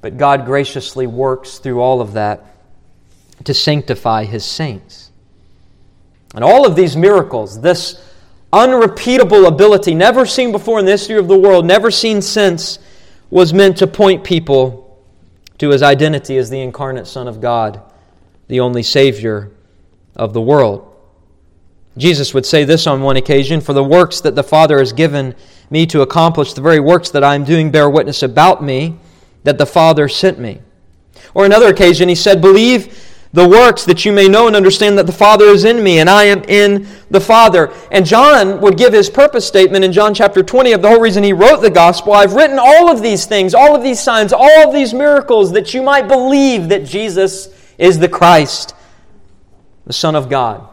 But 0.00 0.16
God 0.16 0.44
graciously 0.44 1.06
works 1.06 1.58
through 1.58 1.80
all 1.80 2.00
of 2.00 2.14
that 2.14 2.44
to 3.44 3.54
sanctify 3.54 4.24
His 4.24 4.44
saints. 4.44 5.12
And 6.34 6.42
all 6.42 6.66
of 6.66 6.74
these 6.74 6.96
miracles, 6.96 7.60
this 7.60 8.02
unrepeatable 8.52 9.46
ability, 9.46 9.94
never 9.94 10.26
seen 10.26 10.52
before 10.52 10.78
in 10.78 10.84
the 10.84 10.92
history 10.92 11.18
of 11.18 11.28
the 11.28 11.38
world, 11.38 11.66
never 11.66 11.90
seen 11.90 12.22
since, 12.22 12.78
was 13.30 13.52
meant 13.52 13.76
to 13.78 13.86
point 13.86 14.24
people 14.24 15.04
to 15.58 15.70
His 15.70 15.82
identity 15.82 16.36
as 16.36 16.50
the 16.50 16.60
incarnate 16.60 17.06
Son 17.06 17.28
of 17.28 17.40
God 17.40 17.82
the 18.48 18.60
only 18.60 18.82
Savior 18.82 19.50
of 20.14 20.32
the 20.32 20.40
world. 20.40 20.92
Jesus 21.96 22.34
would 22.34 22.46
say 22.46 22.64
this 22.64 22.86
on 22.86 23.02
one 23.02 23.16
occasion 23.16 23.60
For 23.60 23.72
the 23.72 23.84
works 23.84 24.20
that 24.20 24.34
the 24.34 24.42
Father 24.42 24.78
has 24.78 24.92
given 24.92 25.34
me 25.70 25.86
to 25.86 26.02
accomplish, 26.02 26.52
the 26.52 26.60
very 26.60 26.80
works 26.80 27.10
that 27.10 27.24
I 27.24 27.34
am 27.34 27.44
doing 27.44 27.70
bear 27.70 27.88
witness 27.88 28.22
about 28.22 28.62
me, 28.62 28.98
that 29.44 29.58
the 29.58 29.66
Father 29.66 30.08
sent 30.08 30.38
me. 30.38 30.60
Or 31.34 31.44
another 31.44 31.68
occasion, 31.68 32.08
he 32.08 32.14
said, 32.14 32.40
Believe 32.40 33.15
the 33.32 33.48
works 33.48 33.84
that 33.84 34.04
you 34.04 34.12
may 34.12 34.28
know 34.28 34.46
and 34.46 34.56
understand 34.56 34.98
that 34.98 35.06
the 35.06 35.12
Father 35.12 35.46
is 35.46 35.64
in 35.64 35.82
me 35.82 35.98
and 35.98 36.08
I 36.08 36.24
am 36.24 36.42
in 36.44 36.86
the 37.10 37.20
Father. 37.20 37.72
And 37.90 38.06
John 38.06 38.60
would 38.60 38.78
give 38.78 38.92
his 38.92 39.10
purpose 39.10 39.46
statement 39.46 39.84
in 39.84 39.92
John 39.92 40.14
chapter 40.14 40.42
20 40.42 40.72
of 40.72 40.82
the 40.82 40.88
whole 40.88 41.00
reason 41.00 41.22
he 41.22 41.32
wrote 41.32 41.60
the 41.60 41.70
gospel. 41.70 42.12
I've 42.12 42.34
written 42.34 42.58
all 42.58 42.90
of 42.90 43.02
these 43.02 43.26
things, 43.26 43.54
all 43.54 43.74
of 43.74 43.82
these 43.82 44.00
signs, 44.00 44.32
all 44.32 44.68
of 44.68 44.72
these 44.72 44.94
miracles 44.94 45.52
that 45.52 45.74
you 45.74 45.82
might 45.82 46.08
believe 46.08 46.68
that 46.70 46.84
Jesus 46.86 47.48
is 47.78 47.98
the 47.98 48.08
Christ, 48.08 48.74
the 49.86 49.92
Son 49.92 50.14
of 50.14 50.28
God. 50.28 50.68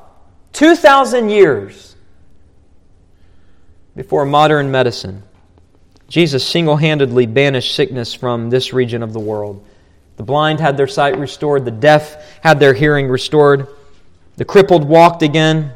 2,000 0.54 1.30
years 1.30 1.96
before 3.96 4.26
modern 4.26 4.72
medicine, 4.72 5.24
Jesus 6.08 6.48
single 6.48 6.78
handedly 6.78 7.26
banished 7.26 7.76
sickness 7.76 8.14
from 8.14 8.50
this 8.50 8.72
region 8.72 9.02
of 9.04 9.14
the 9.14 9.20
world. 9.20 9.66
The 10.18 10.24
blind 10.24 10.60
had 10.60 10.78
their 10.78 10.88
sight 10.88 11.18
restored, 11.18 11.66
the 11.66 11.72
deaf 11.72 12.40
had 12.42 12.60
their 12.60 12.74
hearing 12.74 13.08
restored, 13.08 13.68
the 14.38 14.46
crippled 14.46 14.84
walked 14.84 15.24
again, 15.24 15.74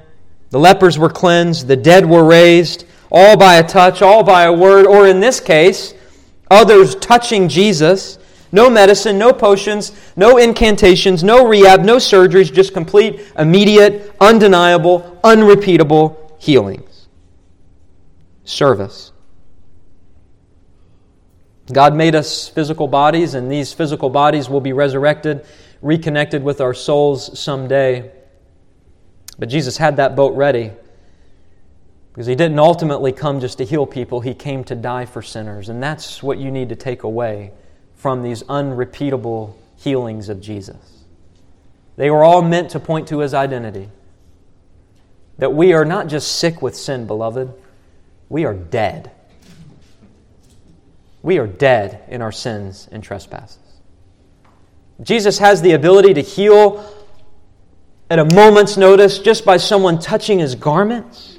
the 0.50 0.60
lepers 0.60 0.98
were 0.98 1.10
cleansed, 1.10 1.68
the 1.68 1.76
dead 1.76 2.06
were 2.06 2.24
raised, 2.24 2.86
all 3.12 3.38
by 3.38 3.56
a 3.56 3.68
touch, 3.68 4.02
all 4.02 4.24
by 4.24 4.44
a 4.44 4.54
word, 4.54 4.86
or 4.86 5.08
in 5.08 5.20
this 5.20 5.40
case, 5.40 5.94
others 6.50 6.96
touching 6.96 7.50
Jesus. 7.50 8.20
No 8.52 8.70
medicine, 8.70 9.18
no 9.18 9.34
potions, 9.34 9.92
no 10.16 10.38
incantations, 10.38 11.22
no 11.24 11.46
rehab, 11.46 11.84
no 11.84 11.98
surgeries, 11.98 12.52
just 12.52 12.74
complete, 12.74 13.20
immediate, 13.38 14.16
undeniable, 14.22 15.20
unrepeatable 15.24 16.38
healings. 16.40 17.08
Service. 18.46 19.12
God 21.72 21.95
made 21.95 22.15
us 22.15 22.47
physical 22.47 22.88
bodies, 22.88 23.34
and 23.34 23.51
these 23.51 23.74
physical 23.74 24.09
bodies 24.09 24.49
will 24.49 24.61
be 24.61 24.74
resurrected, 24.74 25.45
reconnected 25.82 26.43
with 26.43 26.61
our 26.61 26.74
souls 26.74 27.38
someday. 27.38 28.11
But 29.38 29.49
Jesus 29.49 29.78
had 29.78 29.97
that 29.97 30.15
boat 30.15 30.36
ready 30.36 30.72
because 32.18 32.26
he 32.26 32.36
didn't 32.36 32.57
ultimately 32.57 33.11
come 33.11 33.39
just 33.39 33.59
to 33.59 33.65
heal 33.65 33.86
people, 33.86 34.22
he 34.22 34.34
came 34.34 34.63
to 34.63 34.76
die 34.76 35.05
for 35.05 35.22
sinners. 35.22 35.70
And 35.70 35.84
that's 35.84 36.24
what 36.24 36.39
you 36.39 36.49
need 36.49 36.70
to 36.70 36.76
take 36.76 37.03
away 37.03 37.51
from 37.95 38.24
these 38.24 38.41
unrepeatable 38.49 39.55
healings 39.76 40.30
of 40.30 40.41
Jesus. 40.41 41.03
They 41.95 42.09
were 42.09 42.24
all 42.24 42.41
meant 42.41 42.72
to 42.72 42.80
point 42.80 43.07
to 43.09 43.20
his 43.20 43.36
identity. 43.36 43.89
That 45.38 45.53
we 45.53 45.74
are 45.74 45.86
not 45.86 46.07
just 46.07 46.39
sick 46.39 46.61
with 46.61 46.76
sin, 46.76 47.05
beloved, 47.05 47.53
we 48.30 48.45
are 48.45 48.55
dead. 48.55 49.11
We 51.28 51.39
are 51.39 51.45
dead 51.45 52.05
in 52.07 52.21
our 52.21 52.32
sins 52.32 52.88
and 52.89 53.03
trespasses. 53.03 53.59
Jesus 55.01 55.39
has 55.39 55.61
the 55.61 55.73
ability 55.73 56.13
to 56.13 56.21
heal 56.21 56.89
at 58.09 58.17
a 58.17 58.23
moment's 58.23 58.78
notice 58.78 59.19
just 59.19 59.43
by 59.43 59.57
someone 59.57 59.99
touching 59.99 60.39
his 60.39 60.55
garments. 60.55 61.38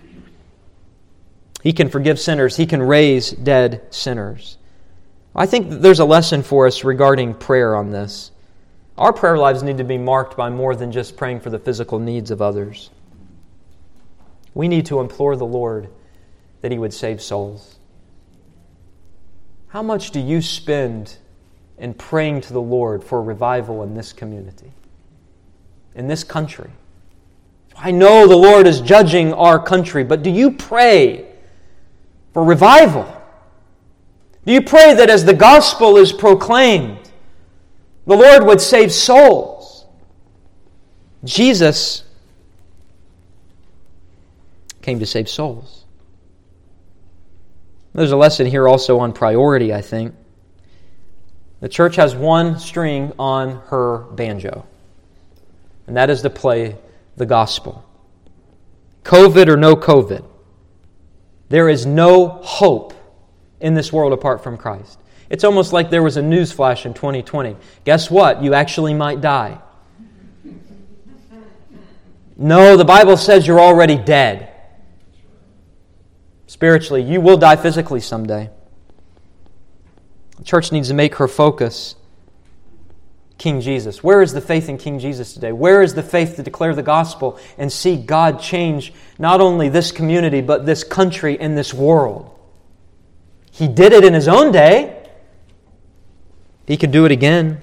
He 1.63 1.73
can 1.73 1.89
forgive 1.89 2.21
sinners, 2.21 2.55
he 2.55 2.67
can 2.67 2.83
raise 2.83 3.31
dead 3.31 3.87
sinners. 3.89 4.59
I 5.35 5.47
think 5.47 5.81
there's 5.81 6.01
a 6.01 6.05
lesson 6.05 6.43
for 6.43 6.67
us 6.67 6.85
regarding 6.85 7.33
prayer 7.33 7.75
on 7.75 7.91
this. 7.91 8.31
Our 8.99 9.15
prayer 9.15 9.39
lives 9.39 9.63
need 9.63 9.79
to 9.79 9.85
be 9.85 9.97
marked 9.97 10.37
by 10.37 10.51
more 10.51 10.77
than 10.77 10.93
just 10.93 11.17
praying 11.17 11.41
for 11.41 11.49
the 11.49 11.59
physical 11.59 11.99
needs 11.99 12.31
of 12.31 12.43
others. 12.43 12.91
We 14.53 14.69
need 14.69 14.85
to 14.87 15.01
implore 15.01 15.35
the 15.35 15.47
Lord 15.47 15.89
that 16.61 16.73
He 16.73 16.79
would 16.79 16.93
save 16.93 17.23
souls. 17.23 17.78
How 19.69 19.83
much 19.83 20.11
do 20.11 20.21
you 20.21 20.41
spend 20.41 21.17
in 21.79 21.95
praying 21.95 22.41
to 22.43 22.53
the 22.53 22.61
Lord 22.61 23.05
for 23.05 23.23
revival 23.23 23.83
in 23.83 23.95
this 23.95 24.13
community, 24.13 24.73
in 25.95 26.09
this 26.09 26.25
country? 26.25 26.71
I 27.77 27.91
know 27.91 28.27
the 28.27 28.37
Lord 28.37 28.67
is 28.67 28.81
judging 28.81 29.33
our 29.35 29.63
country, 29.63 30.05
but 30.05 30.23
do 30.23 30.31
you 30.31 30.51
pray 30.51 31.27
for 32.33 32.43
revival? 32.43 33.07
Do 34.45 34.53
you 34.53 34.63
pray 34.63 34.95
that 34.95 35.11
as 35.11 35.25
the 35.25 35.35
gospel 35.35 35.99
is 35.99 36.13
proclaimed, 36.13 37.11
the 38.07 38.17
Lord 38.17 38.45
would 38.47 38.61
save 38.61 38.91
souls? 38.91 39.87
Jesus 41.25 42.05
came 44.81 44.99
to 44.99 45.07
save 45.07 45.29
souls. 45.29 45.78
There's 47.95 48.13
a 48.13 48.17
lesson 48.17 48.47
here 48.47 48.69
also 48.69 48.99
on 49.01 49.13
priority, 49.13 49.73
I 49.73 49.81
think. 49.81 50.15
The 51.61 51.69
church 51.69 51.97
has 51.97 52.15
one 52.15 52.59
string 52.59 53.13
on 53.19 53.63
her 53.67 53.99
banjo, 54.13 54.65
and 55.87 55.97
that 55.97 56.09
is 56.11 56.23
to 56.23 56.31
play 56.31 56.77
the 57.17 57.27
gospel. 57.27 57.85
COVID 59.03 59.49
or 59.49 59.57
no 59.57 59.75
COVID, 59.75 60.25
there 61.49 61.69
is 61.69 61.87
no 61.87 62.29
hope 62.29 62.95
in 63.61 63.75
this 63.75 63.93
world 63.93 64.13
apart 64.13 64.45
from 64.45 64.57
Christ. 64.57 64.99
It's 65.31 65.45
almost 65.45 65.73
like 65.73 65.91
there 65.91 66.03
was 66.03 66.17
a 66.17 66.23
news 66.23 66.53
flash 66.53 66.87
in 66.87 66.95
2020. 66.95 67.57
Guess 67.85 68.11
what? 68.11 68.43
You 68.43 68.55
actually 68.55 68.95
might 68.95 69.21
die. 69.21 69.59
No, 72.37 72.77
the 72.77 72.85
Bible 72.85 73.17
says 73.17 73.47
you're 73.47 73.61
already 73.61 73.97
dead. 73.97 74.55
Spiritually, 76.49 77.03
you 77.03 77.21
will 77.21 77.37
die 77.37 77.55
physically 77.55 78.01
someday. 78.01 78.51
The 80.39 80.45
church 80.45 80.73
needs 80.73 80.89
to 80.89 80.95
make 80.95 81.15
her 81.17 81.29
focus 81.29 81.95
King 83.39 83.61
Jesus? 83.61 84.03
Where 84.03 84.21
is 84.21 84.33
the 84.33 84.41
faith 84.41 84.69
in 84.69 84.79
King 84.79 84.99
Jesus 84.99 85.33
today? 85.33 85.53
Where 85.53 85.81
is 85.81 85.95
the 85.95 86.03
faith 86.03 86.35
to 86.37 86.43
declare 86.43 86.75
the 86.75 86.83
gospel 86.83 87.39
and 87.57 87.73
see 87.73 87.97
God 87.97 88.41
change 88.41 88.93
not 89.17 89.41
only 89.41 89.69
this 89.69 89.93
community, 89.93 90.41
but 90.41 90.67
this 90.67 90.83
country 90.83 91.39
and 91.39 91.57
this 91.57 91.73
world? 91.73 92.37
He 93.53 93.69
did 93.69 93.93
it 93.93 94.05
in 94.05 94.13
His 94.13 94.27
own 94.27 94.51
day. 94.51 95.09
He 96.67 96.77
could 96.77 96.91
do 96.91 97.05
it 97.05 97.13
again. 97.13 97.63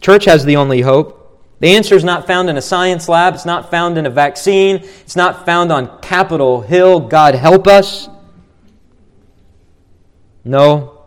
Church 0.00 0.24
has 0.24 0.46
the 0.46 0.56
only 0.56 0.80
hope. 0.80 1.18
The 1.60 1.68
answer 1.68 1.94
is 1.94 2.04
not 2.04 2.26
found 2.26 2.48
in 2.48 2.56
a 2.56 2.62
science 2.62 3.08
lab. 3.08 3.34
It's 3.34 3.44
not 3.44 3.70
found 3.70 3.98
in 3.98 4.06
a 4.06 4.10
vaccine. 4.10 4.76
It's 4.76 5.14
not 5.14 5.44
found 5.44 5.70
on 5.70 6.00
Capitol 6.00 6.62
Hill. 6.62 7.00
God 7.00 7.34
help 7.34 7.66
us. 7.66 8.08
No. 10.42 11.02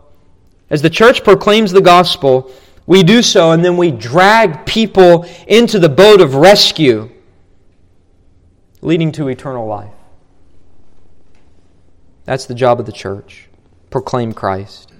As 0.70 0.80
the 0.80 0.90
church 0.90 1.24
proclaims 1.24 1.72
the 1.72 1.80
gospel, 1.80 2.52
we 2.86 3.02
do 3.02 3.20
so 3.20 3.50
and 3.50 3.64
then 3.64 3.76
we 3.76 3.90
drag 3.90 4.64
people 4.64 5.26
into 5.48 5.78
the 5.80 5.88
boat 5.88 6.20
of 6.20 6.36
rescue, 6.36 7.10
leading 8.80 9.10
to 9.12 9.28
eternal 9.28 9.66
life. 9.66 9.90
That's 12.24 12.46
the 12.46 12.54
job 12.54 12.78
of 12.78 12.86
the 12.86 12.92
church. 12.92 13.48
Proclaim 13.90 14.32
Christ. 14.32 14.92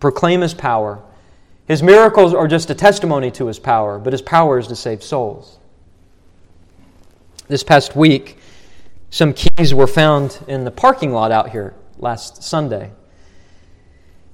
Proclaim 0.00 0.40
His 0.40 0.52
power. 0.52 1.02
His 1.72 1.82
miracles 1.82 2.34
are 2.34 2.46
just 2.46 2.68
a 2.68 2.74
testimony 2.74 3.30
to 3.30 3.46
His 3.46 3.58
power, 3.58 3.98
but 3.98 4.12
His 4.12 4.20
power 4.20 4.58
is 4.58 4.66
to 4.66 4.76
save 4.76 5.02
souls. 5.02 5.58
This 7.48 7.64
past 7.64 7.96
week, 7.96 8.36
some 9.08 9.32
keys 9.32 9.72
were 9.72 9.86
found 9.86 10.38
in 10.48 10.64
the 10.64 10.70
parking 10.70 11.12
lot 11.12 11.32
out 11.32 11.48
here 11.48 11.72
last 11.96 12.42
Sunday. 12.42 12.90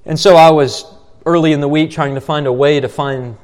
And 0.04 0.18
so 0.18 0.34
I 0.34 0.50
was 0.50 0.84
early 1.26 1.52
in 1.52 1.60
the 1.60 1.68
week 1.68 1.92
trying 1.92 2.16
to 2.16 2.20
find 2.20 2.48
a 2.48 2.52
way 2.52 2.80
to 2.80 2.88
find 2.88 3.36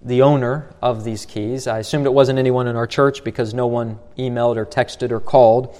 the 0.00 0.22
owner 0.22 0.72
of 0.80 1.02
these 1.02 1.26
keys. 1.26 1.66
I 1.66 1.80
assumed 1.80 2.06
it 2.06 2.14
wasn't 2.14 2.38
anyone 2.38 2.68
in 2.68 2.76
our 2.76 2.86
church 2.86 3.24
because 3.24 3.52
no 3.52 3.66
one 3.66 3.98
emailed 4.16 4.54
or 4.54 4.64
texted 4.64 5.10
or 5.10 5.18
called. 5.18 5.76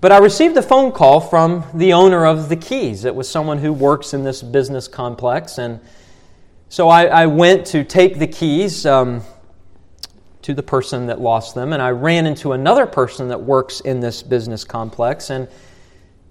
But 0.00 0.10
I 0.10 0.16
received 0.16 0.56
a 0.56 0.62
phone 0.62 0.90
call 0.90 1.20
from 1.20 1.66
the 1.74 1.92
owner 1.92 2.24
of 2.24 2.48
the 2.48 2.56
keys. 2.56 3.04
It 3.04 3.14
was 3.14 3.28
someone 3.28 3.58
who 3.58 3.74
works 3.74 4.14
in 4.14 4.24
this 4.24 4.40
business 4.42 4.88
complex. 4.88 5.58
And 5.58 5.80
so 6.68 6.88
I, 6.88 7.04
I 7.04 7.26
went 7.26 7.66
to 7.68 7.84
take 7.84 8.18
the 8.18 8.26
keys 8.26 8.84
um, 8.86 9.22
to 10.42 10.54
the 10.54 10.62
person 10.62 11.06
that 11.06 11.20
lost 11.20 11.54
them. 11.54 11.72
And 11.72 11.82
I 11.82 11.90
ran 11.90 12.26
into 12.26 12.52
another 12.52 12.86
person 12.86 13.28
that 13.28 13.40
works 13.40 13.80
in 13.80 14.00
this 14.00 14.22
business 14.22 14.64
complex. 14.64 15.30
And 15.30 15.48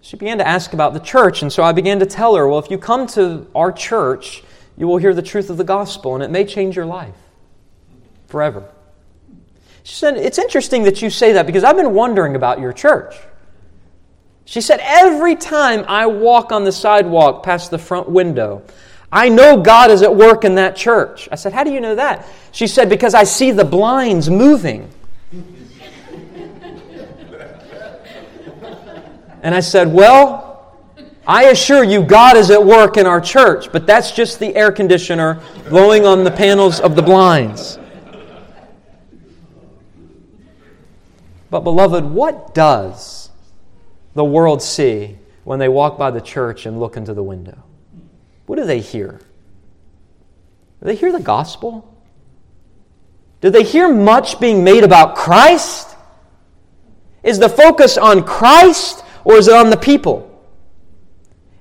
she 0.01 0.17
began 0.17 0.37
to 0.37 0.47
ask 0.47 0.73
about 0.73 0.93
the 0.93 0.99
church, 0.99 1.41
and 1.41 1.51
so 1.51 1.63
I 1.63 1.71
began 1.71 1.99
to 1.99 2.05
tell 2.05 2.35
her, 2.35 2.47
well, 2.47 2.59
if 2.59 2.69
you 2.69 2.77
come 2.77 3.07
to 3.07 3.47
our 3.55 3.71
church, 3.71 4.43
you 4.77 4.87
will 4.87 4.97
hear 4.97 5.15
the 5.15 5.21
truth 5.23 5.49
of 5.49 5.57
the 5.57 5.63
gospel, 5.63 6.13
and 6.13 6.23
it 6.23 6.29
may 6.29 6.45
change 6.45 6.75
your 6.75 6.85
life 6.85 7.15
forever. 8.27 8.69
She 9.83 9.95
said, 9.95 10.17
It's 10.17 10.37
interesting 10.37 10.83
that 10.83 11.01
you 11.01 11.09
say 11.09 11.33
that 11.33 11.45
because 11.45 11.63
I've 11.63 11.75
been 11.75 11.93
wondering 11.93 12.35
about 12.35 12.59
your 12.59 12.71
church. 12.71 13.15
She 14.45 14.61
said, 14.61 14.79
Every 14.81 15.35
time 15.35 15.85
I 15.87 16.05
walk 16.05 16.51
on 16.51 16.65
the 16.65 16.71
sidewalk 16.71 17.43
past 17.43 17.71
the 17.71 17.79
front 17.79 18.07
window, 18.07 18.63
I 19.15 19.29
know 19.29 19.61
God 19.61 19.91
is 19.91 20.01
at 20.01 20.13
work 20.13 20.43
in 20.43 20.55
that 20.55 20.75
church. 20.75 21.29
I 21.31 21.35
said, 21.35 21.53
How 21.53 21.63
do 21.63 21.71
you 21.71 21.79
know 21.79 21.95
that? 21.95 22.27
She 22.51 22.67
said, 22.67 22.89
Because 22.89 23.13
I 23.13 23.23
see 23.23 23.51
the 23.51 23.63
blinds 23.63 24.29
moving. 24.29 24.91
And 29.41 29.55
I 29.55 29.61
said, 29.61 29.93
Well, 29.93 30.75
I 31.25 31.45
assure 31.45 31.85
you, 31.85 32.03
God 32.03 32.35
is 32.35 32.51
at 32.51 32.63
work 32.63 32.97
in 32.97 33.05
our 33.05 33.21
church, 33.21 33.71
but 33.71 33.87
that's 33.87 34.11
just 34.11 34.39
the 34.39 34.53
air 34.53 34.73
conditioner 34.73 35.41
blowing 35.69 36.05
on 36.05 36.25
the 36.25 36.31
panels 36.31 36.81
of 36.81 36.97
the 36.97 37.01
blinds. 37.01 37.79
But, 41.49 41.61
beloved, 41.61 42.03
what 42.03 42.53
does 42.53 43.29
the 44.13 44.25
world 44.25 44.61
see 44.61 45.15
when 45.45 45.57
they 45.59 45.69
walk 45.69 45.97
by 45.97 46.11
the 46.11 46.19
church 46.19 46.65
and 46.65 46.81
look 46.81 46.97
into 46.97 47.13
the 47.13 47.23
window? 47.23 47.64
What 48.45 48.57
do 48.57 48.65
they 48.65 48.79
hear? 48.79 49.19
Do 50.79 50.85
they 50.85 50.95
hear 50.95 51.11
the 51.11 51.19
gospel? 51.19 51.91
Do 53.41 53.49
they 53.49 53.63
hear 53.63 53.91
much 53.91 54.39
being 54.39 54.63
made 54.63 54.83
about 54.83 55.15
Christ? 55.15 55.95
Is 57.23 57.39
the 57.39 57.49
focus 57.49 57.97
on 57.97 58.23
Christ 58.23 59.03
or 59.23 59.35
is 59.37 59.47
it 59.47 59.55
on 59.55 59.69
the 59.69 59.77
people? 59.77 60.31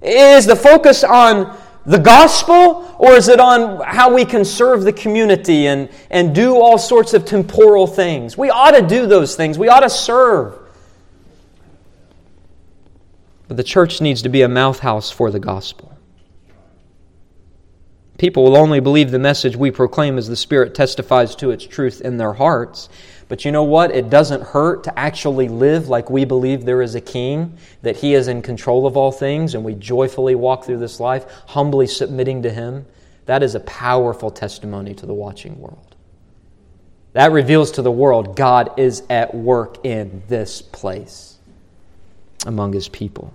Is 0.02 0.44
the 0.44 0.56
focus 0.56 1.02
on 1.02 1.58
the 1.86 1.98
gospel 1.98 2.94
or 2.98 3.12
is 3.12 3.28
it 3.28 3.40
on 3.40 3.80
how 3.80 4.14
we 4.14 4.26
can 4.26 4.44
serve 4.44 4.82
the 4.82 4.92
community 4.92 5.66
and, 5.66 5.88
and 6.10 6.34
do 6.34 6.56
all 6.56 6.76
sorts 6.76 7.14
of 7.14 7.24
temporal 7.24 7.86
things? 7.86 8.36
We 8.36 8.50
ought 8.50 8.72
to 8.72 8.86
do 8.86 9.06
those 9.06 9.36
things, 9.36 9.58
we 9.58 9.68
ought 9.68 9.80
to 9.80 9.90
serve. 9.90 10.58
But 13.48 13.56
the 13.56 13.64
church 13.64 14.00
needs 14.00 14.22
to 14.22 14.28
be 14.28 14.42
a 14.42 14.48
mouthhouse 14.48 15.10
for 15.10 15.30
the 15.30 15.40
gospel. 15.40 15.93
People 18.18 18.44
will 18.44 18.56
only 18.56 18.80
believe 18.80 19.10
the 19.10 19.18
message 19.18 19.56
we 19.56 19.70
proclaim 19.70 20.18
as 20.18 20.28
the 20.28 20.36
Spirit 20.36 20.74
testifies 20.74 21.34
to 21.36 21.50
its 21.50 21.66
truth 21.66 22.00
in 22.00 22.16
their 22.16 22.32
hearts. 22.32 22.88
But 23.28 23.44
you 23.44 23.50
know 23.50 23.64
what? 23.64 23.90
It 23.90 24.08
doesn't 24.10 24.42
hurt 24.42 24.84
to 24.84 24.96
actually 24.98 25.48
live 25.48 25.88
like 25.88 26.10
we 26.10 26.24
believe 26.24 26.64
there 26.64 26.82
is 26.82 26.94
a 26.94 27.00
king, 27.00 27.58
that 27.82 27.96
he 27.96 28.14
is 28.14 28.28
in 28.28 28.42
control 28.42 28.86
of 28.86 28.96
all 28.96 29.10
things, 29.10 29.54
and 29.54 29.64
we 29.64 29.74
joyfully 29.74 30.34
walk 30.34 30.64
through 30.64 30.78
this 30.78 31.00
life, 31.00 31.24
humbly 31.46 31.86
submitting 31.86 32.42
to 32.42 32.50
him. 32.50 32.86
That 33.26 33.42
is 33.42 33.54
a 33.54 33.60
powerful 33.60 34.30
testimony 34.30 34.94
to 34.94 35.06
the 35.06 35.14
watching 35.14 35.58
world. 35.58 35.96
That 37.14 37.32
reveals 37.32 37.72
to 37.72 37.82
the 37.82 37.90
world 37.90 38.36
God 38.36 38.78
is 38.78 39.02
at 39.08 39.34
work 39.34 39.84
in 39.84 40.22
this 40.28 40.62
place 40.62 41.38
among 42.46 42.74
his 42.74 42.88
people. 42.88 43.32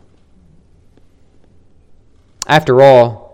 After 2.45 2.81
all, 2.81 3.28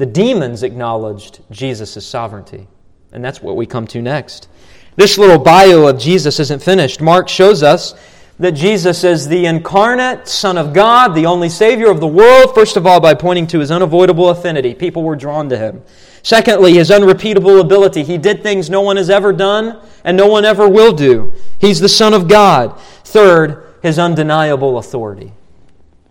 the 0.00 0.06
demons 0.06 0.62
acknowledged 0.62 1.40
Jesus' 1.50 2.06
sovereignty. 2.06 2.66
And 3.12 3.22
that's 3.22 3.42
what 3.42 3.54
we 3.54 3.66
come 3.66 3.86
to 3.88 4.00
next. 4.00 4.48
This 4.96 5.18
little 5.18 5.38
bio 5.38 5.88
of 5.88 5.98
Jesus 5.98 6.40
isn't 6.40 6.62
finished. 6.62 7.02
Mark 7.02 7.28
shows 7.28 7.62
us 7.62 7.94
that 8.38 8.52
Jesus 8.52 9.04
is 9.04 9.28
the 9.28 9.44
incarnate 9.44 10.26
Son 10.26 10.56
of 10.56 10.72
God, 10.72 11.14
the 11.14 11.26
only 11.26 11.50
Savior 11.50 11.90
of 11.90 12.00
the 12.00 12.06
world, 12.06 12.54
first 12.54 12.78
of 12.78 12.86
all, 12.86 12.98
by 12.98 13.12
pointing 13.12 13.46
to 13.48 13.58
his 13.58 13.70
unavoidable 13.70 14.30
affinity. 14.30 14.74
People 14.74 15.02
were 15.02 15.16
drawn 15.16 15.50
to 15.50 15.58
him. 15.58 15.82
Secondly, 16.22 16.72
his 16.72 16.90
unrepeatable 16.90 17.60
ability. 17.60 18.02
He 18.02 18.16
did 18.16 18.42
things 18.42 18.70
no 18.70 18.80
one 18.80 18.96
has 18.96 19.10
ever 19.10 19.34
done 19.34 19.86
and 20.02 20.16
no 20.16 20.28
one 20.28 20.46
ever 20.46 20.66
will 20.66 20.92
do. 20.92 21.34
He's 21.58 21.78
the 21.78 21.90
Son 21.90 22.14
of 22.14 22.26
God. 22.26 22.80
Third, 23.04 23.66
his 23.82 23.98
undeniable 23.98 24.78
authority. 24.78 25.34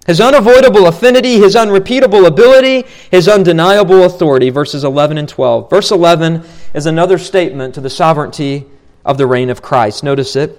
His 0.10 0.20
unavoidable 0.20 0.88
affinity, 0.88 1.38
his 1.38 1.56
unrepeatable 1.56 2.26
ability, 2.26 2.84
his 3.12 3.28
undeniable 3.28 4.06
authority, 4.06 4.50
verses 4.50 4.84
11 4.84 5.20
and 5.20 5.30
12. 5.30 5.70
Verse 5.70 5.92
11 5.92 6.44
is 6.74 6.88
another 6.88 7.20
statement 7.20 7.76
to 7.76 7.82
the 7.82 7.92
sovereignty 7.92 8.66
of 9.06 9.20
the 9.20 9.28
reign 9.28 9.52
of 9.52 9.62
Christ. 9.62 10.04
Notice 10.04 10.36
it. 10.36 10.58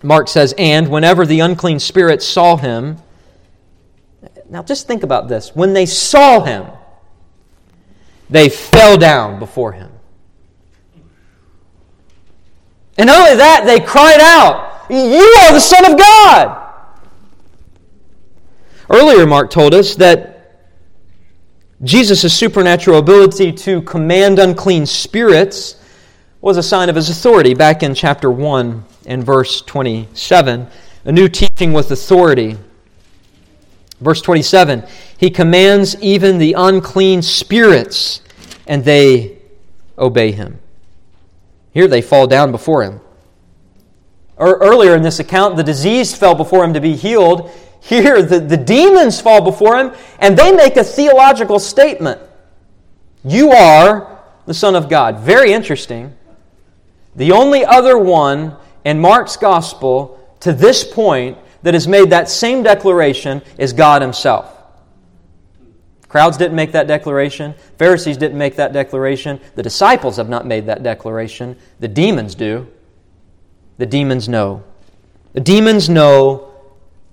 Mark 0.00 0.28
says, 0.28 0.54
And 0.58 0.86
whenever 0.86 1.26
the 1.26 1.40
unclean 1.40 1.80
spirits 1.80 2.24
saw 2.24 2.56
him, 2.56 2.98
now 4.48 4.62
just 4.62 4.86
think 4.86 5.02
about 5.02 5.26
this. 5.26 5.56
When 5.56 5.72
they 5.72 5.84
saw 5.84 6.44
him, 6.44 6.64
they 8.30 8.48
fell 8.48 8.96
down 8.96 9.40
before 9.40 9.72
him. 9.72 9.90
And 12.96 13.08
not 13.08 13.26
only 13.26 13.38
that, 13.38 13.64
they 13.66 13.80
cried 13.80 14.20
out, 14.20 14.86
You 14.88 15.36
are 15.40 15.52
the 15.52 15.58
Son 15.58 15.84
of 15.84 15.98
God! 15.98 16.67
Earlier, 18.90 19.26
Mark 19.26 19.50
told 19.50 19.74
us 19.74 19.96
that 19.96 20.34
Jesus' 21.82 22.32
supernatural 22.32 22.98
ability 22.98 23.52
to 23.52 23.82
command 23.82 24.38
unclean 24.38 24.86
spirits 24.86 25.76
was 26.40 26.56
a 26.56 26.62
sign 26.62 26.88
of 26.88 26.96
his 26.96 27.10
authority 27.10 27.54
back 27.54 27.82
in 27.82 27.94
chapter 27.94 28.30
1 28.30 28.84
and 29.06 29.24
verse 29.24 29.60
27. 29.62 30.66
A 31.04 31.12
new 31.12 31.28
teaching 31.28 31.72
with 31.72 31.90
authority. 31.90 32.56
Verse 34.00 34.22
27 34.22 34.84
He 35.18 35.30
commands 35.30 36.00
even 36.00 36.38
the 36.38 36.54
unclean 36.54 37.20
spirits, 37.20 38.22
and 38.66 38.84
they 38.84 39.38
obey 39.98 40.32
him. 40.32 40.60
Here 41.72 41.88
they 41.88 42.00
fall 42.00 42.26
down 42.26 42.52
before 42.52 42.84
him. 42.84 43.00
Er, 44.40 44.56
earlier 44.60 44.94
in 44.94 45.02
this 45.02 45.18
account, 45.18 45.56
the 45.56 45.64
diseased 45.64 46.16
fell 46.16 46.34
before 46.34 46.64
him 46.64 46.74
to 46.74 46.80
be 46.80 46.94
healed. 46.94 47.50
Here, 47.80 48.22
the, 48.22 48.40
the 48.40 48.56
demons 48.56 49.20
fall 49.20 49.40
before 49.40 49.78
him 49.78 49.92
and 50.18 50.36
they 50.36 50.52
make 50.52 50.76
a 50.76 50.84
theological 50.84 51.58
statement 51.58 52.20
You 53.24 53.50
are 53.52 54.18
the 54.46 54.54
Son 54.54 54.74
of 54.74 54.88
God. 54.88 55.20
Very 55.20 55.52
interesting. 55.52 56.14
The 57.16 57.32
only 57.32 57.64
other 57.64 57.98
one 57.98 58.56
in 58.84 58.98
Mark's 58.98 59.36
gospel 59.36 60.18
to 60.40 60.52
this 60.52 60.84
point 60.84 61.36
that 61.62 61.74
has 61.74 61.88
made 61.88 62.10
that 62.10 62.28
same 62.28 62.62
declaration 62.62 63.42
is 63.58 63.72
God 63.72 64.02
Himself. 64.02 64.54
Crowds 66.08 66.38
didn't 66.38 66.56
make 66.56 66.72
that 66.72 66.86
declaration. 66.86 67.54
Pharisees 67.76 68.16
didn't 68.16 68.38
make 68.38 68.56
that 68.56 68.72
declaration. 68.72 69.40
The 69.56 69.62
disciples 69.62 70.16
have 70.16 70.28
not 70.28 70.46
made 70.46 70.66
that 70.66 70.82
declaration. 70.82 71.56
The 71.80 71.88
demons 71.88 72.34
do. 72.34 72.66
The 73.76 73.86
demons 73.86 74.28
know. 74.28 74.64
The 75.34 75.40
demons 75.40 75.88
know 75.88 76.47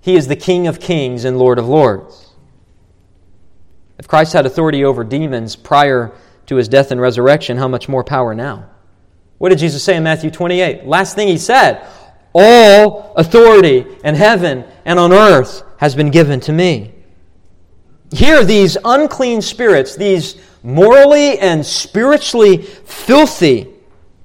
he 0.06 0.16
is 0.16 0.28
the 0.28 0.36
King 0.36 0.68
of 0.68 0.80
kings 0.80 1.26
and 1.26 1.40
Lord 1.40 1.58
of 1.58 1.68
lords. 1.68 2.30
If 3.98 4.08
Christ 4.08 4.34
had 4.34 4.46
authority 4.46 4.86
over 4.86 5.04
demons 5.04 5.56
prior 5.56 6.12
to 6.46 6.58
his 6.58 6.68
death 6.68 6.92
and 6.92 7.02
resurrection, 7.02 7.58
how 7.58 7.68
much 7.68 7.90
more 7.90 8.04
power 8.04 8.36
now? 8.36 8.70
What 9.40 9.50
did 9.50 9.58
Jesus 9.58 9.84
say 9.84 9.96
in 9.96 10.04
Matthew 10.04 10.30
28? 10.30 10.86
Last 10.86 11.16
thing 11.16 11.28
he 11.28 11.40
said 11.40 11.88
All 12.36 13.16
authority 13.16 13.84
in 14.04 14.14
heaven 14.14 14.66
and 14.86 15.00
on 15.00 15.12
earth 15.12 15.64
has 15.78 15.96
been 15.96 16.12
given 16.12 16.40
to 16.42 16.54
me. 16.54 16.94
Here, 18.12 18.46
these 18.46 18.78
unclean 18.86 19.42
spirits, 19.42 19.96
these 19.96 20.40
morally 20.62 21.40
and 21.40 21.66
spiritually 21.66 22.58
filthy 22.62 23.74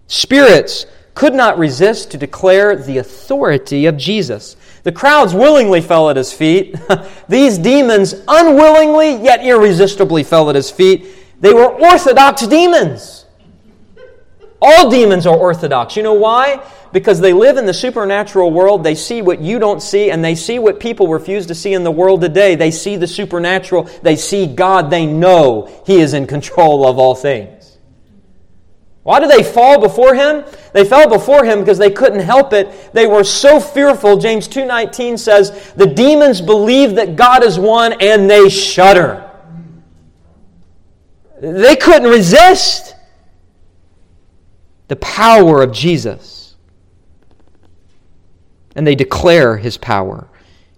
spirits, 0.09 0.85
could 1.15 1.33
not 1.33 1.57
resist 1.57 2.11
to 2.11 2.19
declare 2.19 2.77
the 2.77 2.99
authority 2.99 3.87
of 3.87 3.97
Jesus. 3.97 4.57
The 4.83 4.93
crowds 4.93 5.35
willingly 5.35 5.81
fell 5.81 6.11
at 6.11 6.17
his 6.17 6.33
feet. 6.33 6.77
These 7.29 7.59
demons 7.59 8.15
unwillingly 8.27 9.23
yet 9.23 9.45
irresistibly 9.45 10.23
fell 10.23 10.49
at 10.49 10.57
his 10.57 10.71
feet. 10.71 11.07
They 11.41 11.53
were 11.53 11.67
orthodox 11.67 12.47
demons. 12.47 13.27
All 14.63 14.91
demons 14.91 15.27
are 15.27 15.37
orthodox. 15.37 15.97
You 15.97 16.03
know 16.03 16.15
why? 16.15 16.63
Because 16.93 17.21
they 17.21 17.33
live 17.33 17.57
in 17.57 17.67
the 17.67 17.75
supernatural 17.75 18.51
world. 18.51 18.85
They 18.85 18.95
see 18.95 19.23
what 19.23 19.41
you 19.41 19.59
don't 19.59 19.81
see, 19.81 20.11
and 20.11 20.25
they 20.25 20.35
see 20.35 20.59
what 20.59 20.81
people 20.81 21.09
refuse 21.09 21.47
to 21.47 21.55
see 21.55 21.73
in 21.73 21.85
the 21.85 21.91
world 21.91 22.21
today. 22.21 22.57
They 22.57 22.71
see 22.71 22.97
the 22.97 23.07
supernatural. 23.07 23.85
They 24.03 24.17
see 24.17 24.47
God. 24.47 24.91
They 24.91 25.07
know 25.07 25.83
He 25.87 26.01
is 26.01 26.15
in 26.15 26.27
control 26.27 26.87
of 26.87 26.99
all 26.99 27.15
things. 27.15 27.60
Why 29.11 29.19
did 29.19 29.29
they 29.29 29.43
fall 29.43 29.81
before 29.81 30.15
him? 30.15 30.45
They 30.73 30.85
fell 30.85 31.09
before 31.09 31.45
him 31.45 31.59
because 31.59 31.79
they 31.79 31.91
couldn't 31.91 32.21
help 32.21 32.53
it. 32.53 32.93
They 32.93 33.09
were 33.09 33.25
so 33.25 33.59
fearful. 33.59 34.19
James 34.19 34.47
2:19 34.47 35.19
says, 35.19 35.51
"The 35.75 35.89
demons 35.89 36.41
believe 36.41 36.95
that 36.95 37.17
God 37.17 37.43
is 37.43 37.59
one 37.59 37.95
and 37.95 38.31
they 38.31 38.49
shudder." 38.49 39.25
They 41.41 41.75
couldn't 41.75 42.09
resist 42.09 42.95
the 44.87 44.95
power 44.95 45.61
of 45.61 45.73
Jesus. 45.73 46.55
And 48.77 48.87
they 48.87 48.95
declare 48.95 49.57
his 49.57 49.77
power. 49.77 50.29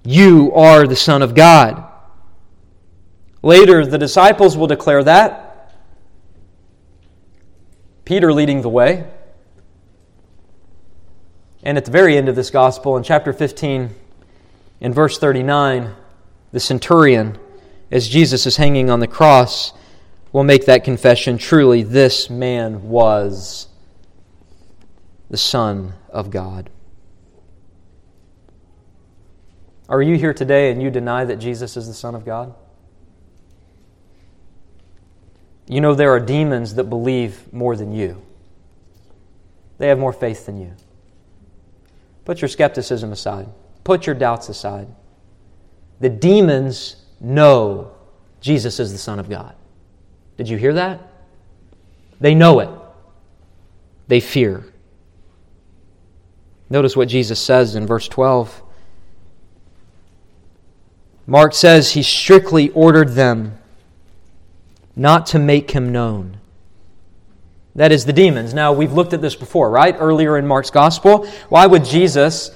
You 0.07 0.53
are 0.55 0.87
the 0.87 0.97
Son 0.97 1.21
of 1.21 1.35
God. 1.35 1.85
Later, 3.43 3.85
the 3.85 3.99
disciples 3.99 4.57
will 4.57 4.69
declare 4.69 5.05
that. 5.05 5.52
Peter 8.05 8.33
leading 8.33 8.63
the 8.63 8.69
way. 8.69 9.07
And 11.63 11.79
at 11.79 11.85
the 11.85 11.91
very 11.91 12.17
end 12.17 12.29
of 12.29 12.35
this 12.35 12.51
gospel, 12.51 12.97
in 12.97 13.03
chapter 13.03 13.33
15, 13.33 13.91
in 14.81 14.93
verse 14.93 15.19
39, 15.19 15.95
the 16.51 16.61
centurion, 16.61 17.39
as 17.91 18.09
Jesus 18.09 18.47
is 18.47 18.57
hanging 18.57 18.91
on 18.91 19.01
the 19.01 19.07
cross, 19.07 19.73
will 20.33 20.45
make 20.45 20.67
that 20.67 20.83
confession 20.83 21.39
truly, 21.39 21.83
this 21.83 22.29
man 22.29 22.89
was 22.89 23.69
the 25.31 25.37
Son 25.37 25.95
of 26.09 26.31
God. 26.31 26.69
Are 29.89 30.03
you 30.03 30.17
here 30.17 30.35
today 30.35 30.71
and 30.71 30.83
you 30.83 30.91
deny 30.91 31.25
that 31.25 31.37
Jesus 31.37 31.77
is 31.77 31.87
the 31.87 31.95
Son 31.95 32.15
of 32.15 32.25
God? 32.25 32.55
You 35.67 35.81
know, 35.81 35.95
there 35.95 36.13
are 36.13 36.21
demons 36.21 36.75
that 36.75 36.85
believe 36.85 37.53
more 37.53 37.77
than 37.77 37.93
you, 37.93 38.23
they 39.79 39.89
have 39.89 39.99
more 39.99 40.13
faith 40.13 40.47
than 40.47 40.61
you. 40.61 40.73
Put 42.25 42.41
your 42.41 42.49
skepticism 42.49 43.13
aside, 43.13 43.49
put 43.85 44.07
your 44.07 44.15
doubts 44.15 44.49
aside. 44.49 44.89
The 46.01 46.09
demons 46.09 46.97
know 47.21 47.93
Jesus 48.41 48.81
is 48.81 48.93
the 48.93 48.99
Son 48.99 49.19
of 49.19 49.29
God. 49.29 49.55
Did 50.37 50.49
you 50.49 50.57
hear 50.57 50.75
that? 50.75 51.01
They 52.21 52.35
know 52.35 52.61
it, 52.61 52.71
they 54.09 54.21
fear. 54.21 54.65
Notice 56.71 56.97
what 56.97 57.09
Jesus 57.09 57.39
says 57.39 57.75
in 57.77 57.87
verse 57.87 58.09
12. 58.09 58.63
Mark 61.27 61.55
says 61.55 61.93
he 61.93 62.03
strictly 62.03 62.71
ordered 62.71 63.11
them 63.11 63.59
not 64.95 65.27
to 65.27 65.39
make 65.39 65.71
him 65.71 65.93
known. 65.93 66.39
That 67.75 67.93
is 67.93 68.05
the 68.05 68.13
demons. 68.13 68.53
Now, 68.53 68.73
we've 68.73 68.93
looked 68.93 69.15
at 69.15 69.23
this 69.23 69.35
before, 69.35 69.71
right? 69.71 69.97
Earlier 69.99 70.37
in 70.37 70.47
Mark's 70.47 70.71
gospel. 70.71 71.27
Why 71.49 71.67
would 71.67 71.85
Jesus, 71.85 72.51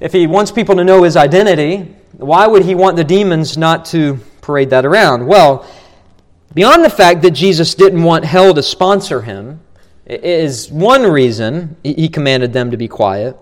if 0.00 0.12
he 0.12 0.26
wants 0.26 0.50
people 0.50 0.74
to 0.76 0.84
know 0.84 1.04
his 1.04 1.16
identity, 1.16 1.94
why 2.12 2.46
would 2.46 2.64
he 2.64 2.74
want 2.74 2.96
the 2.96 3.04
demons 3.04 3.56
not 3.56 3.84
to 3.86 4.18
parade 4.40 4.70
that 4.70 4.84
around? 4.84 5.26
Well, 5.26 5.64
beyond 6.54 6.84
the 6.84 6.90
fact 6.90 7.22
that 7.22 7.30
Jesus 7.32 7.74
didn't 7.74 8.02
want 8.02 8.24
hell 8.24 8.52
to 8.52 8.62
sponsor 8.62 9.22
him, 9.22 9.60
is 10.08 10.70
one 10.70 11.02
reason 11.02 11.76
he 11.84 12.08
commanded 12.08 12.52
them 12.52 12.70
to 12.70 12.76
be 12.76 12.88
quiet. 12.88 13.36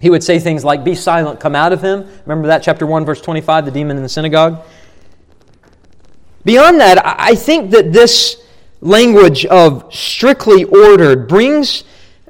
He 0.00 0.08
would 0.08 0.22
say 0.22 0.38
things 0.38 0.64
like, 0.64 0.84
Be 0.84 0.94
silent, 0.94 1.40
come 1.40 1.54
out 1.54 1.72
of 1.72 1.82
him. 1.82 2.08
Remember 2.24 2.48
that, 2.48 2.62
chapter 2.62 2.86
1, 2.86 3.04
verse 3.04 3.20
25, 3.20 3.66
the 3.66 3.70
demon 3.70 3.96
in 3.96 4.02
the 4.02 4.08
synagogue? 4.08 4.64
Beyond 6.44 6.80
that, 6.80 7.02
I 7.04 7.34
think 7.34 7.70
that 7.72 7.92
this 7.92 8.42
language 8.80 9.44
of 9.46 9.92
strictly 9.94 10.64
ordered 10.64 11.28
brings 11.28 11.84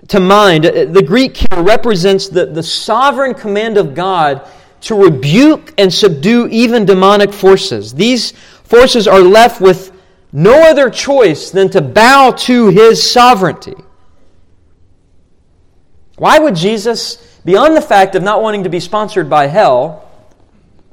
to 0.09 0.19
mind 0.19 0.67
uh, 0.67 0.87
the 0.87 1.03
Greek 1.03 1.37
here 1.37 1.63
represents 1.63 2.29
the, 2.29 2.47
the 2.47 2.63
sovereign 2.63 3.35
command 3.35 3.79
of 3.79 3.95
God 3.95 4.47
to 4.83 4.95
rebuke 4.95 5.73
and 5.79 5.93
subdue 5.93 6.49
even 6.49 6.85
demonic 6.85 7.33
forces. 7.33 7.95
These 7.95 8.33
forces 8.65 9.07
are 9.07 9.21
left 9.21 9.61
with 9.61 9.93
no 10.33 10.69
other 10.69 10.91
choice 10.91 11.51
than 11.51 11.69
to 11.71 11.81
bow 11.81 12.33
to 12.33 12.69
his 12.69 13.09
sovereignty. 13.09 13.75
Why 16.17 16.39
would 16.39 16.57
Jesus, 16.57 17.17
beyond 17.45 17.77
the 17.77 17.83
fact 17.83 18.15
of 18.15 18.23
not 18.23 18.43
wanting 18.43 18.65
to 18.65 18.71
be 18.71 18.81
sponsored 18.81 19.31
by 19.31 19.47
hell, 19.47 20.09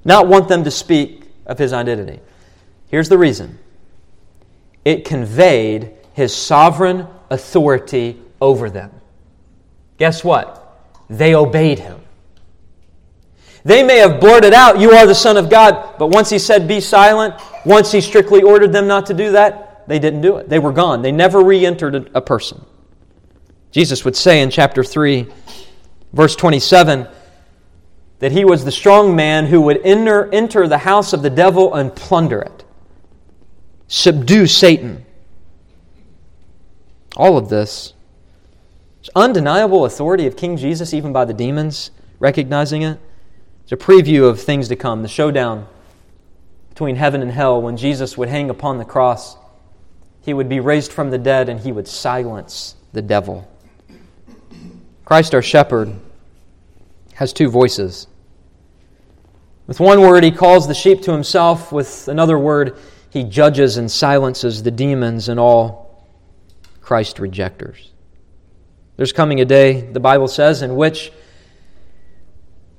not 0.06 0.28
want 0.28 0.48
them 0.48 0.64
to 0.64 0.72
speak 0.72 1.24
of 1.46 1.58
his 1.58 1.74
identity? 1.74 2.20
Here's 2.88 3.10
the 3.10 3.18
reason 3.18 3.60
it 4.86 5.06
conveyed 5.06 5.94
his 6.14 6.36
sovereign 6.36 7.08
authority 7.30 8.22
over 8.40 8.70
them. 8.70 8.92
Guess 9.98 10.24
what? 10.24 10.64
They 11.10 11.36
obeyed 11.36 11.80
him. 11.80 12.02
They 13.64 13.84
may 13.84 13.98
have 13.98 14.22
blurted 14.22 14.54
out, 14.54 14.80
You 14.80 14.92
are 14.92 15.06
the 15.06 15.16
Son 15.16 15.36
of 15.36 15.50
God, 15.50 15.98
but 16.00 16.08
once 16.08 16.30
he 16.30 16.40
said, 16.40 16.68
Be 16.68 16.80
silent, 16.80 17.36
once 17.66 17.92
he 17.92 18.00
strictly 18.00 18.42
ordered 18.42 18.72
them 18.72 18.88
not 18.88 19.06
to 19.08 19.14
do 19.14 19.34
that, 19.34 19.88
they 19.88 20.00
didn't 20.00 20.22
do 20.22 20.38
it. 20.38 20.50
They 20.50 20.60
were 20.60 20.72
gone. 20.72 21.02
They 21.02 21.12
never 21.12 21.44
re 21.44 21.66
entered 21.66 22.10
a 22.14 22.22
person. 22.22 22.64
Jesus 23.72 24.06
would 24.06 24.16
say 24.16 24.42
in 24.42 24.50
chapter 24.50 24.84
3, 24.84 25.28
verse 26.14 26.36
27, 26.36 27.08
that 28.20 28.32
he 28.32 28.46
was 28.46 28.66
the 28.66 28.72
strong 28.72 29.16
man 29.16 29.46
who 29.46 29.62
would 29.62 29.82
enter, 29.84 30.34
enter 30.34 30.68
the 30.68 30.80
house 30.80 31.14
of 31.14 31.22
the 31.22 31.30
devil 31.30 31.74
and 31.76 31.96
plunder 31.96 32.42
it, 32.42 32.64
subdue 33.88 34.48
Satan. 34.48 35.06
All 37.16 37.38
of 37.38 37.50
this 37.50 37.94
undeniable 39.16 39.86
authority 39.86 40.28
of 40.28 40.36
King 40.36 40.58
Jesus, 40.58 40.94
even 40.94 41.14
by 41.14 41.26
the 41.26 41.34
demons 41.34 41.92
recognizing 42.20 42.82
it. 42.82 43.00
It's 43.64 43.72
a 43.72 43.78
preview 43.78 44.30
of 44.30 44.42
things 44.42 44.68
to 44.70 44.76
come, 44.76 45.02
the 45.02 45.08
showdown 45.08 45.68
between 46.70 46.96
heaven 46.96 47.22
and 47.22 47.32
hell 47.32 47.62
when 47.62 47.76
Jesus 47.76 48.18
would 48.18 48.30
hang 48.30 48.50
upon 48.50 48.78
the 48.78 48.86
cross. 48.86 49.36
He 50.22 50.34
would 50.34 50.48
be 50.48 50.60
raised 50.60 50.92
from 50.92 51.10
the 51.10 51.18
dead 51.18 51.50
and 51.50 51.60
he 51.60 51.72
would 51.72 51.88
silence 51.88 52.76
the 52.94 53.02
devil. 53.02 53.50
Christ, 55.06 55.34
our 55.34 55.42
shepherd, 55.42 55.96
has 57.14 57.34
two 57.34 57.50
voices. 57.50 58.08
With 59.66 59.80
one 59.80 60.02
word, 60.02 60.24
he 60.24 60.32
calls 60.32 60.68
the 60.68 60.74
sheep 60.74 61.02
to 61.04 61.12
himself. 61.12 61.72
With 61.72 62.08
another 62.08 62.38
word, 62.38 62.78
he 63.10 63.24
judges 63.24 63.78
and 63.78 63.90
silences 63.90 64.64
the 64.64 64.72
demons 64.72 65.30
and 65.30 65.40
all 65.40 66.06
Christ 66.82 67.20
rejectors. 67.20 67.92
There's 68.96 69.14
coming 69.14 69.40
a 69.42 69.46
day, 69.46 69.82
the 69.82 70.00
Bible 70.00 70.28
says, 70.28 70.62
in 70.62 70.76
which 70.76 71.12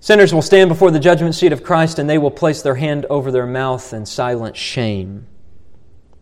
sinners 0.01 0.35
will 0.35 0.43
stand 0.43 0.69
before 0.69 0.91
the 0.91 1.01
judgment 1.01 1.35
seat 1.35 1.53
of 1.53 1.63
Christ 1.63 1.99
and 1.99 2.09
they 2.11 2.19
will 2.19 2.31
place 2.31 2.63
their 2.63 2.75
hand 2.75 3.07
over 3.09 3.31
their 3.31 3.47
mouth 3.47 3.93
in 3.93 4.05
silent 4.05 4.57
shame. 4.57 5.27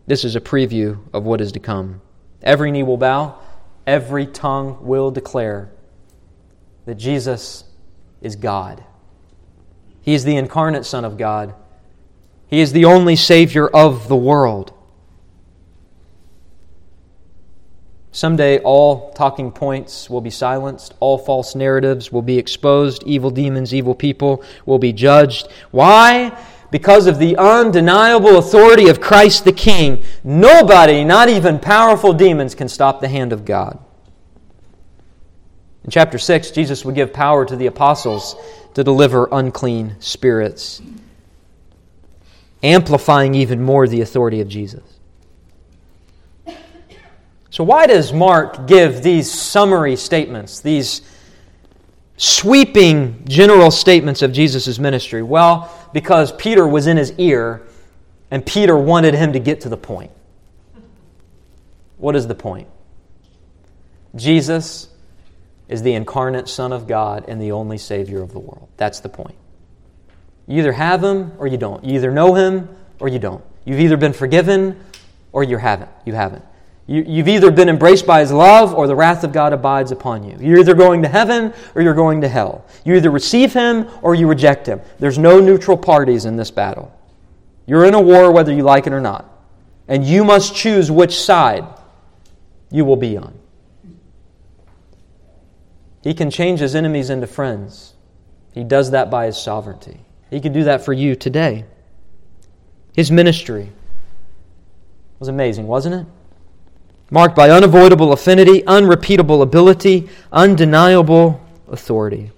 This 0.05 0.23
is 0.23 0.35
a 0.35 0.41
preview 0.41 0.99
of 1.13 1.25
what 1.25 1.41
is 1.41 1.51
to 1.53 1.59
come. 1.59 2.01
Every 2.41 2.71
knee 2.71 2.83
will 2.83 2.97
bow, 2.97 3.39
every 3.85 4.27
tongue 4.27 4.85
will 4.85 5.11
declare 5.11 5.71
that 6.85 6.95
Jesus 6.95 7.65
is 8.21 8.35
God. 8.35 8.83
He 10.01 10.13
is 10.13 10.23
the 10.23 10.37
incarnate 10.37 10.85
Son 10.85 11.03
of 11.03 11.17
God. 11.17 11.53
He 12.47 12.61
is 12.61 12.71
the 12.71 12.85
only 12.85 13.15
Savior 13.15 13.67
of 13.67 14.07
the 14.07 14.15
world. 14.15 14.73
Someday, 18.11 18.57
all 18.59 19.11
talking 19.11 19.51
points 19.51 20.09
will 20.09 20.21
be 20.21 20.31
silenced, 20.31 20.95
all 20.99 21.19
false 21.19 21.53
narratives 21.53 22.11
will 22.11 22.23
be 22.23 22.39
exposed, 22.39 23.03
evil 23.05 23.29
demons, 23.29 23.75
evil 23.75 23.93
people 23.93 24.43
will 24.65 24.79
be 24.79 24.91
judged. 24.91 25.49
Why? 25.69 26.35
Because 26.71 27.05
of 27.05 27.19
the 27.19 27.37
undeniable 27.37 28.39
authority 28.39 28.89
of 28.89 28.99
Christ 28.99 29.45
the 29.45 29.51
King. 29.51 30.03
Nobody, 30.23 31.03
not 31.03 31.29
even 31.29 31.59
powerful 31.59 32.11
demons, 32.11 32.55
can 32.55 32.67
stop 32.67 33.01
the 33.01 33.07
hand 33.07 33.33
of 33.33 33.45
God. 33.45 33.77
In 35.83 35.91
chapter 35.91 36.17
6, 36.17 36.49
Jesus 36.51 36.83
would 36.83 36.95
give 36.95 37.13
power 37.13 37.45
to 37.45 37.55
the 37.55 37.67
apostles 37.67 38.35
to 38.73 38.83
deliver 38.83 39.29
unclean 39.31 39.95
spirits, 39.99 40.81
amplifying 42.63 43.35
even 43.35 43.61
more 43.61 43.87
the 43.87 44.01
authority 44.01 44.41
of 44.41 44.47
Jesus. 44.47 44.83
So, 47.49 47.63
why 47.63 47.87
does 47.87 48.13
Mark 48.13 48.67
give 48.67 49.01
these 49.01 49.31
summary 49.31 49.95
statements, 49.95 50.59
these 50.59 51.01
sweeping 52.17 53.23
general 53.27 53.71
statements 53.71 54.21
of 54.21 54.31
Jesus' 54.31 54.77
ministry? 54.77 55.23
Well, 55.23 55.73
because 55.93 56.31
Peter 56.33 56.67
was 56.67 56.87
in 56.87 56.97
his 56.97 57.13
ear 57.17 57.65
and 58.29 58.45
Peter 58.45 58.77
wanted 58.77 59.13
him 59.13 59.33
to 59.33 59.39
get 59.39 59.61
to 59.61 59.69
the 59.69 59.77
point. 59.77 60.11
What 61.97 62.15
is 62.15 62.27
the 62.27 62.35
point? 62.35 62.67
Jesus 64.15 64.89
is 65.67 65.81
the 65.81 65.93
incarnate 65.93 66.47
Son 66.47 66.71
of 66.71 66.87
God 66.87 67.25
and 67.27 67.41
the 67.41 67.51
only 67.51 67.77
Savior 67.77 68.21
of 68.21 68.31
the 68.33 68.39
world. 68.39 68.67
That's 68.77 68.99
the 68.99 69.09
point. 69.09 69.35
You 70.47 70.59
either 70.59 70.71
have 70.71 71.03
Him 71.03 71.33
or 71.37 71.47
you 71.47 71.57
don't. 71.57 71.83
You 71.83 71.95
either 71.95 72.11
know 72.11 72.33
Him 72.33 72.69
or 72.99 73.07
you 73.07 73.19
don't. 73.19 73.43
You've 73.65 73.79
either 73.79 73.97
been 73.97 74.13
forgiven 74.13 74.81
or 75.31 75.43
you 75.43 75.57
haven't. 75.57 75.91
You 76.05 76.13
haven't. 76.13 76.43
You, 76.89 77.17
have 77.17 77.27
either 77.27 77.51
been 77.51 77.67
embraced 77.67 78.07
by 78.07 78.21
His 78.21 78.31
love 78.31 78.73
or 78.73 78.87
the 78.87 78.95
wrath 78.95 79.25
of 79.25 79.33
God 79.33 79.51
abides 79.51 79.91
upon 79.91 80.23
you. 80.23 80.37
You're 80.39 80.59
either 80.59 80.73
going 80.73 81.01
to 81.03 81.09
heaven 81.09 81.53
or 81.75 81.81
you're 81.81 81.93
going 81.93 82.21
to 82.21 82.29
hell. 82.29 82.65
You 82.85 82.95
either 82.95 83.11
receive 83.11 83.51
Him 83.51 83.89
or 84.01 84.15
you 84.15 84.25
reject 84.27 84.67
Him. 84.67 84.79
There's 84.97 85.17
no 85.17 85.41
neutral 85.41 85.77
parties 85.77 86.23
in 86.23 86.37
this 86.37 86.49
battle. 86.49 86.97
You're 87.65 87.83
in 87.83 87.93
a 87.93 88.01
war 88.01 88.31
whether 88.31 88.53
you 88.53 88.63
like 88.63 88.87
it 88.87 88.93
or 88.93 89.01
not. 89.01 89.29
And 89.89 90.05
you 90.05 90.23
must 90.23 90.55
choose 90.55 90.89
which 90.89 91.19
side 91.19 91.65
you 92.71 92.85
will 92.85 92.95
be 92.95 93.17
on. 93.17 93.37
He 96.03 96.13
can 96.13 96.31
change 96.31 96.61
his 96.61 96.73
enemies 96.73 97.09
into 97.09 97.27
friends. 97.27 97.93
He 98.53 98.63
does 98.63 98.91
that 98.91 99.11
by 99.11 99.25
his 99.25 99.37
sovereignty. 99.37 99.99
He 100.29 100.39
can 100.39 100.53
do 100.53 100.63
that 100.65 100.83
for 100.83 100.93
you 100.93 101.15
today. 101.15 101.65
His 102.95 103.11
ministry 103.11 103.71
was 105.19 105.29
amazing, 105.29 105.67
wasn't 105.67 105.95
it? 105.95 106.05
Marked 107.09 107.35
by 107.35 107.49
unavoidable 107.49 108.11
affinity, 108.11 108.65
unrepeatable 108.65 109.41
ability, 109.41 110.09
undeniable 110.31 111.41
authority. 111.69 112.31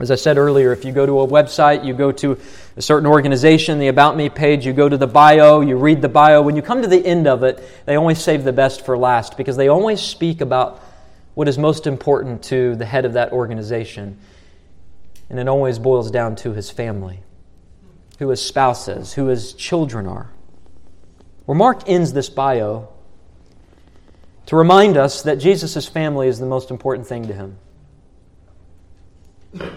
As 0.00 0.10
I 0.10 0.16
said 0.16 0.38
earlier, 0.38 0.72
if 0.72 0.84
you 0.84 0.90
go 0.90 1.06
to 1.06 1.20
a 1.20 1.26
website, 1.26 1.84
you 1.84 1.94
go 1.94 2.10
to 2.10 2.36
a 2.76 2.82
certain 2.82 3.06
organization, 3.06 3.78
the 3.78 3.86
About 3.86 4.16
Me 4.16 4.28
page, 4.28 4.66
you 4.66 4.72
go 4.72 4.88
to 4.88 4.96
the 4.96 5.06
bio, 5.06 5.60
you 5.60 5.76
read 5.76 6.02
the 6.02 6.08
bio. 6.08 6.42
When 6.42 6.56
you 6.56 6.62
come 6.62 6.82
to 6.82 6.88
the 6.88 7.06
end 7.06 7.28
of 7.28 7.44
it, 7.44 7.62
they 7.86 7.94
always 7.94 8.20
save 8.20 8.42
the 8.42 8.52
best 8.52 8.84
for 8.84 8.98
last 8.98 9.36
because 9.36 9.56
they 9.56 9.68
always 9.68 10.00
speak 10.00 10.40
about 10.40 10.82
what 11.34 11.46
is 11.46 11.58
most 11.58 11.86
important 11.86 12.42
to 12.44 12.74
the 12.74 12.84
head 12.84 13.04
of 13.04 13.12
that 13.12 13.30
organization. 13.30 14.18
And 15.30 15.38
it 15.38 15.48
always 15.48 15.78
boils 15.78 16.10
down 16.10 16.36
to 16.36 16.52
his 16.52 16.70
family, 16.70 17.20
who 18.18 18.28
his 18.28 18.42
spouse 18.42 18.88
is, 18.88 19.14
who 19.14 19.26
his 19.26 19.54
children 19.54 20.06
are. 20.06 20.30
Where 21.46 21.56
Mark 21.56 21.88
ends 21.88 22.12
this 22.12 22.28
bio 22.28 22.88
to 24.46 24.56
remind 24.56 24.96
us 24.96 25.22
that 25.22 25.36
Jesus' 25.36 25.88
family 25.88 26.28
is 26.28 26.38
the 26.38 26.46
most 26.46 26.70
important 26.70 27.06
thing 27.06 27.28
to 27.28 27.34
him. 27.34 27.58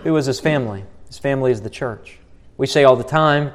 Who 0.03 0.15
is 0.17 0.25
his 0.25 0.39
family? 0.39 0.83
His 1.07 1.17
family 1.17 1.51
is 1.51 1.61
the 1.61 1.69
church. 1.69 2.19
We 2.57 2.67
say 2.67 2.83
all 2.83 2.95
the 2.95 3.03
time, 3.03 3.53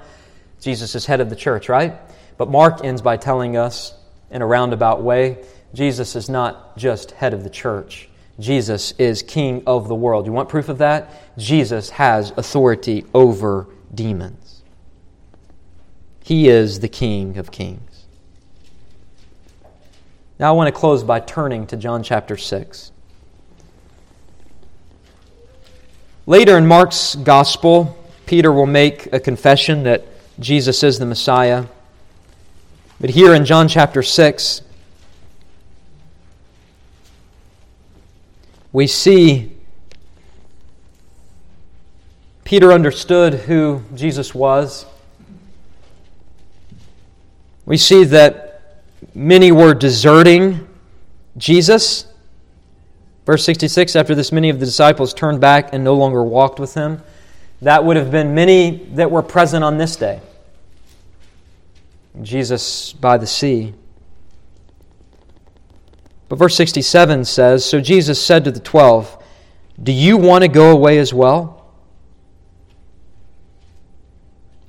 Jesus 0.61 0.95
is 0.95 1.07
head 1.07 1.21
of 1.21 1.29
the 1.29 1.37
church, 1.37 1.69
right? 1.69 1.99
But 2.39 2.49
Mark 2.49 2.85
ends 2.85 3.03
by 3.03 3.17
telling 3.17 3.57
us 3.57 3.95
in 4.31 4.43
a 4.43 4.47
roundabout 4.47 5.03
way 5.03 5.45
Jesus 5.75 6.17
is 6.17 6.29
not 6.29 6.77
just 6.77 7.13
head 7.13 7.35
of 7.35 7.45
the 7.45 7.51
church. 7.51 8.09
Jesus 8.39 8.93
is 8.99 9.23
king 9.23 9.63
of 9.67 9.89
the 9.89 9.95
world. 9.95 10.27
You 10.27 10.33
want 10.33 10.49
proof 10.49 10.69
of 10.69 10.79
that? 10.79 11.37
Jesus 11.39 11.91
has 11.91 12.33
authority 12.37 13.05
over 13.15 13.67
demons. 13.95 14.63
He 16.25 16.49
is 16.49 16.81
the 16.81 16.89
king 16.89 17.37
of 17.37 17.51
kings. 17.51 18.07
Now 20.39 20.49
I 20.49 20.53
want 20.53 20.73
to 20.73 20.79
close 20.79 21.05
by 21.05 21.21
turning 21.21 21.67
to 21.69 21.77
John 21.77 22.03
chapter 22.03 22.37
6. 22.37 22.91
Later 26.27 26.57
in 26.57 26.67
Mark's 26.67 27.17
gospel, 27.17 27.99
Peter 28.27 28.53
will 28.53 28.67
make 28.67 29.13
a 29.13 29.21
confession 29.21 29.83
that 29.83 30.07
Jesus 30.39 30.83
is 30.83 30.99
the 30.99 31.07
Messiah. 31.07 31.67
But 33.01 33.11
here 33.11 33.35
in 33.35 33.45
John 33.45 33.69
chapter 33.69 34.03
6, 34.03 34.63
we 38.73 38.87
see 38.87 39.53
Peter 42.45 42.73
understood 42.73 43.35
who 43.35 43.83
Jesus 43.95 44.35
was. 44.35 44.87
We 47.65 47.77
see 47.77 48.05
that 48.05 48.83
many 49.15 49.53
were 49.53 49.75
deserting 49.75 50.67
Jesus. 51.37 52.07
Verse 53.25 53.45
66 53.45 53.95
After 53.95 54.15
this, 54.15 54.33
many 54.33 54.51
of 54.51 54.59
the 54.59 54.67
disciples 54.67 55.15
turned 55.15 55.41
back 55.41 55.73
and 55.73 55.85
no 55.85 55.95
longer 55.95 56.23
walked 56.23 56.59
with 56.59 56.75
him. 56.75 57.03
That 57.63 57.85
would 57.85 57.97
have 57.97 58.11
been 58.11 58.35
many 58.35 58.85
that 58.95 59.11
were 59.11 59.23
present 59.23 59.63
on 59.63 59.79
this 59.79 59.97
day. 59.97 60.21
Jesus 62.21 62.93
by 62.93 63.19
the 63.19 63.27
sea. 63.27 63.75
But 66.33 66.39
verse 66.39 66.57
67 66.57 67.27
says 67.27 67.63
So 67.63 67.79
Jesus 67.79 68.25
said 68.25 68.45
to 68.45 68.51
the 68.51 68.59
twelve, 68.59 69.23
Do 69.83 69.93
you 69.93 70.17
want 70.17 70.41
to 70.41 70.49
go 70.49 70.71
away 70.71 70.97
as 70.97 71.13
well? 71.13 71.75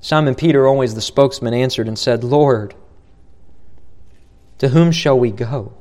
Simon 0.02 0.36
Peter, 0.36 0.68
always 0.68 0.94
the 0.94 1.00
spokesman, 1.00 1.54
answered 1.54 1.88
and 1.88 1.98
said, 1.98 2.22
Lord, 2.22 2.76
to 4.58 4.68
whom 4.68 4.92
shall 4.92 5.18
we 5.18 5.32
go? 5.32 5.72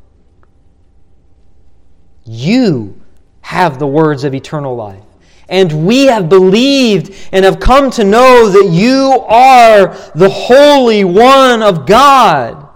You 2.24 3.03
have 3.41 3.80
the 3.80 3.87
words 3.89 4.22
of 4.22 4.37
eternal 4.37 4.76
life. 4.76 5.03
And 5.49 5.85
we 5.85 6.07
have 6.07 6.28
believed 6.28 7.12
and 7.33 7.45
have 7.45 7.59
come 7.59 7.91
to 7.91 8.05
know 8.05 8.49
that 8.49 8.70
you 8.70 9.18
are 9.26 9.97
the 10.14 10.30
Holy 10.30 11.03
One 11.03 11.61
of 11.61 11.87
God. 11.87 12.68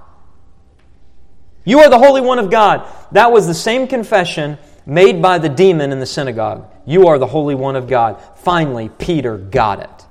You 1.66 1.80
are 1.80 1.90
the 1.90 1.98
Holy 1.98 2.22
One 2.22 2.38
of 2.38 2.48
God. 2.48 2.88
That 3.12 3.32
was 3.32 3.46
the 3.46 3.54
same 3.54 3.86
confession 3.86 4.56
made 4.86 5.20
by 5.20 5.38
the 5.38 5.48
demon 5.48 5.92
in 5.92 5.98
the 5.98 6.06
synagogue. 6.06 6.72
You 6.86 7.08
are 7.08 7.18
the 7.18 7.26
Holy 7.26 7.56
One 7.56 7.76
of 7.76 7.88
God. 7.88 8.22
Finally, 8.36 8.88
Peter 8.98 9.36
got 9.36 9.80
it. 9.80 10.06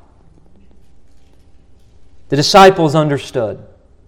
The 2.28 2.36
disciples 2.36 2.94
understood 2.94 3.66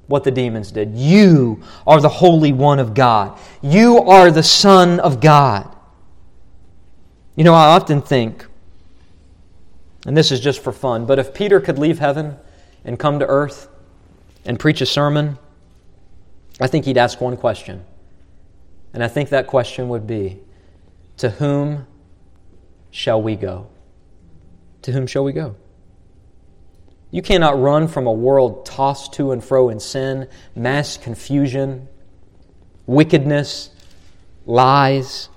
what 0.08 0.26
the 0.26 0.32
demons 0.32 0.72
did. 0.72 0.96
You 0.96 1.64
are 1.86 2.02
the 2.02 2.10
Holy 2.10 2.52
One 2.52 2.80
of 2.80 2.94
God. 2.94 3.40
You 3.62 4.00
are 4.00 4.30
the 4.30 4.44
Son 4.44 5.00
of 5.00 5.22
God. 5.22 5.74
You 7.38 7.46
know, 7.46 7.54
I 7.54 7.68
often 7.68 8.02
think, 8.02 8.46
and 10.06 10.18
this 10.18 10.34
is 10.34 10.42
just 10.42 10.62
for 10.62 10.74
fun, 10.74 11.06
but 11.06 11.18
if 11.18 11.34
Peter 11.34 11.62
could 11.62 11.80
leave 11.80 12.00
heaven 12.00 12.36
and 12.84 13.00
come 13.00 13.20
to 13.20 13.26
earth 13.26 13.70
and 14.44 14.60
preach 14.60 14.82
a 14.82 14.86
sermon, 14.86 15.38
I 16.60 16.68
think 16.68 16.86
he'd 16.86 16.98
ask 16.98 17.22
one 17.22 17.38
question. 17.38 17.86
And 18.94 19.04
I 19.04 19.08
think 19.08 19.30
that 19.30 19.48
question 19.48 19.90
would 19.90 20.08
be 20.08 20.40
To 21.18 21.30
whom 21.30 21.86
shall 22.92 23.22
we 23.22 23.36
go? 23.36 23.68
To 24.84 24.92
whom 24.92 25.08
shall 25.08 25.24
we 25.24 25.34
go? 25.34 25.56
You 27.12 27.22
cannot 27.22 27.60
run 27.60 27.88
from 27.88 28.06
a 28.06 28.12
world 28.12 28.66
tossed 28.66 29.14
to 29.14 29.32
and 29.32 29.44
fro 29.44 29.70
in 29.70 29.80
sin, 29.80 30.28
mass 30.56 30.98
confusion, 30.98 31.88
wickedness, 32.86 33.70
lies. 34.46 35.30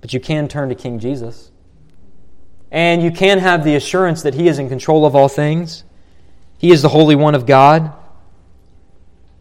But 0.00 0.12
you 0.12 0.20
can 0.20 0.48
turn 0.48 0.70
to 0.70 0.74
King 0.74 0.98
Jesus. 0.98 1.50
And 2.70 3.02
you 3.02 3.10
can 3.10 3.38
have 3.38 3.64
the 3.64 3.76
assurance 3.76 4.22
that 4.22 4.34
He 4.34 4.48
is 4.48 4.58
in 4.58 4.68
control 4.68 5.06
of 5.06 5.14
all 5.14 5.28
things. 5.28 5.84
He 6.58 6.70
is 6.70 6.82
the 6.82 6.88
Holy 6.88 7.14
One 7.14 7.34
of 7.34 7.46
God. 7.46 7.92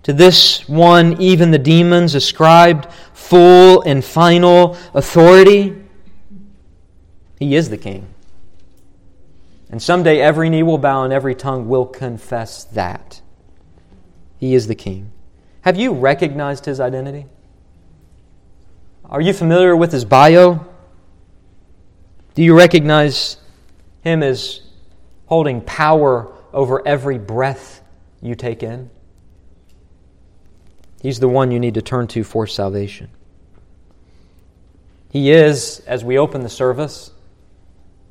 To 0.07 0.13
this 0.13 0.65
one, 0.69 1.21
even 1.21 1.51
the 1.51 1.59
demons 1.59 2.15
ascribed 2.15 2.87
full 3.11 3.81
and 3.81 4.01
final 4.01 4.77
authority. 4.93 5.75
He 7.37 7.57
is 7.57 7.69
the 7.69 7.77
King. 7.77 8.07
And 9.69 9.81
someday 9.81 10.21
every 10.21 10.49
knee 10.49 10.63
will 10.63 10.77
bow 10.77 11.03
and 11.03 11.11
every 11.11 11.35
tongue 11.35 11.67
will 11.67 11.85
confess 11.85 12.63
that. 12.63 13.21
He 14.37 14.55
is 14.55 14.67
the 14.67 14.75
King. 14.75 15.11
Have 15.63 15.75
you 15.75 15.91
recognized 15.91 16.63
his 16.63 16.79
identity? 16.79 17.25
Are 19.03 19.19
you 19.19 19.33
familiar 19.33 19.75
with 19.75 19.91
his 19.91 20.05
bio? 20.05 20.65
Do 22.33 22.43
you 22.43 22.57
recognize 22.57 23.35
him 24.05 24.23
as 24.23 24.61
holding 25.25 25.59
power 25.59 26.31
over 26.53 26.81
every 26.87 27.17
breath 27.17 27.81
you 28.21 28.33
take 28.35 28.63
in? 28.63 28.89
He's 31.07 31.21
the 31.21 31.29
one 31.29 31.51
you 31.51 31.59
need 31.61 31.75
to 31.75 31.81
turn 31.81 32.07
to 32.07 32.23
for 32.25 32.45
salvation. 32.45 33.07
He 35.09 35.31
is, 35.31 35.79
as 35.87 36.03
we 36.03 36.17
open 36.17 36.41
the 36.41 36.49
service, 36.49 37.11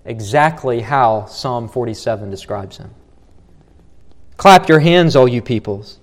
exactly 0.07 0.81
how 0.81 1.27
Psalm 1.27 1.69
47 1.69 2.31
describes 2.31 2.79
him. 2.79 2.95
Clap 4.39 4.71
your 4.71 4.79
hands, 4.79 5.15
all 5.15 5.29
you 5.29 5.43
peoples. 5.43 5.99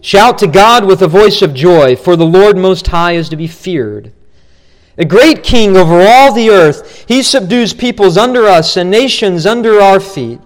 Shout 0.00 0.38
to 0.38 0.46
God 0.46 0.86
with 0.86 1.02
a 1.02 1.06
voice 1.06 1.42
of 1.42 1.52
joy, 1.52 1.96
for 1.96 2.16
the 2.16 2.24
Lord 2.24 2.56
Most 2.56 2.86
High 2.86 3.12
is 3.12 3.28
to 3.28 3.36
be 3.36 3.46
feared. 3.46 4.10
A 4.96 5.04
great 5.04 5.42
king 5.42 5.76
over 5.76 6.00
all 6.00 6.32
the 6.32 6.48
earth, 6.48 7.04
he 7.06 7.22
subdues 7.22 7.74
peoples 7.74 8.16
under 8.16 8.46
us 8.46 8.78
and 8.78 8.90
nations 8.90 9.44
under 9.44 9.82
our 9.82 10.00
feet. 10.00 10.40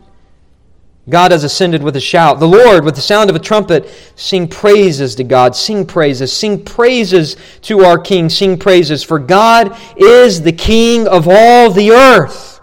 God 1.09 1.31
has 1.31 1.43
ascended 1.43 1.83
with 1.83 1.97
a 1.97 2.01
shout. 2.01 2.39
The 2.39 2.49
Lord, 2.49 2.85
with 2.85 2.95
the 2.95 3.01
sound 3.01 3.31
of 3.31 3.37
a 3.37 3.39
trumpet, 3.39 3.89
sing 4.15 4.47
praises 4.47 5.15
to 5.15 5.25
God. 5.25 5.57
Sing 5.57 5.87
praises. 5.87 6.33
Sing 6.33 6.63
praises 6.63 7.37
to 7.63 7.81
our 7.81 7.99
King. 7.99 8.29
Sing 8.29 8.59
praises. 8.59 9.03
For 9.03 9.19
God 9.19 9.77
is 9.97 10.43
the 10.43 10.53
King 10.53 11.09
of 11.09 11.27
all 11.27 11.71
the 11.71 11.93
earth. 11.93 12.61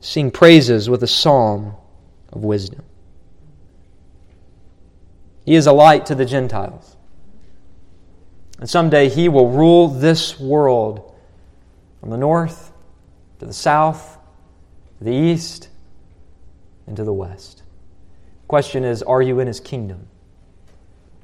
Sing 0.00 0.30
praises 0.30 0.88
with 0.88 1.02
a 1.02 1.08
psalm 1.08 1.74
of 2.32 2.44
wisdom. 2.44 2.84
He 5.44 5.56
is 5.56 5.66
a 5.66 5.72
light 5.72 6.06
to 6.06 6.14
the 6.14 6.24
Gentiles. 6.24 6.96
And 8.60 8.70
someday 8.70 9.08
he 9.08 9.28
will 9.28 9.50
rule 9.50 9.88
this 9.88 10.38
world 10.38 11.14
from 12.00 12.10
the 12.10 12.16
north 12.16 12.72
to 13.40 13.46
the 13.46 13.52
south, 13.52 14.18
to 14.98 15.04
the 15.04 15.12
east, 15.12 15.68
and 16.86 16.96
to 16.96 17.04
the 17.04 17.12
west. 17.12 17.62
Question 18.48 18.84
is 18.84 19.02
Are 19.02 19.22
you 19.22 19.40
in 19.40 19.46
his 19.46 19.60
kingdom? 19.60 20.08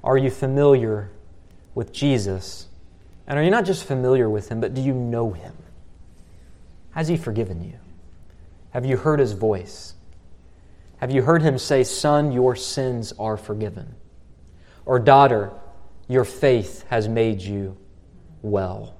Are 0.05 0.17
you 0.17 0.31
familiar 0.31 1.11
with 1.75 1.93
Jesus? 1.93 2.69
And 3.27 3.39
are 3.39 3.43
you 3.43 3.51
not 3.51 3.65
just 3.65 3.85
familiar 3.85 4.29
with 4.29 4.49
him, 4.49 4.61
but 4.61 4.75
do 4.75 4.83
you 4.83 4.93
know 4.93 5.33
him? 5.33 5.55
Has 6.91 7.09
he 7.09 7.17
forgiven 7.17 7.63
you? 7.63 7.79
Have 8.71 8.85
you 8.85 8.97
heard 8.97 9.21
his 9.21 9.33
voice? 9.33 9.95
Have 10.99 11.11
you 11.11 11.23
heard 11.23 11.43
him 11.43 11.59
say, 11.59 11.85
Son, 11.85 12.33
your 12.33 12.57
sins 12.57 13.13
are 13.19 13.37
forgiven? 13.37 13.95
Or, 14.85 14.99
Daughter, 14.99 15.53
your 16.09 16.25
faith 16.25 16.85
has 16.89 17.09
made 17.09 17.41
you 17.41 17.77
well. 18.43 18.97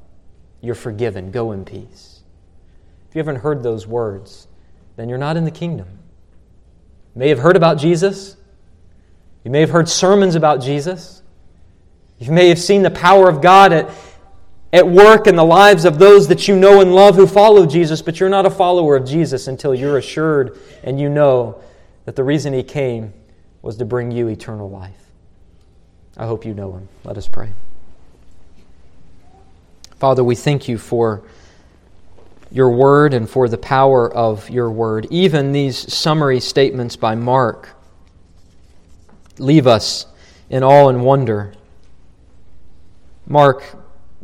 You're 0.61 0.75
forgiven. 0.75 1.31
Go 1.31 1.53
in 1.53 1.65
peace. 1.65 2.21
If 3.09 3.17
you 3.17 3.19
haven't 3.19 3.43
heard 3.43 3.63
those 3.63 3.87
words, 3.87 4.47
then 4.97 5.09
you're 5.09 5.19
not 5.19 5.37
in 5.37 5.45
the 5.45 5.51
kingdom. 5.51 5.99
You 7.15 7.19
may 7.19 7.29
have 7.29 7.39
heard 7.39 7.57
about 7.57 7.79
Jesus. 7.79 8.37
You 9.45 9.51
may 9.51 9.61
have 9.61 9.71
heard 9.71 9.89
sermons 9.89 10.35
about 10.35 10.63
Jesus. 10.63 11.23
You 12.19 12.33
may 12.33 12.49
have 12.49 12.59
seen 12.59 12.83
the 12.83 12.91
power 12.91 13.29
of 13.29 13.43
God 13.43 13.73
at, 13.73 13.91
at 14.73 14.87
work 14.87 15.27
in 15.27 15.37
the 15.37 15.45
lives 15.45 15.85
of 15.85 15.99
those 15.99 16.29
that 16.29 16.47
you 16.47 16.57
know 16.57 16.81
and 16.81 16.95
love 16.95 17.17
who 17.17 17.27
follow 17.27 17.67
Jesus, 17.67 18.01
but 18.01 18.21
you're 18.21 18.29
not 18.29 18.47
a 18.47 18.51
follower 18.51 18.97
of 18.97 19.05
Jesus 19.07 19.49
until 19.49 19.75
you're 19.75 19.99
assured 19.99 20.59
and 20.85 21.01
you 21.01 21.09
know 21.09 21.61
that 22.05 22.17
the 22.17 22.25
reason 22.25 22.53
He 22.53 22.63
came 22.63 23.13
was 23.61 23.77
to 23.77 23.85
bring 23.85 24.11
you 24.11 24.29
eternal 24.29 24.71
life. 24.71 25.11
I 26.17 26.27
hope 26.27 26.45
you 26.45 26.55
know 26.55 26.73
Him. 26.73 26.89
Let 27.05 27.19
us 27.19 27.29
pray. 27.29 27.51
Father, 29.99 30.25
we 30.25 30.35
thank 30.35 30.69
you 30.69 30.79
for 30.79 31.23
your 32.53 32.71
word 32.71 33.15
and 33.15 33.29
for 33.29 33.49
the 33.49 33.59
power 33.59 34.13
of 34.13 34.51
your 34.51 34.71
word. 34.71 35.07
Even 35.11 35.53
these 35.53 35.93
summary 35.93 36.39
statements 36.39 36.97
by 36.97 37.15
Mark 37.15 37.71
leave 39.39 39.67
us 39.67 40.07
in 40.51 40.63
awe 40.63 40.89
and 40.89 41.03
wonder. 41.03 41.55
Mark 43.27 43.65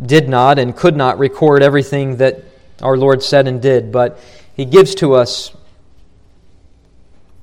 did 0.01 0.29
not 0.29 0.59
and 0.59 0.77
could 0.77 0.95
not 0.95 1.19
record 1.19 1.63
everything 1.63 2.19
that 2.19 2.45
our 2.83 2.97
Lord 2.97 3.23
said 3.23 3.49
and 3.49 3.63
did, 3.63 3.91
but 3.91 4.21
he 4.55 4.67
gives 4.67 4.95
to 4.97 5.15
us 5.15 5.57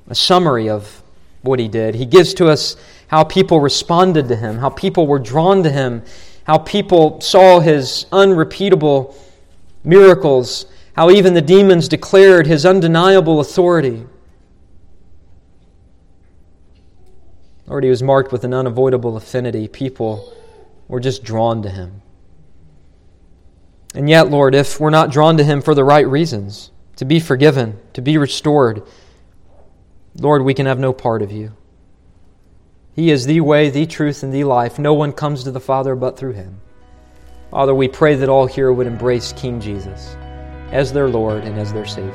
a 0.08 0.16
summary 0.16 0.70
of 0.70 1.02
what 1.42 1.60
he 1.60 1.68
did. 1.68 1.96
He 1.96 2.06
gives 2.06 2.36
to 2.36 2.48
us 2.48 2.76
how 3.08 3.24
people 3.24 3.60
responded 3.60 4.28
to 4.28 4.36
him, 4.36 4.60
how 4.60 4.70
people 4.70 5.08
were 5.08 5.20
drawn 5.20 5.64
to 5.64 5.72
him, 5.72 6.04
how 6.44 6.60
people 6.60 7.22
saw 7.22 7.60
his 7.60 8.06
unrepeatable 8.12 9.16
miracles 9.84 10.68
how 10.96 11.10
even 11.10 11.34
the 11.34 11.42
demons 11.42 11.90
declared 11.90 12.48
his 12.48 12.66
undeniable 12.66 13.42
authority. 13.42 14.06
Lord, 17.68 17.84
he 17.84 17.90
was 17.90 18.02
marked 18.02 18.32
with 18.32 18.46
an 18.46 18.54
unavoidable 18.54 19.18
affinity. 19.18 19.68
People 19.68 20.34
were 20.88 21.02
just 21.02 21.24
drawn 21.24 21.62
to 21.64 21.70
him. 21.70 22.02
And 23.94 24.10
yet, 24.10 24.30
Lord, 24.30 24.56
if 24.56 24.80
we're 24.80 24.90
not 24.90 25.12
drawn 25.12 25.36
to 25.38 25.44
him 25.44 25.62
for 25.62 25.76
the 25.76 25.84
right 25.84 26.08
reasons, 26.08 26.72
to 26.96 27.04
be 27.06 27.20
forgiven, 27.20 27.78
to 27.94 28.02
be 28.02 28.18
restored, 28.18 28.84
Lord, 30.18 30.44
we 30.44 30.54
can 30.54 30.66
have 30.66 30.80
no 30.80 30.94
part 30.94 31.22
of 31.22 31.32
you. 31.32 31.52
He 32.94 33.12
is 33.12 33.26
the 33.26 33.42
way, 33.42 33.70
the 33.70 33.86
truth, 33.86 34.24
and 34.24 34.34
the 34.34 34.46
life. 34.46 34.80
No 34.80 34.94
one 34.94 35.12
comes 35.12 35.44
to 35.44 35.52
the 35.52 35.60
Father 35.60 35.96
but 35.96 36.18
through 36.18 36.34
him. 36.34 36.62
Father, 37.52 37.76
we 37.76 37.90
pray 37.90 38.16
that 38.16 38.30
all 38.30 38.46
here 38.46 38.72
would 38.72 38.88
embrace 38.88 39.34
King 39.34 39.60
Jesus 39.60 40.16
as 40.76 40.92
their 40.92 41.08
Lord 41.08 41.46
and 41.46 41.58
as 41.58 41.72
their 41.72 41.86
Savior. 41.86 42.12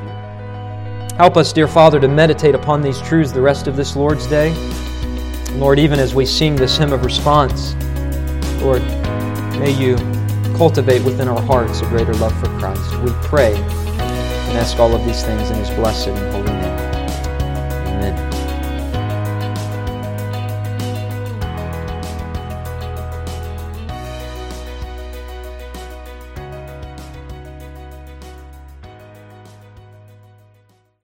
Help 1.17 1.39
us, 1.39 1.51
dear 1.51 1.67
Father, 1.67 1.99
to 1.99 2.09
meditate 2.09 2.55
upon 2.55 2.83
these 2.83 3.01
truths 3.01 3.33
the 3.33 3.41
rest 3.41 3.67
of 3.67 3.75
this 3.75 3.97
Lord's 3.97 4.27
Day. 4.27 4.53
Lord, 5.53 5.79
even 5.79 5.99
as 5.99 6.15
we 6.15 6.27
sing 6.27 6.57
this 6.57 6.77
hymn 6.77 6.93
of 6.93 7.03
response, 7.03 7.75
Lord, 8.63 8.83
may 9.59 9.71
you 9.71 9.97
cultivate 10.59 11.03
within 11.05 11.27
our 11.27 11.41
hearts 11.41 11.81
a 11.81 11.87
greater 11.87 12.13
love 12.15 12.39
for 12.39 12.49
Christ. 12.59 13.01
We 13.01 13.11
pray 13.23 13.55
and 13.55 14.59
ask 14.59 14.79
all 14.79 14.95
of 14.95 15.05
these 15.07 15.25
things 15.25 15.49
in 15.51 15.57
His 15.57 15.71
blessed 15.71 16.09
and 16.09 16.33
holy 16.33 16.53
name. 16.53 16.60